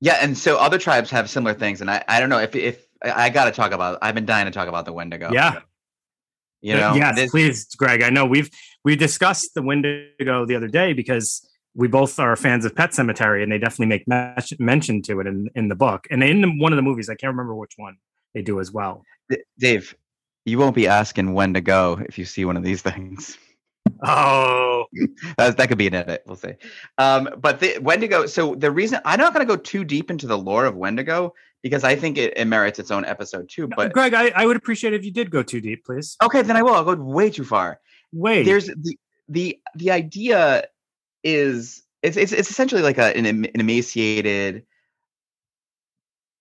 Yeah, 0.00 0.18
and 0.20 0.36
so 0.36 0.56
other 0.56 0.78
tribes 0.78 1.10
have 1.10 1.30
similar 1.30 1.54
things, 1.54 1.80
and 1.80 1.90
I, 1.90 2.04
I 2.08 2.20
don't 2.20 2.28
know 2.28 2.38
if 2.38 2.54
if 2.54 2.86
I, 3.02 3.26
I 3.26 3.28
got 3.30 3.44
to 3.46 3.50
talk 3.50 3.72
about. 3.72 3.98
I've 4.02 4.14
been 4.14 4.26
dying 4.26 4.46
to 4.46 4.50
talk 4.50 4.68
about 4.68 4.84
the 4.84 4.92
Wendigo. 4.92 5.30
Yeah. 5.32 5.60
you 6.60 6.74
know. 6.74 6.94
yes, 6.94 7.16
this- 7.16 7.30
please, 7.30 7.66
Greg. 7.74 8.02
I 8.02 8.10
know 8.10 8.26
we've 8.26 8.50
we 8.84 8.96
discussed 8.96 9.54
the 9.54 9.62
Wendigo 9.62 10.44
the 10.46 10.56
other 10.56 10.68
day 10.68 10.92
because 10.92 11.48
we 11.76 11.88
both 11.88 12.18
are 12.18 12.34
fans 12.36 12.64
of 12.64 12.74
Pet 12.74 12.90
Sematary, 12.90 13.42
and 13.42 13.52
they 13.52 13.58
definitely 13.58 13.86
make 13.86 14.08
men- 14.08 14.34
mention 14.58 15.02
to 15.02 15.20
it 15.20 15.26
in 15.26 15.48
in 15.54 15.68
the 15.68 15.74
book 15.76 16.06
and 16.10 16.24
in 16.24 16.58
one 16.58 16.72
of 16.72 16.76
the 16.76 16.82
movies. 16.82 17.08
I 17.08 17.14
can't 17.14 17.30
remember 17.32 17.54
which 17.54 17.74
one 17.76 17.96
they 18.34 18.42
do 18.42 18.58
as 18.58 18.72
well. 18.72 19.04
Dave, 19.58 19.94
you 20.44 20.58
won't 20.58 20.74
be 20.74 20.88
asking 20.88 21.34
when 21.34 21.54
to 21.54 21.60
go 21.60 22.00
if 22.08 22.18
you 22.18 22.24
see 22.24 22.44
one 22.44 22.56
of 22.56 22.62
these 22.64 22.82
things. 22.90 23.36
Oh, 24.02 24.84
That, 25.36 25.56
that 25.56 25.68
could 25.68 25.78
be 25.78 25.86
an 25.86 25.94
edit. 25.94 26.22
We'll 26.26 26.36
see. 26.36 26.54
Um, 26.98 27.28
but 27.38 27.60
the, 27.60 27.78
Wendigo. 27.78 28.26
So 28.26 28.54
the 28.54 28.70
reason 28.70 29.00
I'm 29.04 29.20
not 29.20 29.32
going 29.34 29.46
to 29.46 29.56
go 29.56 29.60
too 29.60 29.84
deep 29.84 30.10
into 30.10 30.26
the 30.26 30.38
lore 30.38 30.64
of 30.64 30.76
Wendigo 30.76 31.34
because 31.62 31.84
I 31.84 31.96
think 31.96 32.18
it, 32.18 32.34
it 32.36 32.46
merits 32.46 32.78
its 32.78 32.90
own 32.90 33.04
episode 33.04 33.48
too. 33.48 33.68
But 33.68 33.92
Greg, 33.92 34.14
I, 34.14 34.28
I 34.34 34.46
would 34.46 34.56
appreciate 34.56 34.94
if 34.94 35.04
you 35.04 35.10
did 35.10 35.30
go 35.30 35.42
too 35.42 35.60
deep, 35.60 35.84
please. 35.84 36.16
okay, 36.22 36.42
then 36.42 36.56
I 36.56 36.62
will. 36.62 36.74
I'll 36.74 36.84
go 36.84 36.94
way 36.94 37.30
too 37.30 37.44
far. 37.44 37.80
Wait, 38.12 38.44
There's 38.44 38.66
the 38.66 38.96
the 39.28 39.58
the 39.74 39.90
idea 39.90 40.66
is 41.26 41.82
it's 42.02 42.16
it's, 42.16 42.32
it's 42.32 42.50
essentially 42.50 42.82
like 42.82 42.98
a, 42.98 43.16
an, 43.16 43.26
an 43.26 43.48
emaciated 43.54 44.64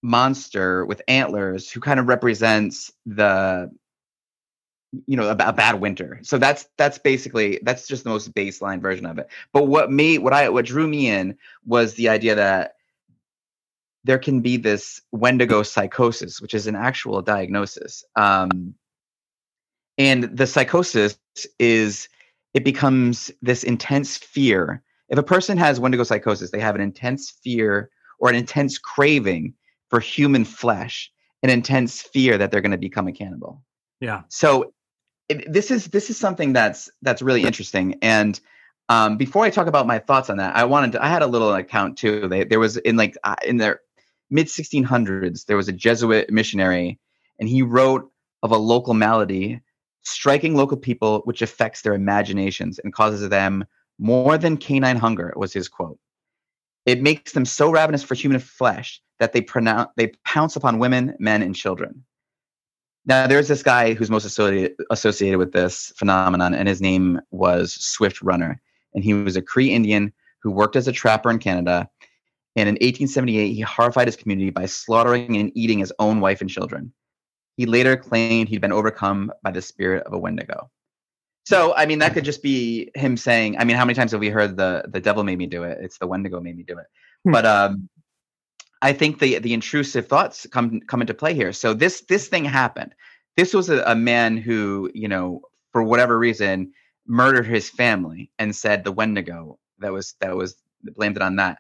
monster 0.04 0.86
with 0.86 1.02
antlers 1.08 1.72
who 1.72 1.80
kind 1.80 2.00
of 2.00 2.08
represents 2.08 2.94
the 3.08 3.72
you 5.08 5.18
know 5.18 5.28
a, 5.28 5.32
a 5.32 5.54
bad 5.54 5.82
winter. 5.82 6.20
So 6.22 6.38
that's 6.38 6.68
that's 6.78 7.00
basically 7.00 7.60
that's 7.64 7.88
just 7.88 8.04
the 8.04 8.12
most 8.12 8.32
baseline 8.36 8.80
version 8.80 9.08
of 9.08 9.18
it. 9.18 9.28
But 9.52 9.64
what 9.64 9.92
made 9.92 10.20
what 10.20 10.34
i 10.34 10.48
what 10.50 10.66
drew 10.66 10.88
me 10.88 11.08
in 11.08 11.36
was 11.66 11.96
the 11.96 12.10
idea 12.10 12.36
that 12.36 12.76
there 14.04 14.20
can 14.20 14.42
be 14.42 14.58
this 14.58 15.02
wendigo 15.12 15.64
psychosis 15.64 16.40
which 16.40 16.54
is 16.54 16.68
an 16.68 16.76
actual 16.76 17.24
diagnosis. 17.24 18.04
Um 18.16 18.76
and 19.98 20.26
the 20.26 20.46
psychosis 20.46 21.18
is 21.58 22.08
it 22.56 22.64
becomes 22.64 23.30
this 23.44 23.64
intense 23.64 24.18
fear. 24.18 24.82
If 25.10 25.20
a 25.20 25.24
person 25.24 25.58
has 25.60 25.80
wendigo 25.80 26.04
psychosis 26.04 26.50
they 26.50 26.60
have 26.60 26.74
an 26.74 26.82
intense 26.82 27.30
fear 27.44 27.92
or 28.20 28.30
an 28.30 28.36
intense 28.36 28.80
craving 28.80 29.54
for 29.90 30.00
human 30.00 30.44
flesh 30.46 31.12
an 31.44 31.52
intense 31.52 32.02
fear 32.02 32.40
that 32.40 32.50
they're 32.50 32.62
going 32.62 32.72
to 32.72 32.78
become 32.78 33.08
a 33.08 33.12
cannibal. 33.12 33.62
Yeah, 34.00 34.24
so 34.30 34.74
it, 35.30 35.52
this 35.52 35.70
is 35.70 35.86
this 35.86 36.10
is 36.10 36.18
something 36.18 36.54
that's 36.54 36.90
that's 37.04 37.22
really 37.22 37.44
interesting. 37.44 38.00
And 38.02 38.40
um, 38.90 39.18
before 39.18 39.44
i 39.44 39.50
talk 39.50 39.68
about 39.68 39.88
my 39.88 39.98
thoughts 39.98 40.30
on 40.30 40.38
that 40.38 40.56
i 40.56 40.64
wanted 40.64 40.92
to 40.92 41.04
i 41.04 41.08
had 41.08 41.24
a 41.24 41.28
little 41.28 41.54
account 41.54 41.98
too. 41.98 42.28
They, 42.28 42.44
there 42.44 42.60
was 42.60 42.78
in 42.78 42.98
like 42.98 43.16
uh, 43.24 43.36
in 43.46 43.58
the 43.58 43.80
mid 44.30 44.48
1600s 44.48 45.46
there 45.46 45.58
was 45.58 45.68
a 45.68 45.74
jesuit 45.74 46.32
missionary 46.32 47.00
and 47.40 47.50
he 47.50 47.62
wrote 47.62 48.12
of 48.44 48.52
a 48.52 48.58
local 48.58 48.94
malady 48.94 49.62
striking 50.06 50.56
local 50.56 50.78
people 50.78 51.22
which 51.26 51.42
affects 51.42 51.82
their 51.82 51.94
imaginations 51.94 52.80
and 52.80 52.94
causes 52.94 53.28
them 53.30 53.66
more 54.00 54.38
than 54.38 54.58
canine 54.58 54.98
hunger 54.98 55.34
was 55.36 55.54
his 55.54 55.68
quote 55.68 56.00
it 56.86 57.02
makes 57.02 57.32
them 57.32 57.46
so 57.46 57.72
ravenous 57.72 58.04
for 58.04 58.16
human 58.16 58.40
flesh 58.40 59.02
that 59.20 59.34
they 59.34 59.42
pronounce 59.42 59.90
they 59.98 60.12
pounce 60.26 60.56
upon 60.56 60.80
women 60.80 61.16
men 61.20 61.42
and 61.42 61.56
children 61.56 62.04
now, 63.08 63.28
there's 63.28 63.48
this 63.48 63.62
guy 63.62 63.94
who's 63.94 64.10
most 64.10 64.26
associated 64.26 64.76
associated 64.90 65.38
with 65.38 65.52
this 65.52 65.94
phenomenon, 65.96 66.56
and 66.56 66.68
his 66.68 66.82
name 66.82 67.22
was 67.30 67.74
Swift 67.74 68.22
Runner, 68.22 68.60
and 68.96 69.04
he 69.04 69.14
was 69.14 69.36
a 69.36 69.44
Cree 69.44 69.72
Indian 69.72 70.12
who 70.42 70.50
worked 70.50 70.76
as 70.76 70.88
a 70.88 70.92
trapper 70.92 71.30
in 71.30 71.38
Canada. 71.38 71.88
And 72.56 72.70
in 72.70 72.76
1878, 72.76 73.54
he 73.54 73.62
horrified 73.62 74.08
his 74.08 74.16
community 74.16 74.50
by 74.50 74.66
slaughtering 74.66 75.38
and 75.38 75.52
eating 75.56 75.80
his 75.80 75.94
own 76.00 76.20
wife 76.20 76.42
and 76.42 76.50
children. 76.50 76.94
He 77.58 77.66
later 77.66 77.96
claimed 77.96 78.50
he'd 78.50 78.62
been 78.62 78.72
overcome 78.72 79.32
by 79.44 79.52
the 79.52 79.62
spirit 79.62 80.04
of 80.06 80.14
a 80.14 80.18
Wendigo. 80.18 80.70
So, 81.46 81.76
I 81.76 81.86
mean, 81.86 82.00
that 82.00 82.14
could 82.14 82.26
just 82.26 82.42
be 82.42 82.90
him 82.96 83.16
saying. 83.18 83.58
I 83.60 83.66
mean, 83.66 83.78
how 83.78 83.86
many 83.86 83.96
times 83.96 84.12
have 84.12 84.20
we 84.20 84.30
heard 84.30 84.58
the 84.58 84.86
the 84.88 85.00
devil 85.00 85.24
made 85.24 85.38
me 85.38 85.46
do 85.46 85.64
it? 85.64 85.78
It's 85.80 85.98
the 86.00 86.08
Wendigo 86.08 86.40
made 86.40 86.58
me 86.58 86.64
do 86.64 86.78
it. 86.80 86.88
Hmm. 87.24 87.32
But 87.32 87.46
um, 87.46 87.90
I 88.82 88.94
think 88.94 89.20
the 89.20 89.40
the 89.40 89.54
intrusive 89.54 90.08
thoughts 90.08 90.48
come 90.52 90.82
come 90.82 91.02
into 91.02 91.14
play 91.14 91.34
here. 91.34 91.54
So 91.54 91.74
this 91.74 92.02
this 92.02 92.28
thing 92.28 92.46
happened. 92.46 92.96
This 93.38 93.54
was 93.54 93.70
a, 93.70 93.84
a 93.84 93.96
man 93.96 94.38
who, 94.38 94.90
you 94.94 95.08
know, 95.08 95.42
for 95.72 95.84
whatever 95.84 96.18
reason, 96.18 96.72
murdered 97.06 97.46
his 97.46 97.70
family 97.70 98.32
and 98.40 98.56
said 98.56 98.84
the 98.84 98.92
Wendigo 98.92 99.60
that 99.80 99.92
was 99.94 100.16
that 100.22 100.36
was 100.36 100.56
blamed 100.84 101.18
it 101.18 101.22
on 101.22 101.36
that. 101.36 101.60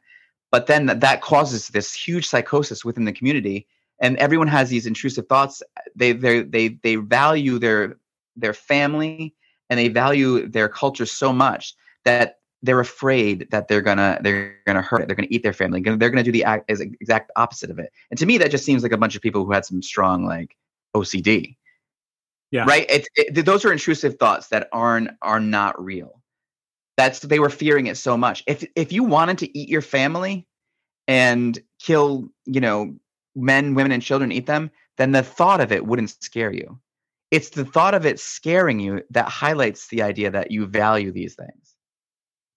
But 0.51 0.67
then 0.67 0.85
that, 0.87 1.01
that 1.01 1.21
causes 1.21 1.67
this 1.67 1.93
huge 1.93 2.27
psychosis 2.27 2.85
within 2.85 3.05
the 3.05 3.13
community, 3.13 3.67
and 4.01 4.17
everyone 4.17 4.47
has 4.47 4.69
these 4.69 4.85
intrusive 4.85 5.27
thoughts. 5.27 5.61
They 5.95 6.11
they 6.11 6.41
they 6.41 6.67
they 6.83 6.95
value 6.95 7.59
their 7.59 7.97
their 8.35 8.53
family 8.53 9.33
and 9.69 9.79
they 9.79 9.87
value 9.87 10.47
their 10.47 10.69
culture 10.69 11.05
so 11.05 11.31
much 11.33 11.75
that 12.03 12.39
they're 12.61 12.79
afraid 12.79 13.47
that 13.51 13.67
they're 13.67 13.81
gonna 13.81 14.19
they're 14.21 14.57
gonna 14.65 14.81
hurt 14.81 15.01
it. 15.01 15.07
They're 15.07 15.15
gonna 15.15 15.27
eat 15.31 15.43
their 15.43 15.53
family. 15.53 15.81
They're 15.81 16.09
gonna 16.09 16.23
do 16.23 16.31
the 16.31 16.45
exact 16.67 17.31
opposite 17.35 17.69
of 17.69 17.79
it. 17.79 17.91
And 18.09 18.19
to 18.19 18.25
me, 18.25 18.37
that 18.39 18.51
just 18.51 18.65
seems 18.65 18.83
like 18.83 18.91
a 18.91 18.97
bunch 18.97 19.15
of 19.15 19.21
people 19.21 19.45
who 19.45 19.51
had 19.51 19.65
some 19.65 19.81
strong 19.81 20.25
like 20.25 20.55
OCD. 20.95 21.57
Yeah. 22.51 22.65
Right. 22.65 22.89
It, 22.89 23.07
it, 23.15 23.45
those 23.45 23.65
are 23.65 23.71
intrusive 23.71 24.15
thoughts 24.15 24.47
that 24.47 24.69
aren't 24.71 25.11
are 25.21 25.39
not 25.39 25.83
real. 25.83 26.21
That's 26.97 27.19
they 27.19 27.39
were 27.39 27.49
fearing 27.49 27.87
it 27.87 27.97
so 27.97 28.17
much. 28.17 28.43
If 28.47 28.65
if 28.75 28.91
you 28.91 29.03
wanted 29.03 29.39
to 29.39 29.57
eat 29.57 29.69
your 29.69 29.81
family 29.81 30.47
and 31.07 31.59
kill, 31.79 32.29
you 32.45 32.61
know, 32.61 32.95
men, 33.35 33.75
women, 33.75 33.91
and 33.91 34.01
children, 34.01 34.31
eat 34.31 34.45
them, 34.45 34.71
then 34.97 35.11
the 35.11 35.23
thought 35.23 35.61
of 35.61 35.71
it 35.71 35.85
wouldn't 35.85 36.15
scare 36.23 36.53
you. 36.53 36.79
It's 37.31 37.49
the 37.49 37.65
thought 37.65 37.93
of 37.93 38.05
it 38.05 38.19
scaring 38.19 38.79
you 38.79 39.01
that 39.09 39.27
highlights 39.27 39.87
the 39.87 40.01
idea 40.01 40.31
that 40.31 40.51
you 40.51 40.65
value 40.65 41.11
these 41.11 41.35
things 41.35 41.75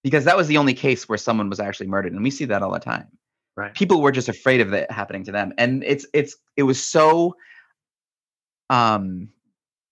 because 0.03 0.25
that 0.25 0.37
was 0.37 0.47
the 0.47 0.57
only 0.57 0.75
case 0.75 1.09
where 1.09 1.19
someone 1.19 1.51
was 1.51 1.61
actually 1.61 1.87
murdered 1.87 2.12
and 2.12 2.23
we 2.23 2.31
see 2.31 2.45
that 2.45 2.62
all 2.62 2.73
the 2.73 2.79
time 2.79 3.07
right. 3.57 3.75
people 3.75 4.01
were 4.01 4.12
just 4.12 4.29
afraid 4.29 4.61
of 4.61 4.73
it 4.73 4.91
happening 4.91 5.25
to 5.25 5.33
them 5.33 5.53
and 5.59 5.83
it's 5.85 6.07
it's 6.14 6.37
it 6.57 6.62
was 6.62 6.83
so 6.83 7.35
um 8.71 9.29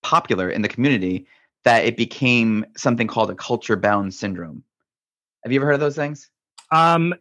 popular 0.03 0.51
in 0.51 0.63
the 0.63 0.69
community 0.69 1.27
that 1.65 1.85
it 1.85 1.97
became 1.97 2.65
something 2.77 3.07
called 3.07 3.31
a 3.31 3.35
culture 3.35 3.77
bound 3.77 4.15
syndrome 4.15 4.63
have 5.43 5.53
you 5.53 5.59
ever 5.59 5.67
heard 5.67 5.75
of 5.75 5.81
those 5.81 5.97
things 5.97 6.31
Um, 6.71 7.15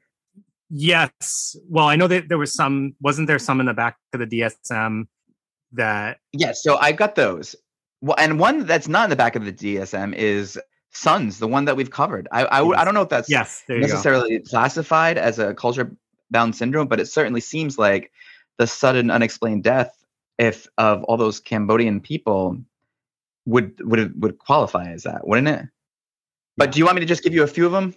yes. 0.69 1.55
Well, 1.69 1.87
I 1.87 1.95
know 1.95 2.07
that 2.07 2.29
there 2.29 2.37
was 2.37 2.53
some. 2.53 2.95
Wasn't 3.01 3.27
there 3.27 3.39
some 3.39 3.59
in 3.59 3.65
the 3.65 3.73
back 3.73 3.97
of 4.13 4.19
the 4.19 4.27
DSM 4.27 5.07
that? 5.73 6.19
yes 6.31 6.63
so 6.63 6.77
I've 6.77 6.95
got 6.95 7.15
those 7.15 7.55
well, 8.01 8.15
and 8.17 8.39
one 8.39 8.65
that's 8.65 8.87
not 8.87 9.05
in 9.05 9.09
the 9.09 9.15
back 9.15 9.35
of 9.35 9.43
the 9.45 9.51
dsm 9.51 10.13
is 10.15 10.57
SUNDS 10.91 11.39
the 11.39 11.47
one 11.47 11.65
that 11.65 11.75
we've 11.75 11.91
covered 11.91 12.27
I 12.31 12.61
Yes. 12.61 12.85
don't 12.85 12.93
know 12.93 13.01
if 13.01 13.09
that's 13.09 13.29
Yes, 13.29 13.63
necessarily 13.67 14.39
classified 14.39 15.17
as 15.17 15.39
a 15.39 15.53
culture 15.53 15.95
bound 16.31 16.55
syndrome, 16.55 16.87
but 16.87 16.99
it 16.99 17.07
certainly 17.07 17.41
seems 17.41 17.77
like 17.77 18.11
the 18.57 18.67
sudden 18.67 19.11
unexplained 19.11 19.63
death 19.63 19.91
if 20.37 20.67
of 20.77 21.03
all 21.03 21.17
those 21.17 21.39
Cambodian 21.39 21.99
people 21.99 22.57
would 23.45 23.79
would 23.83 24.21
would 24.21 24.37
qualify 24.39 24.91
as 24.91 25.03
that, 25.03 25.27
wouldn't 25.27 25.47
it? 25.47 25.65
But 26.57 26.71
do 26.71 26.79
you 26.79 26.85
want 26.85 26.95
me 26.95 27.01
to 27.01 27.05
just 27.05 27.23
give 27.23 27.33
you 27.33 27.43
a 27.43 27.47
few 27.47 27.65
of 27.65 27.73
them? 27.73 27.93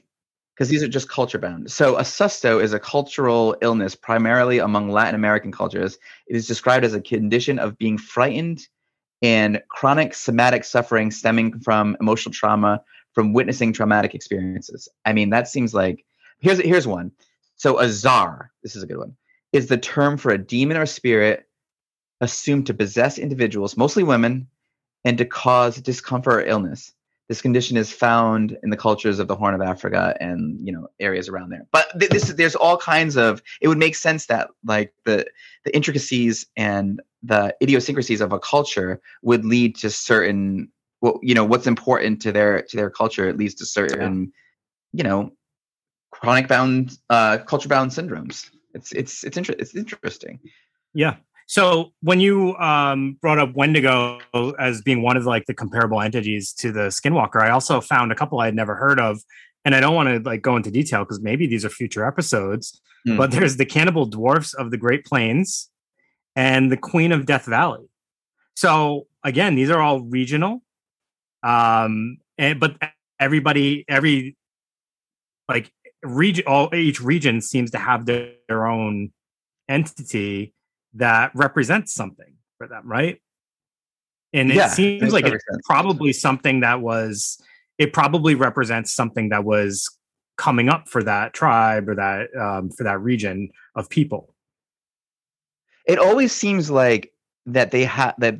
Because 0.58 0.70
these 0.70 0.82
are 0.82 0.88
just 0.88 1.08
culture 1.08 1.38
bound. 1.38 1.70
So 1.70 1.96
a 1.98 2.02
susto 2.02 2.60
is 2.60 2.72
a 2.72 2.80
cultural 2.80 3.56
illness 3.62 3.94
primarily 3.94 4.58
among 4.58 4.90
Latin 4.90 5.14
American 5.14 5.52
cultures. 5.52 5.98
It 6.26 6.34
is 6.34 6.48
described 6.48 6.84
as 6.84 6.94
a 6.94 7.00
condition 7.00 7.60
of 7.60 7.78
being 7.78 7.96
frightened 7.96 8.66
and 9.22 9.62
chronic 9.68 10.14
somatic 10.14 10.64
suffering 10.64 11.12
stemming 11.12 11.60
from 11.60 11.96
emotional 12.00 12.32
trauma 12.32 12.82
from 13.12 13.32
witnessing 13.32 13.72
traumatic 13.72 14.16
experiences. 14.16 14.88
I 15.04 15.12
mean, 15.12 15.30
that 15.30 15.46
seems 15.46 15.74
like 15.74 16.04
here's 16.40 16.58
here's 16.58 16.88
one. 16.88 17.12
So 17.54 17.78
a 17.78 17.88
zar, 17.88 18.50
this 18.64 18.74
is 18.74 18.82
a 18.82 18.86
good 18.86 18.98
one, 18.98 19.16
is 19.52 19.68
the 19.68 19.78
term 19.78 20.16
for 20.16 20.32
a 20.32 20.38
demon 20.38 20.76
or 20.76 20.86
spirit 20.86 21.48
assumed 22.20 22.66
to 22.66 22.74
possess 22.74 23.16
individuals, 23.16 23.76
mostly 23.76 24.02
women, 24.02 24.48
and 25.04 25.18
to 25.18 25.24
cause 25.24 25.80
discomfort 25.80 26.34
or 26.34 26.46
illness. 26.46 26.92
This 27.28 27.42
condition 27.42 27.76
is 27.76 27.92
found 27.92 28.56
in 28.62 28.70
the 28.70 28.76
cultures 28.76 29.18
of 29.18 29.28
the 29.28 29.36
Horn 29.36 29.54
of 29.54 29.60
Africa 29.60 30.16
and 30.18 30.58
you 30.66 30.72
know 30.72 30.88
areas 30.98 31.28
around 31.28 31.50
there. 31.50 31.66
But 31.72 31.86
th- 31.98 32.10
this 32.10 32.28
is 32.28 32.36
there's 32.36 32.54
all 32.54 32.78
kinds 32.78 33.16
of. 33.16 33.42
It 33.60 33.68
would 33.68 33.78
make 33.78 33.94
sense 33.94 34.26
that 34.26 34.48
like 34.64 34.94
the 35.04 35.26
the 35.64 35.74
intricacies 35.76 36.46
and 36.56 37.02
the 37.22 37.54
idiosyncrasies 37.62 38.20
of 38.20 38.32
a 38.32 38.38
culture 38.38 39.00
would 39.22 39.44
lead 39.44 39.76
to 39.76 39.90
certain. 39.90 40.70
Well, 41.02 41.20
you 41.22 41.34
know 41.34 41.44
what's 41.44 41.66
important 41.66 42.22
to 42.22 42.32
their 42.32 42.62
to 42.62 42.76
their 42.76 42.90
culture. 42.90 43.28
It 43.28 43.36
leads 43.36 43.54
to 43.56 43.66
certain, 43.66 44.32
you 44.92 45.04
know, 45.04 45.30
chronic 46.10 46.48
bound 46.48 46.98
uh, 47.10 47.38
culture 47.38 47.68
bound 47.68 47.90
syndromes. 47.90 48.50
It's 48.74 48.92
it's 48.92 49.22
it's 49.22 49.36
inter- 49.36 49.54
it's 49.58 49.74
interesting. 49.74 50.40
Yeah. 50.94 51.16
So 51.48 51.94
when 52.02 52.20
you 52.20 52.54
um, 52.56 53.16
brought 53.22 53.38
up 53.38 53.54
Wendigo 53.54 54.20
as 54.58 54.82
being 54.82 55.00
one 55.00 55.16
of 55.16 55.24
like 55.24 55.46
the 55.46 55.54
comparable 55.54 56.02
entities 56.02 56.52
to 56.52 56.70
the 56.70 56.88
Skinwalker, 56.88 57.40
I 57.40 57.48
also 57.48 57.80
found 57.80 58.12
a 58.12 58.14
couple 58.14 58.38
I 58.40 58.44
had 58.44 58.54
never 58.54 58.74
heard 58.74 59.00
of, 59.00 59.18
and 59.64 59.74
I 59.74 59.80
don't 59.80 59.94
want 59.94 60.10
to 60.10 60.28
like 60.28 60.42
go 60.42 60.56
into 60.56 60.70
detail 60.70 61.04
because 61.04 61.22
maybe 61.22 61.46
these 61.46 61.64
are 61.64 61.70
future 61.70 62.06
episodes. 62.06 62.78
Hmm. 63.06 63.16
But 63.16 63.30
there's 63.30 63.56
the 63.56 63.64
cannibal 63.64 64.04
dwarfs 64.04 64.52
of 64.52 64.70
the 64.70 64.76
Great 64.76 65.06
Plains 65.06 65.70
and 66.36 66.70
the 66.70 66.76
Queen 66.76 67.12
of 67.12 67.24
Death 67.24 67.46
Valley. 67.46 67.88
So 68.54 69.06
again, 69.24 69.54
these 69.54 69.70
are 69.70 69.80
all 69.80 70.02
regional. 70.02 70.60
Um, 71.42 72.18
and 72.36 72.60
but 72.60 72.76
everybody, 73.18 73.86
every 73.88 74.36
like 75.48 75.72
region, 76.02 76.44
all 76.46 76.74
each 76.74 77.00
region 77.00 77.40
seems 77.40 77.70
to 77.70 77.78
have 77.78 78.04
their, 78.04 78.32
their 78.48 78.66
own 78.66 79.12
entity 79.66 80.52
that 80.94 81.30
represents 81.34 81.94
something 81.94 82.34
for 82.56 82.66
them, 82.66 82.82
right? 82.86 83.20
And 84.32 84.50
it 84.50 84.56
Yeah, 84.56 84.68
seems 84.68 85.12
like 85.12 85.26
it's 85.26 85.44
sense. 85.44 85.62
probably 85.66 86.12
something 86.12 86.60
that 86.60 86.80
was 86.80 87.40
it 87.78 87.92
probably 87.92 88.34
represents 88.34 88.92
something 88.92 89.28
that 89.28 89.44
was 89.44 89.88
coming 90.36 90.68
up 90.68 90.88
for 90.88 91.02
that 91.02 91.32
tribe 91.32 91.88
or 91.88 91.94
that 91.94 92.28
um, 92.36 92.70
for 92.70 92.84
that 92.84 93.00
region 93.00 93.50
of 93.74 93.88
people. 93.88 94.34
it 95.88 95.98
always 95.98 96.32
seems 96.32 96.70
like 96.70 97.12
that 97.46 97.70
they 97.72 97.84
have 97.84 98.14
that 98.18 98.36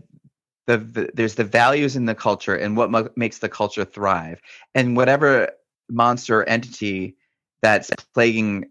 the, 0.67 0.79
the 0.79 1.11
there's 1.15 1.35
the 1.35 1.45
values 1.45 1.97
in 1.97 2.05
the 2.05 2.15
culture 2.15 2.55
and 2.55 2.77
what 2.77 2.91
mo- 2.91 3.09
makes 3.17 3.39
the 3.39 3.49
culture 3.49 3.85
thrive 3.85 4.41
and 4.75 4.97
whatever 4.97 5.49
monster 5.89 6.41
or 6.41 6.49
entity 6.49 7.17
that's 7.63 7.91
plaguing 8.15 8.67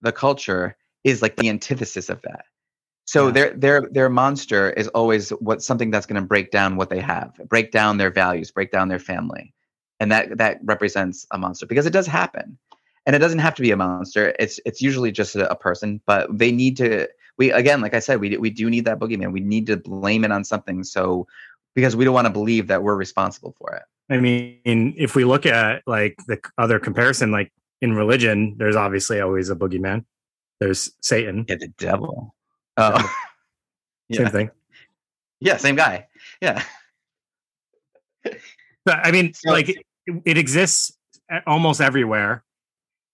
the 0.00 0.10
culture 0.10 0.76
is 1.04 1.20
like 1.20 1.36
the 1.36 1.48
antithesis 1.50 2.08
of 2.08 2.20
that 2.22 2.46
so 3.04 3.26
Yeah. 3.26 3.32
their 3.32 3.50
their 3.54 3.88
their 3.90 4.08
monster 4.08 4.70
is 4.70 4.88
always 4.88 5.30
what 5.30 5.62
something 5.62 5.90
that's 5.90 6.06
going 6.06 6.20
to 6.20 6.26
break 6.26 6.50
down 6.50 6.76
what 6.76 6.90
they 6.90 7.00
have 7.00 7.32
break 7.48 7.72
down 7.72 7.98
their 7.98 8.10
values 8.10 8.50
break 8.50 8.70
down 8.70 8.88
their 8.88 8.98
family. 8.98 9.52
And 10.00 10.10
that 10.10 10.38
that 10.38 10.58
represents 10.64 11.26
a 11.30 11.38
monster 11.38 11.66
because 11.66 11.86
it 11.86 11.92
does 11.92 12.06
happen. 12.06 12.58
And 13.04 13.16
it 13.16 13.18
doesn't 13.18 13.40
have 13.40 13.54
to 13.56 13.62
be 13.62 13.72
a 13.72 13.76
monster. 13.76 14.34
It's 14.38 14.60
it's 14.64 14.80
usually 14.80 15.12
just 15.12 15.34
a, 15.36 15.50
a 15.50 15.56
person 15.56 16.00
but 16.06 16.26
they 16.36 16.52
need 16.52 16.76
to 16.78 17.08
we 17.38 17.50
again 17.50 17.80
like 17.80 17.94
i 17.94 17.98
said 17.98 18.20
we, 18.20 18.36
we 18.36 18.50
do 18.50 18.70
need 18.70 18.84
that 18.84 18.98
boogeyman. 18.98 19.32
We 19.32 19.40
need 19.40 19.66
to 19.66 19.76
blame 19.76 20.24
it 20.24 20.32
on 20.32 20.44
something 20.44 20.84
so 20.84 21.26
because 21.74 21.96
we 21.96 22.04
don't 22.04 22.14
want 22.14 22.26
to 22.26 22.32
believe 22.32 22.68
that 22.68 22.82
we're 22.82 22.94
responsible 22.94 23.54
for 23.58 23.74
it. 23.74 23.82
I 24.10 24.18
mean, 24.18 24.94
if 24.98 25.16
we 25.16 25.24
look 25.24 25.46
at 25.46 25.82
like 25.86 26.18
the 26.28 26.38
other 26.58 26.78
comparison, 26.78 27.30
like 27.30 27.50
in 27.80 27.94
religion, 27.94 28.56
there's 28.58 28.76
obviously 28.76 29.20
always 29.20 29.48
a 29.48 29.56
boogeyman. 29.56 30.04
There's 30.60 30.90
Satan, 31.00 31.46
yeah 31.48 31.56
the 31.58 31.68
devil 31.78 32.34
oh 32.76 32.98
same 34.12 34.22
yeah. 34.24 34.28
thing. 34.28 34.50
yeah 35.40 35.56
same 35.56 35.76
guy 35.76 36.06
yeah 36.40 36.62
But 38.84 38.98
I 39.06 39.12
mean, 39.12 39.32
So- 39.34 39.50
like 39.50 39.68
it, 39.68 39.78
it 40.24 40.36
exists 40.38 40.96
eh, 41.30 41.40
almost 41.46 41.80
everywhere 41.80 42.42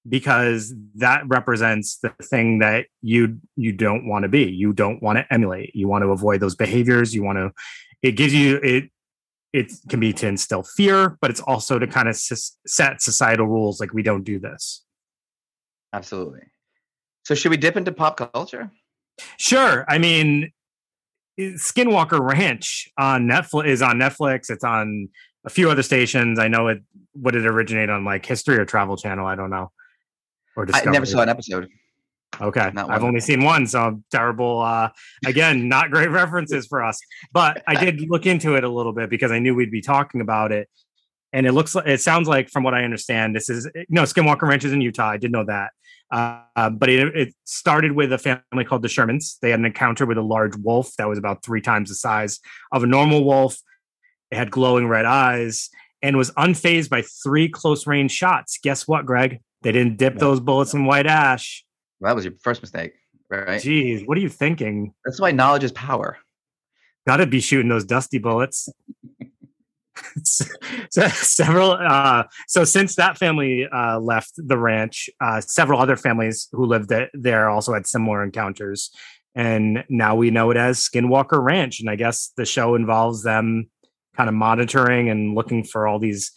because 0.09 0.75
that 0.95 1.23
represents 1.29 1.99
the 1.99 2.11
thing 2.23 2.61
that 2.61 2.87
you 3.03 3.39
you 3.57 3.73
don't 3.73 4.07
want 4.09 4.23
to 4.23 4.29
be. 4.29 4.45
You 4.45 4.73
don't 4.73 5.03
want 5.03 5.19
to 5.19 5.31
emulate. 5.33 5.75
You 5.75 5.89
want 5.89 6.05
to 6.05 6.09
avoid 6.09 6.41
those 6.41 6.55
behaviors. 6.55 7.15
You 7.15 7.23
want 7.23 7.37
to. 7.37 7.53
It 8.03 8.13
gives 8.13 8.33
you 8.33 8.57
it. 8.63 8.85
It 9.53 9.73
can 9.89 10.01
be 10.01 10.13
to 10.15 10.27
instill 10.29 10.63
fear, 10.63 11.17
but 11.21 11.31
it's 11.31 11.41
also 11.41 11.79
to 11.79 11.87
kind 11.87 12.09
of 12.09 12.15
s- 12.15 12.57
set 12.67 13.01
societal 13.03 13.47
rules. 13.47 13.79
Like 13.81 13.93
we 13.93 14.03
don't 14.03 14.25
do 14.25 14.39
this. 14.39 14.85
absolutely 15.93 16.41
so 17.25 17.35
should 17.35 17.51
we 17.51 17.57
dip 17.59 17.77
into 17.77 17.93
pop 17.93 18.17
culture 18.33 18.71
Sure. 19.39 19.85
I 19.89 19.99
mean, 19.99 20.53
Skinwalker 21.39 22.21
Ranch 22.21 22.91
on 22.99 23.27
Netflix 23.27 23.67
is 23.67 23.83
on 23.83 23.97
Netflix. 23.97 24.51
It's 24.51 24.65
on 24.65 25.09
a 25.45 25.51
few 25.51 25.71
other 25.71 25.83
stations. 25.83 26.39
I 26.39 26.49
know 26.49 26.69
it. 26.69 26.83
Would 27.15 27.35
it 27.35 27.47
originate 27.47 27.91
on 27.91 28.05
like 28.05 28.25
History 28.25 28.59
or 28.59 28.65
Travel 28.65 28.97
Channel? 28.97 29.27
I 29.27 29.35
don't 29.35 29.51
know. 29.51 29.71
Or 30.57 30.67
i 30.73 30.85
never 30.85 31.07
saw 31.07 31.21
an 31.21 31.29
episode 31.29 31.69
Okay, 32.41 32.61
I've 32.61 33.03
only 33.03 33.21
seen 33.21 33.43
one, 33.43 33.67
so 33.67 33.81
I'm 33.81 34.05
terrible. 34.11 34.61
Uh, 34.61 34.91
again, 35.27 35.69
not 35.69 35.91
great 35.91 36.11
references 36.11 36.67
for 36.67 36.85
us. 36.85 37.01
But 37.33 37.63
I 37.67 37.75
did 37.75 38.09
look 38.09 38.27
into 38.27 38.55
it 38.55 38.65
a 38.65 38.69
little 38.69 38.93
bit 38.93 39.11
because 39.11 39.33
I 39.33 39.39
knew 39.39 39.55
we'd 39.55 39.71
be 39.71 39.81
talking 39.81 40.21
about 40.21 40.53
it. 40.53 40.69
And 41.33 41.47
it 41.47 41.53
looks 41.53 41.75
like 41.75 41.87
it 41.87 42.01
sounds 42.01 42.29
like, 42.29 42.49
from 42.49 42.63
what 42.63 42.75
I 42.75 42.85
understand, 42.85 43.35
this 43.35 43.51
is 43.51 43.69
no 43.89 44.05
Skinwalker 44.05 44.43
Ranch 44.43 44.65
is 44.65 44.73
in 44.73 44.81
Utah. 44.81 45.11
I 45.11 45.17
did 45.17 45.33
know 45.33 45.45
that. 45.45 45.73
Uh, 46.11 46.71
but 46.71 46.89
it, 46.89 47.15
it 47.17 47.35
started 47.45 47.93
with 47.93 48.13
a 48.13 48.19
family 48.19 48.65
called 48.65 48.83
the 48.83 48.89
Shermans. 48.89 49.39
They 49.41 49.51
had 49.51 49.59
an 49.61 49.67
encounter 49.67 50.07
with 50.07 50.17
a 50.19 50.23
large 50.23 50.57
wolf 50.57 50.93
that 50.99 51.09
was 51.09 51.19
about 51.19 51.45
three 51.45 51.61
times 51.61 51.89
the 51.91 51.95
size 51.95 52.41
of 52.73 52.83
a 52.83 52.87
normal 52.87 53.25
wolf. 53.25 53.59
It 54.31 54.37
had 54.37 54.51
glowing 54.51 54.89
red 54.89 55.05
eyes 55.05 55.69
and 56.03 56.17
was 56.17 56.31
unfazed 56.33 56.89
by 56.91 57.03
three 57.03 57.49
close 57.49 57.87
range 57.87 58.13
shots. 58.13 58.59
Guess 58.63 58.87
what, 58.89 59.05
Greg? 59.07 59.41
They 59.63 59.73
didn't 59.73 59.97
dip 59.99 60.15
Yeah. 60.15 60.21
those 60.21 60.41
bullets 60.41 60.73
in 60.75 60.85
white 60.85 61.07
ash. 61.07 61.65
well, 62.01 62.11
that 62.11 62.15
was 62.17 62.25
your 62.25 62.35
first 62.43 62.63
mistake 62.63 62.93
right 63.31 63.61
Jeez, 63.61 64.07
what 64.07 64.17
are 64.17 64.21
you 64.23 64.29
thinking? 64.31 64.95
that's 65.05 65.21
why 65.21 65.31
knowledge 65.33 65.65
is 65.65 65.73
power 65.73 66.17
Got 67.07 67.19
to 67.19 67.27
be 67.27 67.41
shooting 67.41 67.69
those 67.69 67.85
dusty 67.85 68.19
bullets. 68.19 68.69
so, 70.23 71.09
several. 71.09 71.73
Uh, 71.73 72.25
so 72.47 72.65
since 72.65 72.95
that 72.97 73.19
family 73.19 73.67
uh, 73.73 73.99
left 73.99 74.33
the 74.37 74.59
ranch, 74.59 75.09
uh, 75.21 75.41
several 75.41 75.81
other 75.81 75.97
families 75.97 76.49
who 76.53 76.67
lived 76.67 76.93
there 77.15 77.49
also 77.49 77.75
had 77.75 77.87
similar 77.87 78.23
encounters, 78.23 78.91
and 79.35 79.85
now 79.89 80.17
we 80.17 80.31
know 80.31 80.51
it 80.51 80.57
as 80.57 80.79
Skinwalker 80.79 81.43
Ranch. 81.43 81.81
And 81.81 81.89
I 81.89 81.97
guess 81.97 82.33
the 82.37 82.45
show 82.45 82.75
involves 82.75 83.23
them 83.23 83.71
kind 84.17 84.29
of 84.29 84.35
monitoring 84.35 85.09
and 85.09 85.35
looking 85.35 85.63
for 85.63 85.87
all 85.87 85.99
these 85.99 86.33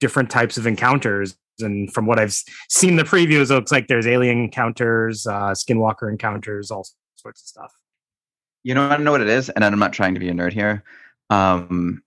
different 0.00 0.30
types 0.30 0.58
of 0.58 0.66
encounters. 0.66 1.36
And 1.60 1.92
from 1.92 2.06
what 2.06 2.18
I've 2.18 2.36
seen 2.68 2.96
the 2.96 3.04
previews, 3.04 3.50
it 3.50 3.54
looks 3.54 3.72
like 3.72 3.86
there's 3.88 4.06
alien 4.06 4.38
encounters, 4.38 5.26
uh, 5.26 5.52
Skinwalker 5.52 6.10
encounters, 6.10 6.70
all 6.70 6.86
sorts 7.14 7.42
of 7.42 7.46
stuff. 7.46 7.72
You 8.64 8.74
know, 8.74 8.88
I 8.88 8.96
don't 8.96 9.04
know 9.04 9.12
what 9.12 9.20
it 9.20 9.28
is, 9.28 9.48
and 9.48 9.64
I'm 9.64 9.78
not 9.78 9.92
trying 9.92 10.14
to 10.14 10.20
be 10.20 10.28
a 10.28 10.32
nerd 10.32 10.52
here. 10.52 10.82
Um, 11.30 12.02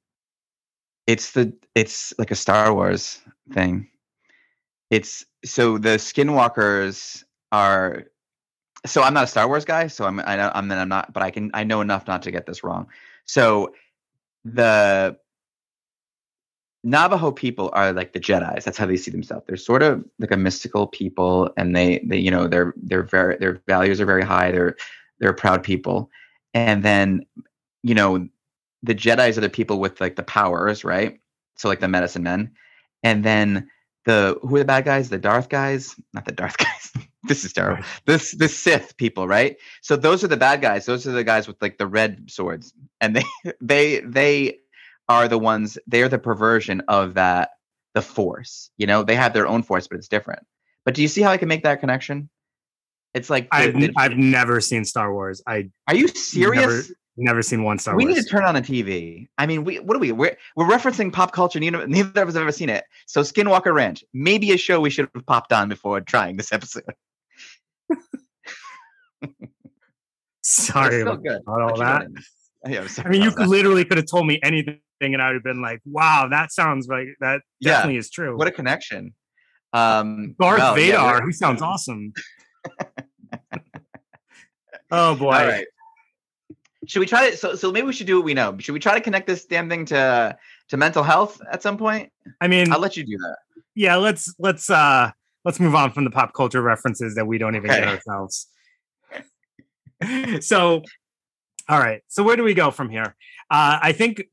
it's 1.07 1.31
the 1.31 1.53
it's 1.75 2.13
like 2.17 2.31
a 2.31 2.35
Star 2.35 2.73
Wars 2.73 3.19
thing. 3.53 3.87
It's 4.89 5.25
so 5.45 5.77
the 5.77 5.97
Skinwalkers 5.97 7.23
are. 7.51 8.05
So 8.85 9.03
I'm 9.03 9.13
not 9.13 9.25
a 9.25 9.27
Star 9.27 9.47
Wars 9.47 9.65
guy, 9.65 9.87
so 9.87 10.05
I'm 10.05 10.19
I 10.21 10.35
know 10.35 10.51
I'm 10.53 10.67
then 10.67 10.79
I'm 10.79 10.89
not, 10.89 11.13
but 11.13 11.21
I 11.23 11.31
can 11.31 11.51
I 11.53 11.63
know 11.63 11.81
enough 11.81 12.07
not 12.07 12.23
to 12.23 12.31
get 12.31 12.45
this 12.45 12.63
wrong. 12.63 12.87
So 13.25 13.73
the 14.43 15.17
Navajo 16.83 17.31
people 17.31 17.69
are 17.73 17.93
like 17.93 18.13
the 18.13 18.19
Jedi's. 18.19 18.65
That's 18.65 18.77
how 18.77 18.87
they 18.87 18.97
see 18.97 19.11
themselves. 19.11 19.45
They're 19.47 19.57
sort 19.57 19.83
of 19.83 20.03
like 20.19 20.31
a 20.31 20.37
mystical 20.37 20.87
people, 20.87 21.51
and 21.57 21.75
they, 21.75 22.03
they 22.05 22.17
you 22.17 22.31
know, 22.31 22.47
they're 22.47 22.73
they're 22.77 23.03
very 23.03 23.37
their 23.37 23.61
values 23.67 24.01
are 24.01 24.05
very 24.05 24.23
high. 24.23 24.51
They're 24.51 24.75
they're 25.19 25.33
proud 25.33 25.63
people, 25.63 26.09
and 26.53 26.81
then 26.83 27.25
you 27.83 27.93
know, 27.93 28.27
the 28.83 28.95
Jedi's 28.95 29.37
are 29.37 29.41
the 29.41 29.49
people 29.49 29.79
with 29.79 30.01
like 30.01 30.15
the 30.15 30.23
powers, 30.23 30.83
right? 30.83 31.19
So 31.57 31.67
like 31.69 31.79
the 31.79 31.87
medicine 31.87 32.23
men, 32.23 32.51
and 33.03 33.23
then 33.23 33.69
the 34.05 34.37
who 34.41 34.55
are 34.55 34.59
the 34.59 34.65
bad 34.65 34.85
guys? 34.85 35.09
The 35.09 35.17
Darth 35.19 35.49
guys, 35.49 35.95
not 36.13 36.25
the 36.25 36.31
Darth 36.31 36.57
guys. 36.57 36.91
this 37.23 37.45
is 37.45 37.53
terrible. 37.53 37.83
This 38.05 38.31
the 38.31 38.49
Sith 38.49 38.97
people, 38.97 39.27
right? 39.27 39.57
So 39.81 39.95
those 39.95 40.23
are 40.23 40.27
the 40.27 40.37
bad 40.37 40.61
guys. 40.61 40.85
Those 40.85 41.05
are 41.07 41.11
the 41.11 41.23
guys 41.23 41.47
with 41.47 41.61
like 41.61 41.77
the 41.77 41.87
red 41.87 42.29
swords, 42.31 42.73
and 42.99 43.15
they 43.15 43.23
they 43.61 43.99
they 43.99 44.57
are 45.09 45.27
the 45.27 45.37
ones. 45.37 45.77
They're 45.87 46.09
the 46.09 46.19
perversion 46.19 46.81
of 46.87 47.13
that 47.15 47.51
the 47.93 48.01
Force. 48.01 48.71
You 48.77 48.87
know, 48.87 49.03
they 49.03 49.15
have 49.15 49.33
their 49.33 49.47
own 49.47 49.63
Force, 49.63 49.87
but 49.87 49.97
it's 49.97 50.07
different. 50.07 50.43
But 50.85 50.95
do 50.95 51.01
you 51.03 51.07
see 51.07 51.21
how 51.21 51.29
I 51.31 51.37
can 51.37 51.47
make 51.49 51.63
that 51.63 51.79
connection? 51.79 52.29
It's 53.13 53.29
like 53.29 53.49
the- 53.49 53.55
I've 53.55 53.73
the- 53.73 53.93
I've 53.97 54.17
never 54.17 54.61
seen 54.61 54.85
Star 54.85 55.13
Wars. 55.13 55.43
I 55.45 55.69
are 55.87 55.95
you 55.95 56.07
serious? 56.07 56.61
Never, 56.61 56.83
never 57.17 57.41
seen 57.41 57.63
one 57.63 57.77
Star 57.79 57.95
we 57.95 58.05
Wars. 58.05 58.15
need 58.15 58.23
to 58.23 58.29
turn 58.29 58.43
on 58.43 58.55
the 58.55 58.61
TV. 58.61 59.27
I 59.37 59.45
mean, 59.45 59.63
we 59.63 59.79
what 59.79 59.95
are 59.95 59.99
we? 59.99 60.11
We're 60.11 60.35
we're 60.55 60.65
referencing 60.67 61.11
pop 61.11 61.31
culture. 61.33 61.59
Neither, 61.59 61.85
neither 61.87 62.21
of 62.21 62.29
us 62.29 62.33
have 62.35 62.41
ever 62.43 62.51
seen 62.51 62.69
it. 62.69 62.83
So 63.07 63.21
Skinwalker 63.21 63.73
Ranch, 63.73 64.03
maybe 64.13 64.51
a 64.51 64.57
show 64.57 64.79
we 64.79 64.89
should 64.89 65.09
have 65.13 65.25
popped 65.25 65.51
on 65.53 65.69
before 65.69 65.99
trying 66.01 66.37
this 66.37 66.51
episode. 66.53 66.83
Sorry 70.43 71.01
about 71.01 71.23
good. 71.23 71.41
all 71.47 71.55
But 71.57 71.61
you 71.61 71.67
know 71.69 71.77
that. 71.85 72.01
I 72.01 72.07
mean. 72.07 72.15
Yeah, 72.67 72.87
I 73.03 73.09
mean, 73.09 73.23
you 73.23 73.31
could 73.31 73.47
literally 73.47 73.83
could 73.83 73.97
have 73.97 74.05
told 74.05 74.27
me 74.27 74.39
anything, 74.43 74.77
and 75.01 75.19
I 75.19 75.29
would 75.29 75.33
have 75.33 75.43
been 75.43 75.63
like, 75.63 75.81
"Wow, 75.83 76.27
that 76.29 76.51
sounds 76.51 76.87
like 76.87 77.07
that 77.19 77.41
Yeah. 77.59 77.71
definitely 77.71 77.97
is 77.97 78.11
true." 78.11 78.37
What 78.37 78.47
a 78.47 78.51
connection. 78.51 79.15
Um, 79.73 80.35
Darth 80.39 80.59
well, 80.59 80.77
yeah, 80.77 81.11
Vader, 81.13 81.23
we're- 81.23 81.33
sounds 81.33 81.59
awesome. 81.63 82.13
oh 84.91 85.15
boy! 85.15 85.31
All 85.31 85.47
right. 85.47 85.65
Should 86.87 86.99
we 86.99 87.05
try 87.05 87.29
to? 87.29 87.37
So, 87.37 87.55
so 87.55 87.71
maybe 87.71 87.87
we 87.87 87.93
should 87.93 88.07
do 88.07 88.17
what 88.17 88.25
we 88.25 88.33
know. 88.33 88.57
Should 88.57 88.73
we 88.73 88.79
try 88.79 88.95
to 88.95 89.01
connect 89.01 89.27
this 89.27 89.45
damn 89.45 89.69
thing 89.69 89.85
to 89.85 90.35
to 90.69 90.77
mental 90.77 91.03
health 91.03 91.39
at 91.51 91.61
some 91.61 91.77
point? 91.77 92.11
I 92.39 92.47
mean, 92.47 92.71
I'll 92.71 92.79
let 92.79 92.97
you 92.97 93.03
do 93.03 93.17
that. 93.17 93.37
yeah, 93.75 93.95
let's 93.97 94.33
let's 94.39 94.69
uh 94.69 95.11
let's 95.45 95.59
move 95.59 95.75
on 95.75 95.91
from 95.91 96.05
the 96.05 96.11
pop 96.11 96.33
culture 96.33 96.61
references 96.61 97.15
that 97.15 97.25
we 97.25 97.37
don't 97.37 97.55
even 97.55 97.69
get 97.69 97.87
ourselves. 97.87 98.47
so, 100.41 100.81
all 101.69 101.79
right. 101.79 102.01
So 102.07 102.23
where 102.23 102.35
do 102.35 102.43
we 102.43 102.55
go 102.55 102.71
from 102.71 102.89
here? 102.89 103.15
Uh, 103.49 103.77
I 103.81 103.91
think 103.91 104.23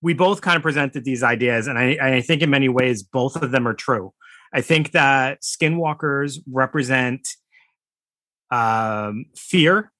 we 0.00 0.14
both 0.14 0.40
kind 0.40 0.56
of 0.56 0.62
presented 0.62 1.04
these 1.04 1.22
ideas, 1.22 1.66
and 1.66 1.78
I, 1.78 1.98
I 2.00 2.20
think 2.20 2.42
in 2.42 2.48
many 2.48 2.68
ways 2.68 3.02
both 3.02 3.36
of 3.36 3.50
them 3.50 3.68
are 3.68 3.74
true. 3.74 4.14
I 4.52 4.62
think 4.62 4.92
that 4.92 5.42
skinwalkers 5.42 6.38
represent 6.50 7.28
um, 8.50 9.26
fear 9.36 9.92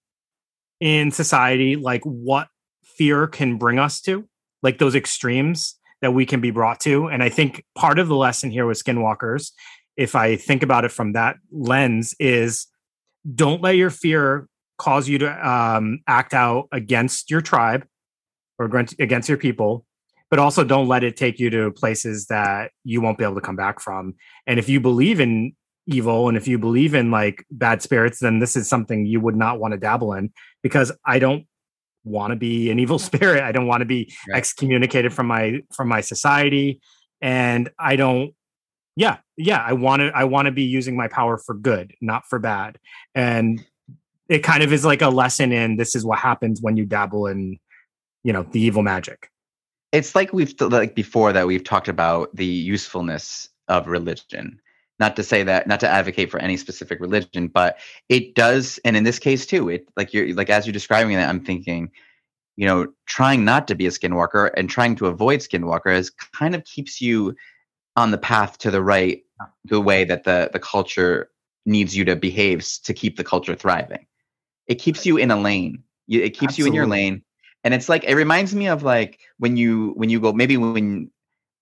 in 0.81 1.11
society, 1.11 1.77
like 1.77 2.03
what 2.03 2.49
fear 2.85 3.27
can 3.27 3.59
bring 3.59 3.79
us 3.79 4.01
to, 4.03 4.29
like 4.63 4.79
those 4.79 4.95
extremes 4.95 5.77
that 6.03 6.13
we 6.13 6.27
can 6.27 6.41
be 6.41 6.51
brought 6.51 6.81
to. 6.81 7.07
And 7.09 7.23
I 7.23 7.29
think 7.29 7.65
part 7.75 7.99
of 7.99 8.09
the 8.09 8.17
lesson 8.17 8.51
here 8.51 8.67
with 8.67 8.83
skinwalkers, 8.83 9.53
if 9.97 10.15
I 10.15 10.37
think 10.37 10.63
about 10.63 10.85
it 10.85 10.93
from 10.93 11.15
that 11.15 11.37
lens, 11.51 12.15
is 12.19 12.67
don't 13.35 13.63
let 13.63 13.77
your 13.77 13.91
fear 13.91 14.49
cause 14.79 15.09
you 15.09 15.19
to 15.19 15.49
um, 15.49 16.01
act 16.07 16.35
out 16.35 16.69
against 16.73 17.31
your 17.31 17.41
tribe 17.41 17.87
or 18.59 18.67
against 18.99 19.29
your 19.29 19.39
people 19.39 19.85
but 20.29 20.39
also 20.41 20.65
don't 20.65 20.89
let 20.89 21.05
it 21.05 21.17
take 21.17 21.39
you 21.39 21.51
to 21.51 21.71
places 21.71 22.27
that 22.27 22.73
you 22.83 23.01
won't 23.01 23.17
be 23.17 23.25
able 23.25 23.35
to 23.35 23.41
come 23.41 23.57
back 23.57 23.81
from 23.81 24.15
and 24.47 24.59
if 24.59 24.69
you 24.69 24.81
believe 24.81 25.21
in 25.21 25.55
evil 25.87 26.29
and 26.29 26.37
if 26.37 26.49
you 26.49 26.59
believe 26.59 26.95
in 26.95 27.11
like 27.11 27.45
bad 27.51 27.81
spirits 27.81 28.19
then 28.19 28.39
this 28.39 28.57
is 28.57 28.69
something 28.69 29.07
you 29.07 29.21
would 29.21 29.37
not 29.37 29.61
want 29.61 29.73
to 29.73 29.79
dabble 29.79 30.13
in 30.13 30.33
because 30.63 30.91
i 31.05 31.19
don't 31.19 31.47
want 32.05 32.31
to 32.31 32.37
be 32.37 32.71
an 32.71 32.79
evil 32.79 32.99
spirit. 33.01 33.43
I 33.43 33.51
don't 33.51 33.67
want 33.67 33.81
to 33.81 33.85
be 33.85 34.13
right. 34.29 34.39
excommunicated 34.39 35.13
from 35.13 35.27
my 35.27 35.63
from 35.75 35.89
my 35.89 36.01
society 36.01 36.81
and 37.21 37.71
i 37.79 37.97
don't 37.97 38.35
yeah 38.95 39.19
yeah 39.37 39.65
i 39.67 39.73
want 39.73 40.01
to 40.01 40.13
i 40.15 40.25
want 40.25 40.47
to 40.47 40.53
be 40.53 40.65
using 40.65 40.97
my 40.97 41.09
power 41.09 41.39
for 41.39 41.55
good 41.55 41.95
not 42.03 42.27
for 42.27 42.39
bad 42.39 42.79
and 43.15 43.65
it 44.29 44.41
kind 44.41 44.63
of 44.63 44.73
is 44.73 44.85
like 44.85 45.03
a 45.03 45.09
lesson 45.09 45.53
in 45.53 45.77
this 45.77 45.95
is 45.95 46.05
what 46.05 46.19
happens 46.19 46.61
when 46.61 46.77
you 46.77 46.85
dabble 46.85 47.27
in 47.27 47.59
you 48.27 48.33
know 48.33 48.43
the 48.43 48.61
evil 48.61 48.83
magic. 48.83 49.31
It's 49.93 50.15
like 50.15 50.33
we've 50.33 50.53
like 50.61 50.95
before 50.95 51.33
that 51.33 51.47
we've 51.47 51.63
talked 51.63 51.89
about 51.89 52.35
the 52.35 52.45
usefulness 52.45 53.49
of 53.69 53.87
religion 53.87 54.61
not 54.99 55.17
to 55.17 55.23
say 55.23 55.43
that 55.43 55.67
not 55.67 55.81
to 55.81 55.89
advocate 55.89 56.31
for 56.31 56.39
any 56.39 56.57
specific 56.57 57.01
religion 57.01 57.49
but 57.49 57.79
it 58.09 58.35
does 58.35 58.79
and 58.85 58.97
in 58.97 59.05
this 59.05 59.19
case 59.19 59.47
too 59.47 59.69
it 59.69 59.87
like 59.97 60.13
you're 60.13 60.33
like 60.35 60.51
as 60.51 60.67
you're 60.67 60.73
describing 60.73 61.17
that 61.17 61.29
i'm 61.29 61.45
thinking 61.45 61.91
you 62.57 62.67
know 62.67 62.87
trying 63.07 63.45
not 63.45 63.69
to 63.69 63.75
be 63.75 63.87
a 63.87 63.91
skinwalker 63.91 64.51
and 64.57 64.71
trying 64.71 64.97
to 64.97 65.07
avoid 65.07 65.41
skinwalker 65.41 65.95
is 65.95 66.11
kind 66.11 66.55
of 66.55 66.65
keeps 66.65 67.01
you 67.01 67.35
on 67.97 68.11
the 68.11 68.19
path 68.19 68.59
to 68.59 68.71
the 68.71 68.83
right 68.83 69.23
the 69.65 69.81
way 69.81 70.05
that 70.05 70.25
the 70.25 70.51
the 70.53 70.59
culture 70.59 71.31
needs 71.67 71.97
you 71.97 72.05
to 72.05 72.17
behave 72.17 72.67
to 72.85 72.95
keep 72.95 73.17
the 73.17 73.25
culture 73.25 73.55
thriving. 73.55 74.07
It 74.67 74.77
keeps 74.77 75.05
you 75.05 75.17
in 75.17 75.31
a 75.31 75.39
lane. 75.39 75.83
It 76.09 76.31
keeps 76.31 76.53
Absolutely. 76.53 76.63
you 76.63 76.67
in 76.67 76.75
your 76.75 76.87
lane. 76.87 77.23
And 77.65 77.75
it's 77.75 77.89
like 77.89 78.05
it 78.05 78.15
reminds 78.15 78.55
me 78.55 78.69
of 78.69 78.85
like 78.85 79.19
when 79.39 79.57
you 79.57 79.93
when 79.97 80.09
you 80.09 80.21
go 80.21 80.33
maybe 80.33 80.57
when 80.57 81.11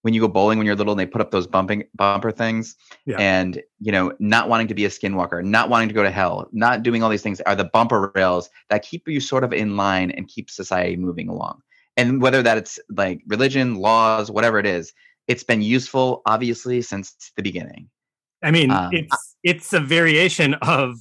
when 0.04 0.12
you 0.12 0.20
go 0.20 0.28
bowling 0.28 0.58
when 0.58 0.66
you're 0.66 0.76
little 0.76 0.92
and 0.92 1.00
they 1.00 1.06
put 1.06 1.22
up 1.22 1.30
those 1.30 1.46
bumping 1.46 1.82
bumper 1.94 2.30
things 2.30 2.76
yeah. 3.06 3.16
and 3.18 3.62
you 3.80 3.90
know 3.90 4.12
not 4.18 4.50
wanting 4.50 4.68
to 4.68 4.74
be 4.74 4.84
a 4.84 4.88
skinwalker 4.88 5.42
not 5.42 5.70
wanting 5.70 5.88
to 5.88 5.94
go 5.94 6.02
to 6.02 6.10
hell 6.10 6.46
not 6.52 6.82
doing 6.82 7.02
all 7.02 7.08
these 7.08 7.22
things 7.22 7.40
are 7.42 7.56
the 7.56 7.64
bumper 7.64 8.12
rails 8.14 8.50
that 8.68 8.82
keep 8.82 9.08
you 9.08 9.18
sort 9.18 9.44
of 9.44 9.52
in 9.52 9.78
line 9.78 10.10
and 10.10 10.28
keep 10.28 10.50
society 10.50 10.94
moving 10.94 11.28
along 11.28 11.58
and 11.96 12.20
whether 12.20 12.42
that 12.42 12.58
it's 12.58 12.78
like 12.90 13.22
religion 13.26 13.76
laws 13.76 14.30
whatever 14.30 14.58
it 14.58 14.66
is 14.66 14.92
it's 15.26 15.42
been 15.42 15.62
useful 15.62 16.20
obviously 16.26 16.82
since 16.82 17.32
the 17.36 17.42
beginning 17.42 17.88
i 18.42 18.50
mean 18.50 18.70
um, 18.70 18.90
it's 18.92 19.36
it's 19.42 19.72
a 19.72 19.80
variation 19.80 20.52
of 20.60 20.98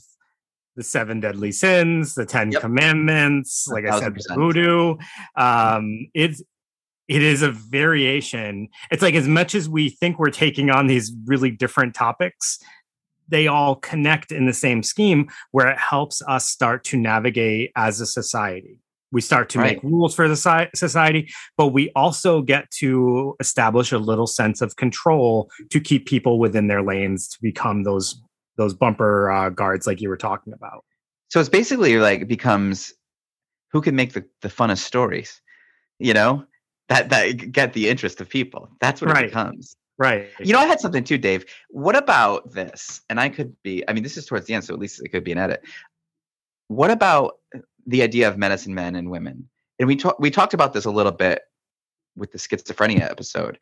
the 0.76 0.84
seven 0.84 1.20
deadly 1.20 1.52
sins, 1.52 2.16
the 2.16 2.26
Ten 2.26 2.52
yep. 2.52 2.62
Commandments, 2.62 3.68
like 3.68 3.84
100%. 3.84 3.92
I 3.92 4.00
said, 4.00 4.36
voodoo. 4.36 4.96
Um, 5.36 6.08
it's 6.16 6.42
it 7.08 7.22
is 7.22 7.42
a 7.42 7.52
variation. 7.52 8.70
It's 8.92 9.02
like 9.02 9.16
as 9.16 9.28
much 9.28 9.56
as 9.56 9.68
we 9.68 9.90
think 9.90 10.20
we're 10.20 10.30
taking 10.30 10.70
on 10.70 10.88
these 10.88 11.14
really 11.26 11.52
different 11.52 11.96
topics, 11.96 12.60
they 13.28 13.48
all 13.48 13.76
connect 13.76 14.32
in 14.32 14.46
the 14.46 14.54
same 14.54 14.84
scheme 14.84 15.30
where 15.52 15.68
it 15.68 15.78
helps 15.78 16.22
us 16.28 16.48
start 16.48 16.84
to 16.86 16.98
navigate 16.98 17.72
as 17.76 18.00
a 18.00 18.06
society. 18.06 18.80
We 19.12 19.22
start 19.22 19.50
to 19.50 19.60
right. 19.60 19.76
make 19.76 19.84
rules 19.84 20.16
for 20.16 20.28
the 20.28 20.36
society, 20.36 21.32
but 21.56 21.68
we 21.68 21.92
also 21.96 22.42
get 22.42 22.72
to 22.80 23.36
establish 23.40 23.92
a 23.92 24.00
little 24.00 24.26
sense 24.26 24.60
of 24.60 24.76
control 24.76 25.52
to 25.70 25.80
keep 25.80 26.08
people 26.08 26.40
within 26.40 26.68
their 26.68 26.82
lanes 26.82 27.28
to 27.30 27.38
become 27.42 27.84
those 27.84 28.20
those 28.56 28.74
bumper 28.74 29.32
uh, 29.32 29.50
guards 29.50 29.88
like 29.88 30.00
you 30.00 30.10
were 30.10 30.18
talking 30.18 30.54
about. 30.54 30.84
So 31.30 31.40
it's 31.40 31.50
basically 31.50 31.98
like 31.98 32.28
becomes 32.28 32.94
who 33.72 33.82
can 33.82 33.96
make 33.96 34.14
the, 34.14 34.24
the 34.42 34.50
funnest 34.50 34.80
stories, 34.80 35.42
you 35.98 36.14
know, 36.14 36.46
that 36.90 37.10
that 37.10 37.52
get 37.52 37.74
the 37.74 37.90
interest 37.90 38.22
of 38.22 38.30
people. 38.30 38.70
That's 38.80 39.02
what 39.02 39.12
right. 39.12 39.26
it 39.26 39.28
becomes. 39.28 39.76
Right. 39.98 40.30
You 40.40 40.54
know, 40.54 40.60
I 40.60 40.66
had 40.66 40.80
something 40.80 41.04
too, 41.04 41.18
Dave. 41.18 41.46
What 41.70 41.96
about 41.96 42.52
this? 42.52 43.02
And 43.10 43.20
I 43.20 43.30
could 43.30 43.56
be, 43.62 43.88
I 43.88 43.94
mean, 43.94 44.02
this 44.02 44.18
is 44.18 44.26
towards 44.26 44.48
the 44.48 44.56
end, 44.56 44.64
so 44.64 44.74
at 44.74 44.80
least 44.80 45.02
it 45.04 45.10
could 45.10 45.24
be 45.24 45.32
an 45.32 45.38
edit. 45.38 45.64
What 46.68 46.90
about 46.90 47.38
the 47.86 48.02
idea 48.02 48.28
of 48.28 48.38
medicine 48.38 48.74
men 48.74 48.96
and 48.96 49.12
women? 49.12 49.48
And 49.80 49.88
we 49.88 49.96
talked 49.96 50.20
we 50.20 50.32
talked 50.32 50.54
about 50.54 50.74
this 50.74 50.86
a 50.86 50.92
little 50.92 51.12
bit 51.12 51.42
with 52.16 52.32
the 52.32 52.38
schizophrenia 52.38 53.10
episode. 53.10 53.60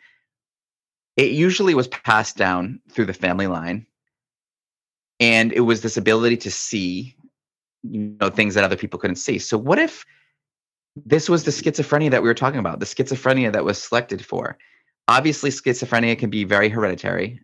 It 1.17 1.31
usually 1.31 1.75
was 1.75 1.87
passed 1.89 2.37
down 2.37 2.79
through 2.89 3.05
the 3.05 3.13
family 3.13 3.47
line 3.47 3.85
and 5.21 5.53
it 5.53 5.61
was 5.61 5.81
this 5.81 5.95
ability 5.95 6.35
to 6.35 6.51
see 6.51 7.15
you 7.83 8.17
know 8.19 8.29
things 8.29 8.55
that 8.55 8.65
other 8.65 8.75
people 8.75 8.99
couldn't 8.99 9.15
see 9.15 9.39
so 9.39 9.57
what 9.57 9.79
if 9.79 10.05
this 10.95 11.29
was 11.29 11.43
the 11.43 11.51
schizophrenia 11.51 12.11
that 12.11 12.21
we 12.21 12.27
were 12.27 12.33
talking 12.33 12.59
about 12.59 12.79
the 12.79 12.85
schizophrenia 12.85 13.51
that 13.51 13.63
was 13.63 13.81
selected 13.81 14.23
for. 14.23 14.57
Obviously 15.07 15.49
schizophrenia 15.49 16.17
can 16.17 16.29
be 16.29 16.43
very 16.43 16.69
hereditary. 16.69 17.41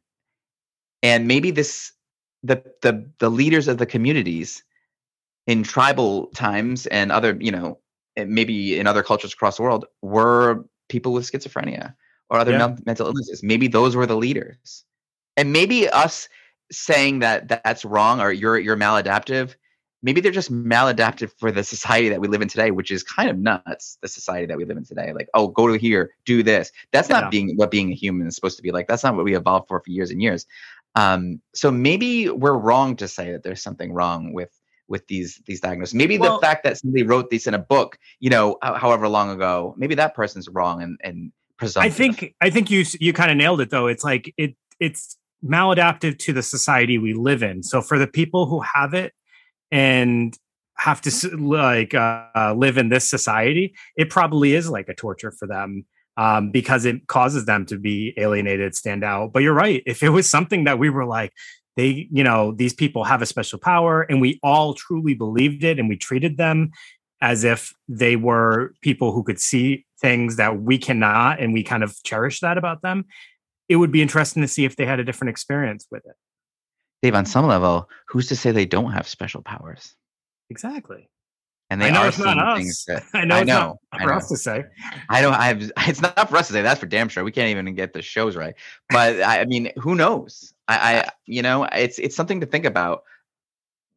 And 1.04 1.28
maybe 1.28 1.52
this 1.52 1.92
the 2.44 2.64
the 2.82 3.10
the 3.20 3.30
leaders 3.30 3.68
of 3.68 3.78
the 3.78 3.86
communities 3.86 4.64
in 5.48 5.64
tribal 5.64 6.28
times 6.28 6.86
and 6.88 7.12
other 7.12 7.38
you 7.40 7.52
know 7.52 7.80
maybe 8.18 8.78
in 8.78 8.88
other 8.88 9.04
cultures 9.04 9.34
across 9.34 9.58
the 9.58 9.64
world 9.64 9.86
were 10.02 10.66
people 10.90 11.14
with 11.14 11.30
schizophrenia 11.30 11.94
or 12.30 12.40
other 12.40 12.52
yeah. 12.52 12.76
mental 12.86 13.08
illnesses. 13.08 13.44
Maybe 13.44 13.68
those 13.68 13.96
were 13.96 14.06
the 14.06 14.18
leaders. 14.18 14.84
And 15.38 15.54
maybe 15.54 15.88
us 15.88 16.28
saying 16.72 17.20
that 17.20 17.48
that's 17.48 17.86
wrong 17.86 18.20
or 18.20 18.32
you're 18.32 18.58
you're 18.60 18.76
maladaptive 18.76 19.56
maybe 20.02 20.22
they're 20.22 20.32
just 20.32 20.52
maladaptive 20.52 21.32
for 21.38 21.52
the 21.52 21.64
society 21.64 22.10
that 22.10 22.22
we 22.22 22.28
live 22.28 22.42
in 22.42 22.48
today 22.48 22.72
which 22.72 22.92
is 22.92 23.04
kind 23.04 23.30
of 23.30 23.38
nuts 23.38 23.98
the 24.02 24.08
society 24.08 24.46
that 24.46 24.58
we 24.58 24.66
live 24.66 24.78
in 24.78 24.86
today 24.86 25.14
like 25.14 25.28
oh 25.34 25.48
go 25.48 25.68
to 25.68 25.78
here 25.78 26.12
do 26.26 26.44
this 26.44 26.72
that's 26.92 27.10
not 27.10 27.26
yeah. 27.26 27.30
being 27.30 27.56
what 27.56 27.72
being 27.72 27.92
a 27.92 27.96
human 27.96 28.28
is 28.28 28.36
supposed 28.36 28.58
to 28.58 28.64
be 28.64 28.72
like 28.72 28.88
that's 28.88 29.04
not 29.04 29.16
what 29.16 29.26
we 29.26 29.36
evolved 29.36 29.68
for 29.68 29.80
for 29.80 29.90
years 29.90 30.12
and 30.12 30.22
years 30.22 30.46
um, 30.96 31.40
so 31.54 31.70
maybe 31.70 32.28
we're 32.28 32.58
wrong 32.58 32.96
to 32.96 33.08
say 33.08 33.32
that 33.32 33.44
there's 33.44 33.62
something 33.62 33.94
wrong 33.94 34.34
with 34.34 34.50
with 34.88 35.06
these 35.08 35.42
these 35.46 35.60
diagnoses 35.60 35.94
maybe 35.94 36.18
well, 36.18 36.36
the 36.36 36.42
fact 36.42 36.64
that 36.64 36.78
somebody 36.78 37.04
wrote 37.04 37.30
these 37.30 37.46
in 37.46 37.54
a 37.54 37.60
book 37.60 38.00
you 38.20 38.30
know 38.30 38.58
however 38.62 39.08
long 39.08 39.30
ago 39.30 39.76
maybe 39.78 39.96
that 39.96 40.16
person's 40.16 40.48
wrong 40.50 40.82
and 40.82 40.98
and 41.04 41.32
presumptive. 41.58 41.92
i 41.92 41.94
think 41.94 42.36
i 42.42 42.50
think 42.50 42.72
you 42.72 42.86
you 43.00 43.14
kind 43.14 43.30
of 43.30 43.38
nailed 43.38 43.60
it 43.60 43.70
though 43.70 43.88
it's 43.88 44.04
like 44.04 44.34
it 44.38 44.56
it's 44.80 45.18
maladaptive 45.44 46.18
to 46.20 46.34
the 46.34 46.44
society 46.44 46.98
we 46.98 47.14
live 47.14 47.44
in. 47.44 47.64
So 47.64 47.82
for 47.82 47.98
the 47.98 48.08
people 48.08 48.46
who 48.46 48.62
have 48.62 48.94
it 48.94 49.14
and 49.72 50.38
have 50.78 51.02
to 51.02 51.38
like 51.38 51.94
uh, 51.94 52.54
live 52.56 52.78
in 52.78 52.90
this 52.90 53.10
society, 53.10 53.76
it 53.96 54.10
probably 54.10 54.54
is 54.54 54.70
like 54.70 54.90
a 54.90 54.94
torture 54.94 55.32
for 55.32 55.48
them 55.48 55.86
um, 56.18 56.52
because 56.52 56.86
it 56.86 57.08
causes 57.08 57.46
them 57.46 57.66
to 57.66 57.78
be 57.78 58.14
alienated, 58.18 58.76
stand 58.76 59.04
out. 59.04 59.34
But 59.34 59.44
you're 59.44 59.54
right. 59.54 59.84
If 59.86 60.04
it 60.04 60.10
was 60.10 60.30
something 60.30 60.66
that 60.66 60.80
we 60.80 60.90
were 60.90 61.06
like, 61.06 61.34
they, 61.76 62.08
you 62.12 62.24
know, 62.24 62.54
these 62.54 62.74
people 62.74 63.04
have 63.04 63.22
a 63.22 63.26
special 63.26 63.60
power, 63.60 64.02
and 64.02 64.20
we 64.20 64.40
all 64.42 64.74
truly 64.74 65.14
believed 65.14 65.64
it, 65.64 65.80
and 65.80 65.88
we 65.88 65.96
treated 65.96 66.38
them 66.38 66.72
as 67.22 67.44
if 67.44 67.74
they 67.88 68.16
were 68.16 68.74
people 68.82 69.12
who 69.12 69.24
could 69.24 69.40
see 69.40 69.86
things 70.02 70.38
that 70.38 70.62
we 70.62 70.78
cannot, 70.78 71.40
and 71.40 71.54
we 71.54 71.64
kind 71.64 71.84
of 71.84 71.96
cherish 72.04 72.40
that 72.40 72.58
about 72.58 72.82
them 72.82 73.06
it 73.70 73.76
would 73.76 73.92
be 73.92 74.02
interesting 74.02 74.42
to 74.42 74.48
see 74.48 74.66
if 74.66 74.76
they 74.76 74.86
had 74.86 75.00
a 75.00 75.04
different 75.04 75.30
experience 75.30 75.88
with 75.92 76.06
it. 76.06 76.16
Dave, 77.02 77.16
on 77.16 77.26
some 77.26 77.46
level, 77.46 77.90
who's 78.08 78.28
to 78.28 78.36
say 78.36 78.52
they 78.52 78.66
don't 78.66 78.92
have 78.92 79.08
special 79.08 79.42
powers? 79.42 79.96
Exactly. 80.50 81.10
And 81.70 81.82
they 81.82 81.88
I 81.88 81.92
know 81.92 82.02
are 82.02 82.08
it's 82.08 82.18
not 82.18 82.38
us. 82.38 82.86
That, 82.86 83.04
I 83.14 83.26
know. 83.26 83.36
I 83.36 83.44
know. 83.44 83.80
Not 83.92 84.02
for 84.02 84.08
know. 84.08 84.16
us 84.16 84.30
to 84.30 84.38
say. 84.38 84.64
I 85.10 85.22
don't. 85.22 85.34
I 85.34 85.48
have. 85.48 85.72
It's 85.88 86.02
not 86.02 86.30
for 86.30 86.38
us 86.38 86.48
to 86.48 86.54
say. 86.54 86.62
That's 86.62 86.80
for 86.80 86.86
damn 86.86 87.10
sure. 87.10 87.24
We 87.24 87.32
can't 87.32 87.50
even 87.50 87.76
get 87.76 87.94
the 87.94 88.02
shows 88.02 88.36
right. 88.36 88.56
But 88.90 89.22
I, 89.22 89.42
I 89.42 89.46
mean, 89.46 89.72
who 89.78 89.96
knows? 89.96 90.54
I, 90.70 91.00
I, 91.00 91.10
you 91.26 91.42
know, 91.42 91.66
it's 91.66 92.00
it's 92.00 92.16
something 92.16 92.40
to 92.40 92.46
think 92.46 92.66
about. 92.66 93.04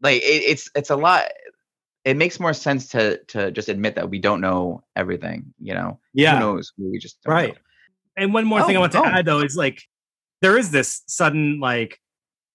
Like 0.02 0.16
it, 0.16 0.42
it's 0.42 0.68
it's 0.74 0.90
a 0.90 0.96
lot. 0.96 1.26
It 2.04 2.16
makes 2.16 2.40
more 2.40 2.54
sense 2.54 2.88
to 2.88 3.18
to 3.28 3.52
just 3.52 3.68
admit 3.68 3.94
that 3.94 4.10
we 4.10 4.18
don't 4.18 4.40
know 4.40 4.82
everything. 4.96 5.54
You 5.60 5.74
know. 5.74 6.00
Yeah. 6.12 6.34
Who 6.34 6.40
knows? 6.40 6.72
We 6.76 6.98
just 6.98 7.18
right. 7.24 7.54
Know. 7.54 7.60
And 8.16 8.34
one 8.34 8.46
more 8.46 8.62
oh, 8.62 8.66
thing 8.66 8.76
I 8.76 8.80
want 8.80 8.92
to 8.92 9.00
oh. 9.00 9.04
add 9.04 9.26
though 9.26 9.40
is 9.40 9.54
like 9.56 9.82
there 10.42 10.58
is 10.58 10.72
this 10.72 11.02
sudden 11.06 11.60
like 11.60 12.00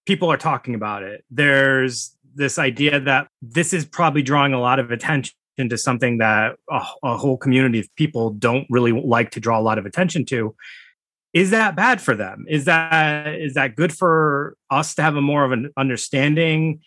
people 0.06 0.32
are 0.32 0.38
talking 0.38 0.76
about 0.76 1.04
it. 1.04 1.24
There's 1.30 2.16
this 2.36 2.60
idea 2.60 3.00
that 3.00 3.28
this 3.42 3.74
is 3.74 3.86
probably 3.86 4.22
drawing 4.22 4.54
a 4.54 4.60
lot 4.60 4.80
of 4.80 4.92
attention 4.92 5.34
to 5.58 5.78
something 5.78 6.18
that 6.18 6.58
a, 6.70 6.82
a 7.04 7.18
whole 7.18 7.38
community 7.38 7.80
of 7.80 7.96
people 7.96 8.32
don't 8.32 8.68
really 8.70 8.92
like 8.92 9.32
to 9.32 9.40
draw 9.40 9.60
a 9.60 9.62
lot 9.62 9.78
of 9.78 9.86
attention 9.86 10.26
to. 10.26 10.56
Is 11.34 11.52
that 11.52 11.76
bad 11.76 12.02
for 12.02 12.16
them? 12.16 12.46
Is 12.48 12.66
that 12.66 13.36
is 13.36 13.56
that 13.56 13.76
good 13.76 13.94
for 13.94 14.56
us 14.70 14.96
to 14.96 15.02
have 15.02 15.16
a 15.16 15.22
more 15.22 15.44
of 15.44 15.52
an 15.52 15.72
understanding 15.76 16.82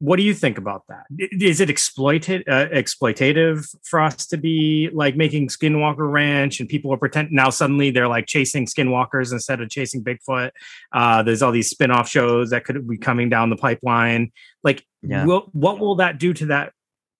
what 0.00 0.16
do 0.16 0.22
you 0.22 0.32
think 0.32 0.58
about 0.58 0.84
that 0.88 1.04
is 1.18 1.60
it 1.60 1.68
exploited 1.68 2.48
uh, 2.48 2.66
exploitative 2.68 3.68
for 3.84 4.00
us 4.00 4.26
to 4.26 4.36
be 4.36 4.88
like 4.92 5.16
making 5.16 5.48
skinwalker 5.48 6.10
ranch 6.10 6.60
and 6.60 6.68
people 6.68 6.92
are 6.92 6.96
pretend 6.96 7.30
now 7.32 7.50
suddenly 7.50 7.90
they're 7.90 8.08
like 8.08 8.26
chasing 8.26 8.66
skinwalkers 8.66 9.32
instead 9.32 9.60
of 9.60 9.68
chasing 9.68 10.02
bigfoot 10.02 10.50
uh, 10.92 11.22
there's 11.22 11.42
all 11.42 11.52
these 11.52 11.70
spin-off 11.70 12.08
shows 12.08 12.50
that 12.50 12.64
could 12.64 12.86
be 12.86 12.96
coming 12.96 13.28
down 13.28 13.50
the 13.50 13.56
pipeline 13.56 14.30
like 14.62 14.86
yeah. 15.02 15.24
what, 15.24 15.52
what 15.54 15.78
will 15.80 15.96
that 15.96 16.18
do 16.18 16.32
to 16.32 16.46
that 16.46 16.72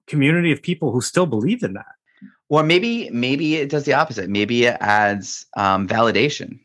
community 0.07 0.53
of 0.53 0.63
people 0.63 0.93
who 0.93 1.01
still 1.01 1.27
believe 1.27 1.63
in 1.63 1.73
that 1.75 1.87
or 2.49 2.63
maybe 2.63 3.11
maybe 3.11 3.57
it 3.57 3.69
does 3.69 3.85
the 3.85 3.93
opposite 3.93 4.31
maybe 4.31 4.65
it 4.65 4.77
adds 4.81 5.47
um, 5.57 5.87
validation 5.89 6.61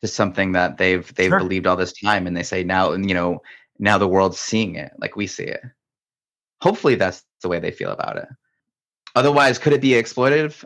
to 0.00 0.08
something 0.08 0.52
that 0.52 0.78
they've 0.78 1.14
they've 1.14 1.30
sure. 1.30 1.38
believed 1.38 1.66
all 1.66 1.76
this 1.76 1.92
time 1.92 2.26
and 2.26 2.36
they 2.36 2.42
say 2.42 2.64
now 2.64 2.92
you 2.92 3.14
know 3.14 3.40
now 3.82 3.98
the 3.98 4.06
world's 4.06 4.38
seeing 4.38 4.76
it 4.76 4.92
like 4.98 5.16
we 5.16 5.26
see 5.26 5.42
it. 5.42 5.60
Hopefully, 6.62 6.94
that's 6.94 7.24
the 7.42 7.48
way 7.48 7.58
they 7.58 7.72
feel 7.72 7.90
about 7.90 8.16
it. 8.16 8.28
Otherwise, 9.16 9.58
could 9.58 9.72
it 9.72 9.80
be 9.80 9.90
exploitative? 9.90 10.64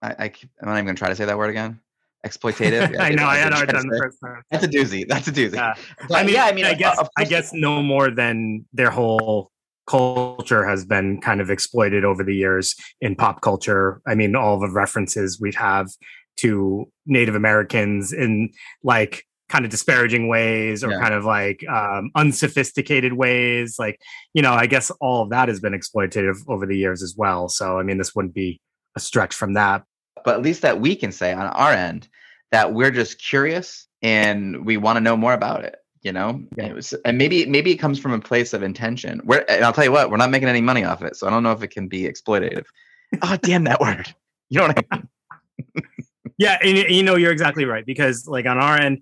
I, 0.00 0.08
I 0.08 0.24
I'm 0.24 0.68
not 0.68 0.72
even 0.72 0.86
going 0.86 0.96
to 0.96 0.98
try 0.98 1.10
to 1.10 1.14
say 1.14 1.26
that 1.26 1.36
word 1.36 1.50
again. 1.50 1.78
Exploitative. 2.26 2.90
Yeah, 2.94 3.02
I 3.02 3.10
know. 3.10 3.26
I 3.26 3.36
had 3.36 3.52
know. 3.52 3.66
Done 3.66 3.86
the 3.86 3.98
first 4.02 4.18
time. 4.18 4.42
That's 4.50 4.64
a 4.64 4.68
doozy. 4.68 5.06
That's 5.06 5.28
a 5.28 5.32
doozy. 5.32 5.56
Yeah. 5.56 5.74
I 6.10 6.24
mean, 6.24 6.34
yeah. 6.34 6.46
I 6.46 6.52
mean, 6.52 6.64
I 6.64 6.72
guess 6.72 6.98
I 7.18 7.24
guess 7.24 7.52
no 7.52 7.82
more 7.82 8.10
than 8.10 8.64
their 8.72 8.90
whole 8.90 9.50
culture 9.86 10.66
has 10.66 10.86
been 10.86 11.20
kind 11.20 11.42
of 11.42 11.50
exploited 11.50 12.02
over 12.02 12.24
the 12.24 12.34
years 12.34 12.74
in 13.02 13.14
pop 13.14 13.42
culture. 13.42 14.00
I 14.06 14.14
mean, 14.14 14.34
all 14.34 14.58
the 14.58 14.70
references 14.70 15.38
we 15.38 15.52
have 15.52 15.90
to 16.38 16.90
Native 17.04 17.34
Americans 17.34 18.10
in 18.10 18.50
like 18.82 19.26
kind 19.48 19.64
of 19.64 19.70
disparaging 19.70 20.28
ways 20.28 20.82
or 20.82 20.90
yeah. 20.90 21.00
kind 21.00 21.14
of 21.14 21.24
like 21.24 21.64
um, 21.68 22.10
unsophisticated 22.14 23.12
ways. 23.12 23.76
Like, 23.78 24.00
you 24.32 24.42
know, 24.42 24.52
I 24.52 24.66
guess 24.66 24.90
all 25.00 25.22
of 25.22 25.30
that 25.30 25.48
has 25.48 25.60
been 25.60 25.72
exploitative 25.72 26.38
over 26.48 26.66
the 26.66 26.76
years 26.76 27.02
as 27.02 27.14
well. 27.16 27.48
So, 27.48 27.78
I 27.78 27.82
mean, 27.82 27.98
this 27.98 28.14
wouldn't 28.14 28.34
be 28.34 28.60
a 28.96 29.00
stretch 29.00 29.34
from 29.34 29.54
that. 29.54 29.84
But 30.24 30.36
at 30.36 30.42
least 30.42 30.62
that 30.62 30.80
we 30.80 30.96
can 30.96 31.12
say 31.12 31.32
on 31.32 31.46
our 31.46 31.72
end 31.72 32.08
that 32.52 32.72
we're 32.72 32.90
just 32.90 33.22
curious 33.22 33.86
and 34.02 34.64
we 34.64 34.76
want 34.76 34.96
to 34.96 35.00
know 35.00 35.16
more 35.16 35.32
about 35.32 35.64
it. 35.64 35.76
You 36.02 36.12
know, 36.12 36.42
yeah. 36.56 36.64
and, 36.66 36.74
was, 36.74 36.92
and 37.06 37.16
maybe 37.16 37.46
maybe 37.46 37.72
it 37.72 37.78
comes 37.78 37.98
from 37.98 38.12
a 38.12 38.20
place 38.20 38.52
of 38.52 38.62
intention. 38.62 39.22
Where 39.24 39.50
and 39.50 39.64
I'll 39.64 39.72
tell 39.72 39.84
you 39.84 39.92
what, 39.92 40.10
we're 40.10 40.18
not 40.18 40.30
making 40.30 40.48
any 40.48 40.60
money 40.60 40.84
off 40.84 41.00
it, 41.00 41.16
so 41.16 41.26
I 41.26 41.30
don't 41.30 41.42
know 41.42 41.52
if 41.52 41.62
it 41.62 41.68
can 41.68 41.88
be 41.88 42.02
exploitative. 42.02 42.66
oh, 43.22 43.38
damn 43.40 43.64
that 43.64 43.80
word! 43.80 44.14
You 44.50 44.60
know 44.60 44.66
what 44.66 44.84
I 44.90 44.96
mean? 44.96 45.84
yeah, 46.38 46.58
and 46.62 46.76
you 46.76 47.02
know 47.02 47.16
you're 47.16 47.32
exactly 47.32 47.64
right 47.64 47.86
because 47.86 48.26
like 48.28 48.44
on 48.44 48.58
our 48.58 48.78
end, 48.78 49.00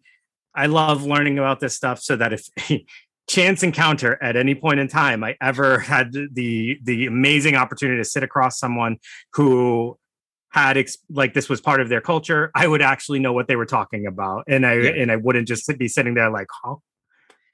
I 0.55 0.67
love 0.67 1.05
learning 1.05 1.39
about 1.39 1.61
this 1.61 1.75
stuff 1.75 2.01
so 2.01 2.17
that 2.17 2.33
if 2.33 2.49
chance 3.29 3.63
encounter 3.63 4.23
at 4.23 4.37
any 4.37 4.55
point 4.55 4.81
in 4.81 4.89
time 4.89 5.25
I 5.25 5.37
ever 5.41 5.79
had 5.93 6.13
the 6.13 6.79
the 6.83 7.07
amazing 7.07 7.57
opportunity 7.57 7.99
to 7.99 8.05
sit 8.05 8.23
across 8.23 8.59
someone 8.59 8.99
who 9.35 9.99
had 10.51 10.77
ex- 10.77 10.99
like 11.09 11.33
this 11.33 11.49
was 11.49 11.61
part 11.61 11.81
of 11.81 11.89
their 11.89 12.01
culture, 12.01 12.51
I 12.55 12.67
would 12.67 12.83
actually 12.83 13.21
know 13.21 13.33
what 13.33 13.49
they 13.49 13.57
were 13.57 13.67
talking 13.67 14.07
about, 14.07 14.45
and 14.49 14.67
I 14.67 14.75
yeah. 14.75 14.91
and 14.91 15.11
I 15.11 15.17
wouldn't 15.17 15.49
just 15.49 15.67
be 15.79 15.89
sitting 15.89 16.15
there 16.15 16.31
like, 16.31 16.49
huh. 16.63 16.77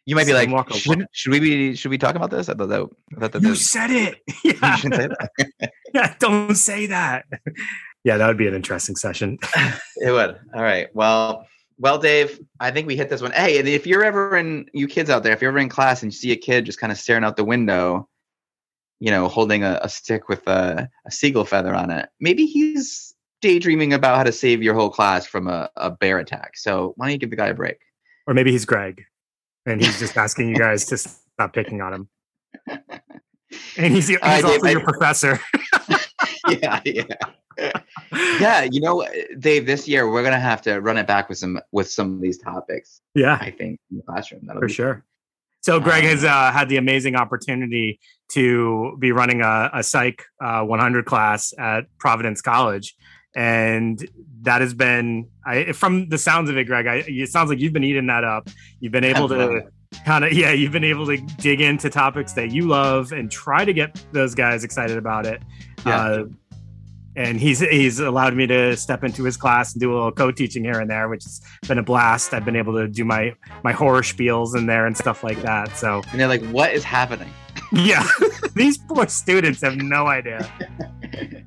You 0.04 0.14
might 0.16 0.26
be 0.26 0.32
like, 0.32 0.48
should, 0.72 1.06
should, 1.12 1.32
we 1.32 1.38
be 1.38 1.76
should 1.76 1.90
we 1.90 1.98
talk 1.98 2.14
about 2.14 2.30
this? 2.30 2.48
I 2.48 2.54
thought 2.54 2.70
that, 2.70 2.88
I 3.14 3.20
thought 3.20 3.32
that 3.32 3.42
you 3.42 3.54
said 3.54 3.90
it. 3.90 4.18
Yeah. 4.42 4.72
You 4.72 4.76
shouldn't 4.78 4.94
say 4.94 5.08
that. 5.60 5.70
yeah, 5.92 6.14
don't 6.18 6.54
say 6.54 6.86
that. 6.86 7.26
yeah, 8.04 8.16
that 8.16 8.26
would 8.26 8.38
be 8.38 8.46
an 8.46 8.54
interesting 8.54 8.96
session. 8.96 9.36
it 9.96 10.10
would. 10.10 10.38
All 10.54 10.62
right. 10.62 10.88
Well, 10.94 11.46
well, 11.78 11.98
Dave, 11.98 12.40
I 12.58 12.70
think 12.70 12.86
we 12.86 12.96
hit 12.96 13.08
this 13.08 13.22
one. 13.22 13.30
Hey, 13.30 13.58
if 13.58 13.86
you're 13.86 14.04
ever 14.04 14.36
in, 14.36 14.68
you 14.72 14.88
kids 14.88 15.10
out 15.10 15.22
there, 15.22 15.32
if 15.32 15.40
you're 15.40 15.50
ever 15.50 15.58
in 15.58 15.68
class 15.68 16.02
and 16.02 16.12
you 16.12 16.16
see 16.16 16.32
a 16.32 16.36
kid 16.36 16.66
just 16.66 16.80
kind 16.80 16.92
of 16.92 16.98
staring 16.98 17.24
out 17.24 17.36
the 17.36 17.44
window, 17.44 18.08
you 18.98 19.12
know, 19.12 19.28
holding 19.28 19.62
a, 19.62 19.78
a 19.82 19.88
stick 19.88 20.28
with 20.28 20.46
a, 20.48 20.90
a, 21.06 21.10
seagull 21.10 21.44
feather 21.44 21.74
on 21.74 21.90
it, 21.90 22.08
maybe 22.20 22.46
he's 22.46 23.14
daydreaming 23.40 23.92
about 23.92 24.16
how 24.16 24.24
to 24.24 24.32
save 24.32 24.60
your 24.60 24.74
whole 24.74 24.90
class 24.90 25.24
from 25.24 25.46
a, 25.46 25.70
a 25.76 25.90
bear 25.90 26.18
attack. 26.18 26.56
So 26.56 26.94
why 26.96 27.06
don't 27.06 27.12
you 27.12 27.18
give 27.18 27.30
the 27.30 27.36
guy 27.36 27.46
a 27.46 27.54
break? 27.54 27.78
Or 28.26 28.34
maybe 28.34 28.50
he's 28.50 28.64
Greg 28.64 29.04
and 29.64 29.80
he's 29.80 30.00
just 30.00 30.16
asking 30.16 30.48
you 30.48 30.56
guys 30.56 30.84
to 30.86 30.98
stop 30.98 31.52
picking 31.52 31.80
on 31.80 31.94
him. 31.94 32.08
And 33.78 33.94
he's, 33.94 34.08
he's 34.08 34.18
also 34.22 34.58
Dave, 34.60 34.72
your 34.72 34.80
I, 34.82 34.84
professor. 34.84 35.40
yeah, 36.50 36.82
yeah 36.84 37.04
yeah, 38.40 38.62
you 38.70 38.80
know, 38.80 39.06
Dave, 39.38 39.66
this 39.66 39.88
year 39.88 40.10
we're 40.10 40.22
gonna 40.22 40.38
have 40.38 40.62
to 40.62 40.80
run 40.80 40.96
it 40.96 41.06
back 41.06 41.28
with 41.28 41.38
some 41.38 41.60
with 41.72 41.90
some 41.90 42.14
of 42.14 42.20
these 42.20 42.38
topics. 42.38 43.00
Yeah, 43.14 43.38
I 43.40 43.50
think 43.50 43.80
in 43.90 43.98
the 43.98 44.02
classroom. 44.02 44.42
That'll 44.46 44.62
for 44.62 44.68
sure. 44.68 44.94
Fun. 44.94 45.02
So 45.60 45.80
Greg 45.80 46.04
um, 46.04 46.10
has 46.10 46.24
uh, 46.24 46.52
had 46.52 46.68
the 46.68 46.76
amazing 46.76 47.16
opportunity 47.16 48.00
to 48.32 48.96
be 48.98 49.12
running 49.12 49.42
a, 49.42 49.70
a 49.74 49.82
Psych 49.82 50.22
uh, 50.40 50.62
100 50.62 51.04
class 51.04 51.52
at 51.58 51.86
Providence 51.98 52.40
College, 52.40 52.96
and 53.34 54.08
that 54.42 54.60
has 54.60 54.72
been 54.72 55.28
I, 55.44 55.72
from 55.72 56.08
the 56.08 56.18
sounds 56.18 56.48
of 56.48 56.56
it, 56.56 56.64
Greg. 56.64 56.86
I, 56.86 57.04
it 57.06 57.28
sounds 57.28 57.50
like 57.50 57.58
you've 57.58 57.72
been 57.72 57.84
eating 57.84 58.06
that 58.06 58.24
up. 58.24 58.48
You've 58.80 58.92
been 58.92 59.04
able 59.04 59.28
to 59.28 59.62
kind 60.04 60.24
of 60.24 60.32
yeah, 60.32 60.52
you've 60.52 60.72
been 60.72 60.84
able 60.84 61.06
to 61.06 61.16
dig 61.38 61.60
into 61.60 61.90
topics 61.90 62.32
that 62.34 62.52
you 62.52 62.66
love 62.66 63.12
and 63.12 63.30
try 63.30 63.64
to 63.64 63.72
get 63.72 64.00
those 64.12 64.34
guys 64.34 64.64
excited 64.64 64.96
about 64.96 65.26
it. 65.26 65.42
Yeah. 65.84 66.00
Uh, 66.00 66.24
and 67.18 67.40
he's 67.40 67.58
he's 67.58 67.98
allowed 67.98 68.34
me 68.34 68.46
to 68.46 68.76
step 68.76 69.02
into 69.02 69.24
his 69.24 69.36
class 69.36 69.72
and 69.74 69.80
do 69.80 69.92
a 69.92 69.94
little 69.94 70.12
co-teaching 70.12 70.62
here 70.62 70.78
and 70.78 70.88
there, 70.88 71.08
which 71.08 71.24
has 71.24 71.40
been 71.66 71.78
a 71.78 71.82
blast. 71.82 72.32
I've 72.32 72.44
been 72.44 72.54
able 72.54 72.74
to 72.74 72.86
do 72.86 73.04
my 73.04 73.34
my 73.64 73.72
horror 73.72 74.02
spiels 74.02 74.56
in 74.56 74.66
there 74.66 74.86
and 74.86 74.96
stuff 74.96 75.24
like 75.24 75.42
that. 75.42 75.76
So 75.76 76.00
and 76.12 76.20
they're 76.20 76.28
like, 76.28 76.44
"What 76.46 76.72
is 76.72 76.84
happening?" 76.84 77.30
Yeah, 77.72 78.06
these 78.54 78.78
poor 78.78 79.06
students 79.08 79.60
have 79.60 79.76
no 79.76 80.06
idea. 80.06 80.50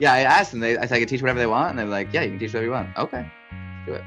yeah, 0.00 0.12
I 0.12 0.18
asked 0.18 0.50
them. 0.50 0.60
They, 0.60 0.76
I 0.76 0.82
said 0.84 0.96
I 0.96 0.98
could 0.98 1.08
teach 1.08 1.22
whatever 1.22 1.38
they 1.38 1.46
want, 1.46 1.70
and 1.70 1.78
they're 1.78 1.86
like, 1.86 2.12
"Yeah, 2.12 2.22
you 2.22 2.30
can 2.30 2.38
teach 2.38 2.50
whatever 2.50 2.66
you 2.66 2.72
want." 2.72 2.98
Okay, 2.98 3.30
do 3.86 3.94
it. 3.94 4.02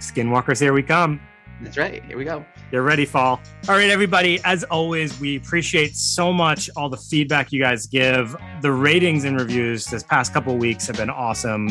Skinwalkers, 0.00 0.58
here 0.58 0.72
we 0.72 0.82
come. 0.82 1.20
That's 1.62 1.76
right. 1.78 2.04
Here 2.04 2.18
we 2.18 2.24
go. 2.24 2.44
You're 2.70 2.82
ready, 2.82 3.06
fall. 3.06 3.40
All 3.68 3.76
right, 3.76 3.88
everybody. 3.88 4.40
As 4.44 4.64
always, 4.64 5.18
we 5.18 5.36
appreciate 5.36 5.96
so 5.96 6.32
much 6.32 6.68
all 6.76 6.88
the 6.88 6.96
feedback 6.96 7.50
you 7.50 7.60
guys 7.60 7.86
give. 7.86 8.36
The 8.60 8.72
ratings 8.72 9.24
and 9.24 9.40
reviews 9.40 9.86
this 9.86 10.02
past 10.02 10.34
couple 10.34 10.56
weeks 10.58 10.86
have 10.86 10.96
been 10.96 11.10
awesome. 11.10 11.68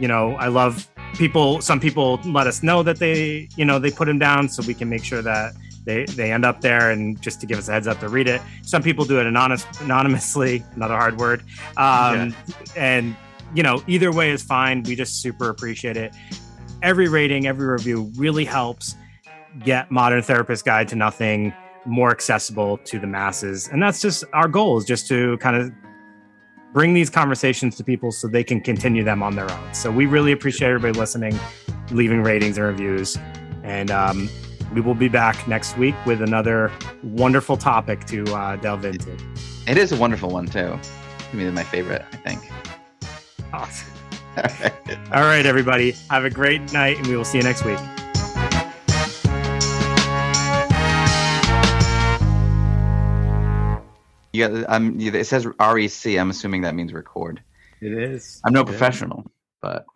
You 0.00 0.08
know, 0.08 0.32
I 0.36 0.48
love 0.48 0.88
people. 1.14 1.60
Some 1.60 1.80
people 1.80 2.18
let 2.24 2.46
us 2.46 2.62
know 2.62 2.82
that 2.82 2.98
they, 2.98 3.48
you 3.56 3.64
know, 3.64 3.78
they 3.78 3.90
put 3.90 4.06
them 4.06 4.18
down 4.18 4.48
so 4.48 4.62
we 4.66 4.74
can 4.74 4.88
make 4.88 5.04
sure 5.04 5.20
that 5.20 5.52
they 5.84 6.04
they 6.06 6.32
end 6.32 6.44
up 6.44 6.60
there 6.62 6.90
and 6.90 7.20
just 7.20 7.40
to 7.40 7.46
give 7.46 7.58
us 7.58 7.68
a 7.68 7.72
heads 7.72 7.86
up 7.86 8.00
to 8.00 8.08
read 8.08 8.28
it. 8.28 8.40
Some 8.62 8.82
people 8.82 9.04
do 9.04 9.20
it 9.20 9.26
anonymous, 9.26 9.66
anonymously. 9.80 10.64
Another 10.74 10.96
hard 10.96 11.18
word. 11.18 11.40
Um, 11.76 12.30
yeah. 12.30 12.30
And 12.76 13.16
you 13.54 13.62
know, 13.62 13.82
either 13.86 14.12
way 14.12 14.30
is 14.30 14.42
fine. 14.42 14.82
We 14.82 14.96
just 14.96 15.20
super 15.20 15.50
appreciate 15.50 15.96
it. 15.96 16.14
Every 16.82 17.08
rating, 17.08 17.46
every 17.46 17.66
review 17.66 18.10
really 18.16 18.44
helps 18.44 18.96
get 19.60 19.90
Modern 19.90 20.22
Therapist 20.22 20.64
Guide 20.64 20.88
to 20.88 20.96
Nothing 20.96 21.52
more 21.84 22.10
accessible 22.10 22.78
to 22.78 22.98
the 22.98 23.06
masses. 23.06 23.68
And 23.68 23.82
that's 23.82 24.00
just 24.00 24.24
our 24.32 24.48
goal 24.48 24.76
is 24.76 24.84
just 24.84 25.06
to 25.08 25.38
kind 25.38 25.56
of 25.56 25.72
bring 26.72 26.92
these 26.94 27.08
conversations 27.08 27.76
to 27.76 27.84
people 27.84 28.12
so 28.12 28.28
they 28.28 28.44
can 28.44 28.60
continue 28.60 29.04
them 29.04 29.22
on 29.22 29.34
their 29.36 29.50
own. 29.50 29.74
So 29.74 29.90
we 29.90 30.06
really 30.06 30.32
appreciate 30.32 30.68
everybody 30.68 30.98
listening, 30.98 31.38
leaving 31.90 32.22
ratings 32.22 32.58
and 32.58 32.66
reviews. 32.66 33.16
And 33.62 33.90
um, 33.90 34.28
we 34.74 34.80
will 34.80 34.94
be 34.94 35.08
back 35.08 35.46
next 35.48 35.76
week 35.78 35.94
with 36.04 36.20
another 36.20 36.70
wonderful 37.02 37.56
topic 37.56 38.04
to 38.06 38.24
uh, 38.34 38.56
delve 38.56 38.84
into. 38.84 39.16
It 39.66 39.78
is 39.78 39.92
a 39.92 39.96
wonderful 39.96 40.28
one, 40.28 40.46
too. 40.46 40.78
I 41.32 41.36
mean, 41.36 41.52
my 41.54 41.64
favorite, 41.64 42.04
I 42.12 42.16
think. 42.16 42.50
Awesome. 43.52 43.92
All 44.36 44.42
right. 44.42 44.98
All 45.12 45.22
right, 45.22 45.46
everybody. 45.46 45.92
Have 46.10 46.24
a 46.24 46.30
great 46.30 46.72
night, 46.72 46.98
and 46.98 47.06
we 47.06 47.16
will 47.16 47.24
see 47.24 47.38
you 47.38 47.44
next 47.44 47.64
week. 47.64 47.78
Yeah, 54.36 54.64
I'm. 54.68 54.88
Um, 54.88 55.00
it 55.00 55.26
says 55.26 55.46
REC. 55.46 56.18
I'm 56.18 56.30
assuming 56.30 56.62
that 56.62 56.74
means 56.74 56.92
record. 56.92 57.42
It 57.80 57.92
is. 57.92 58.40
I'm 58.44 58.52
no 58.52 58.64
professional, 58.64 59.24
but 59.62 59.86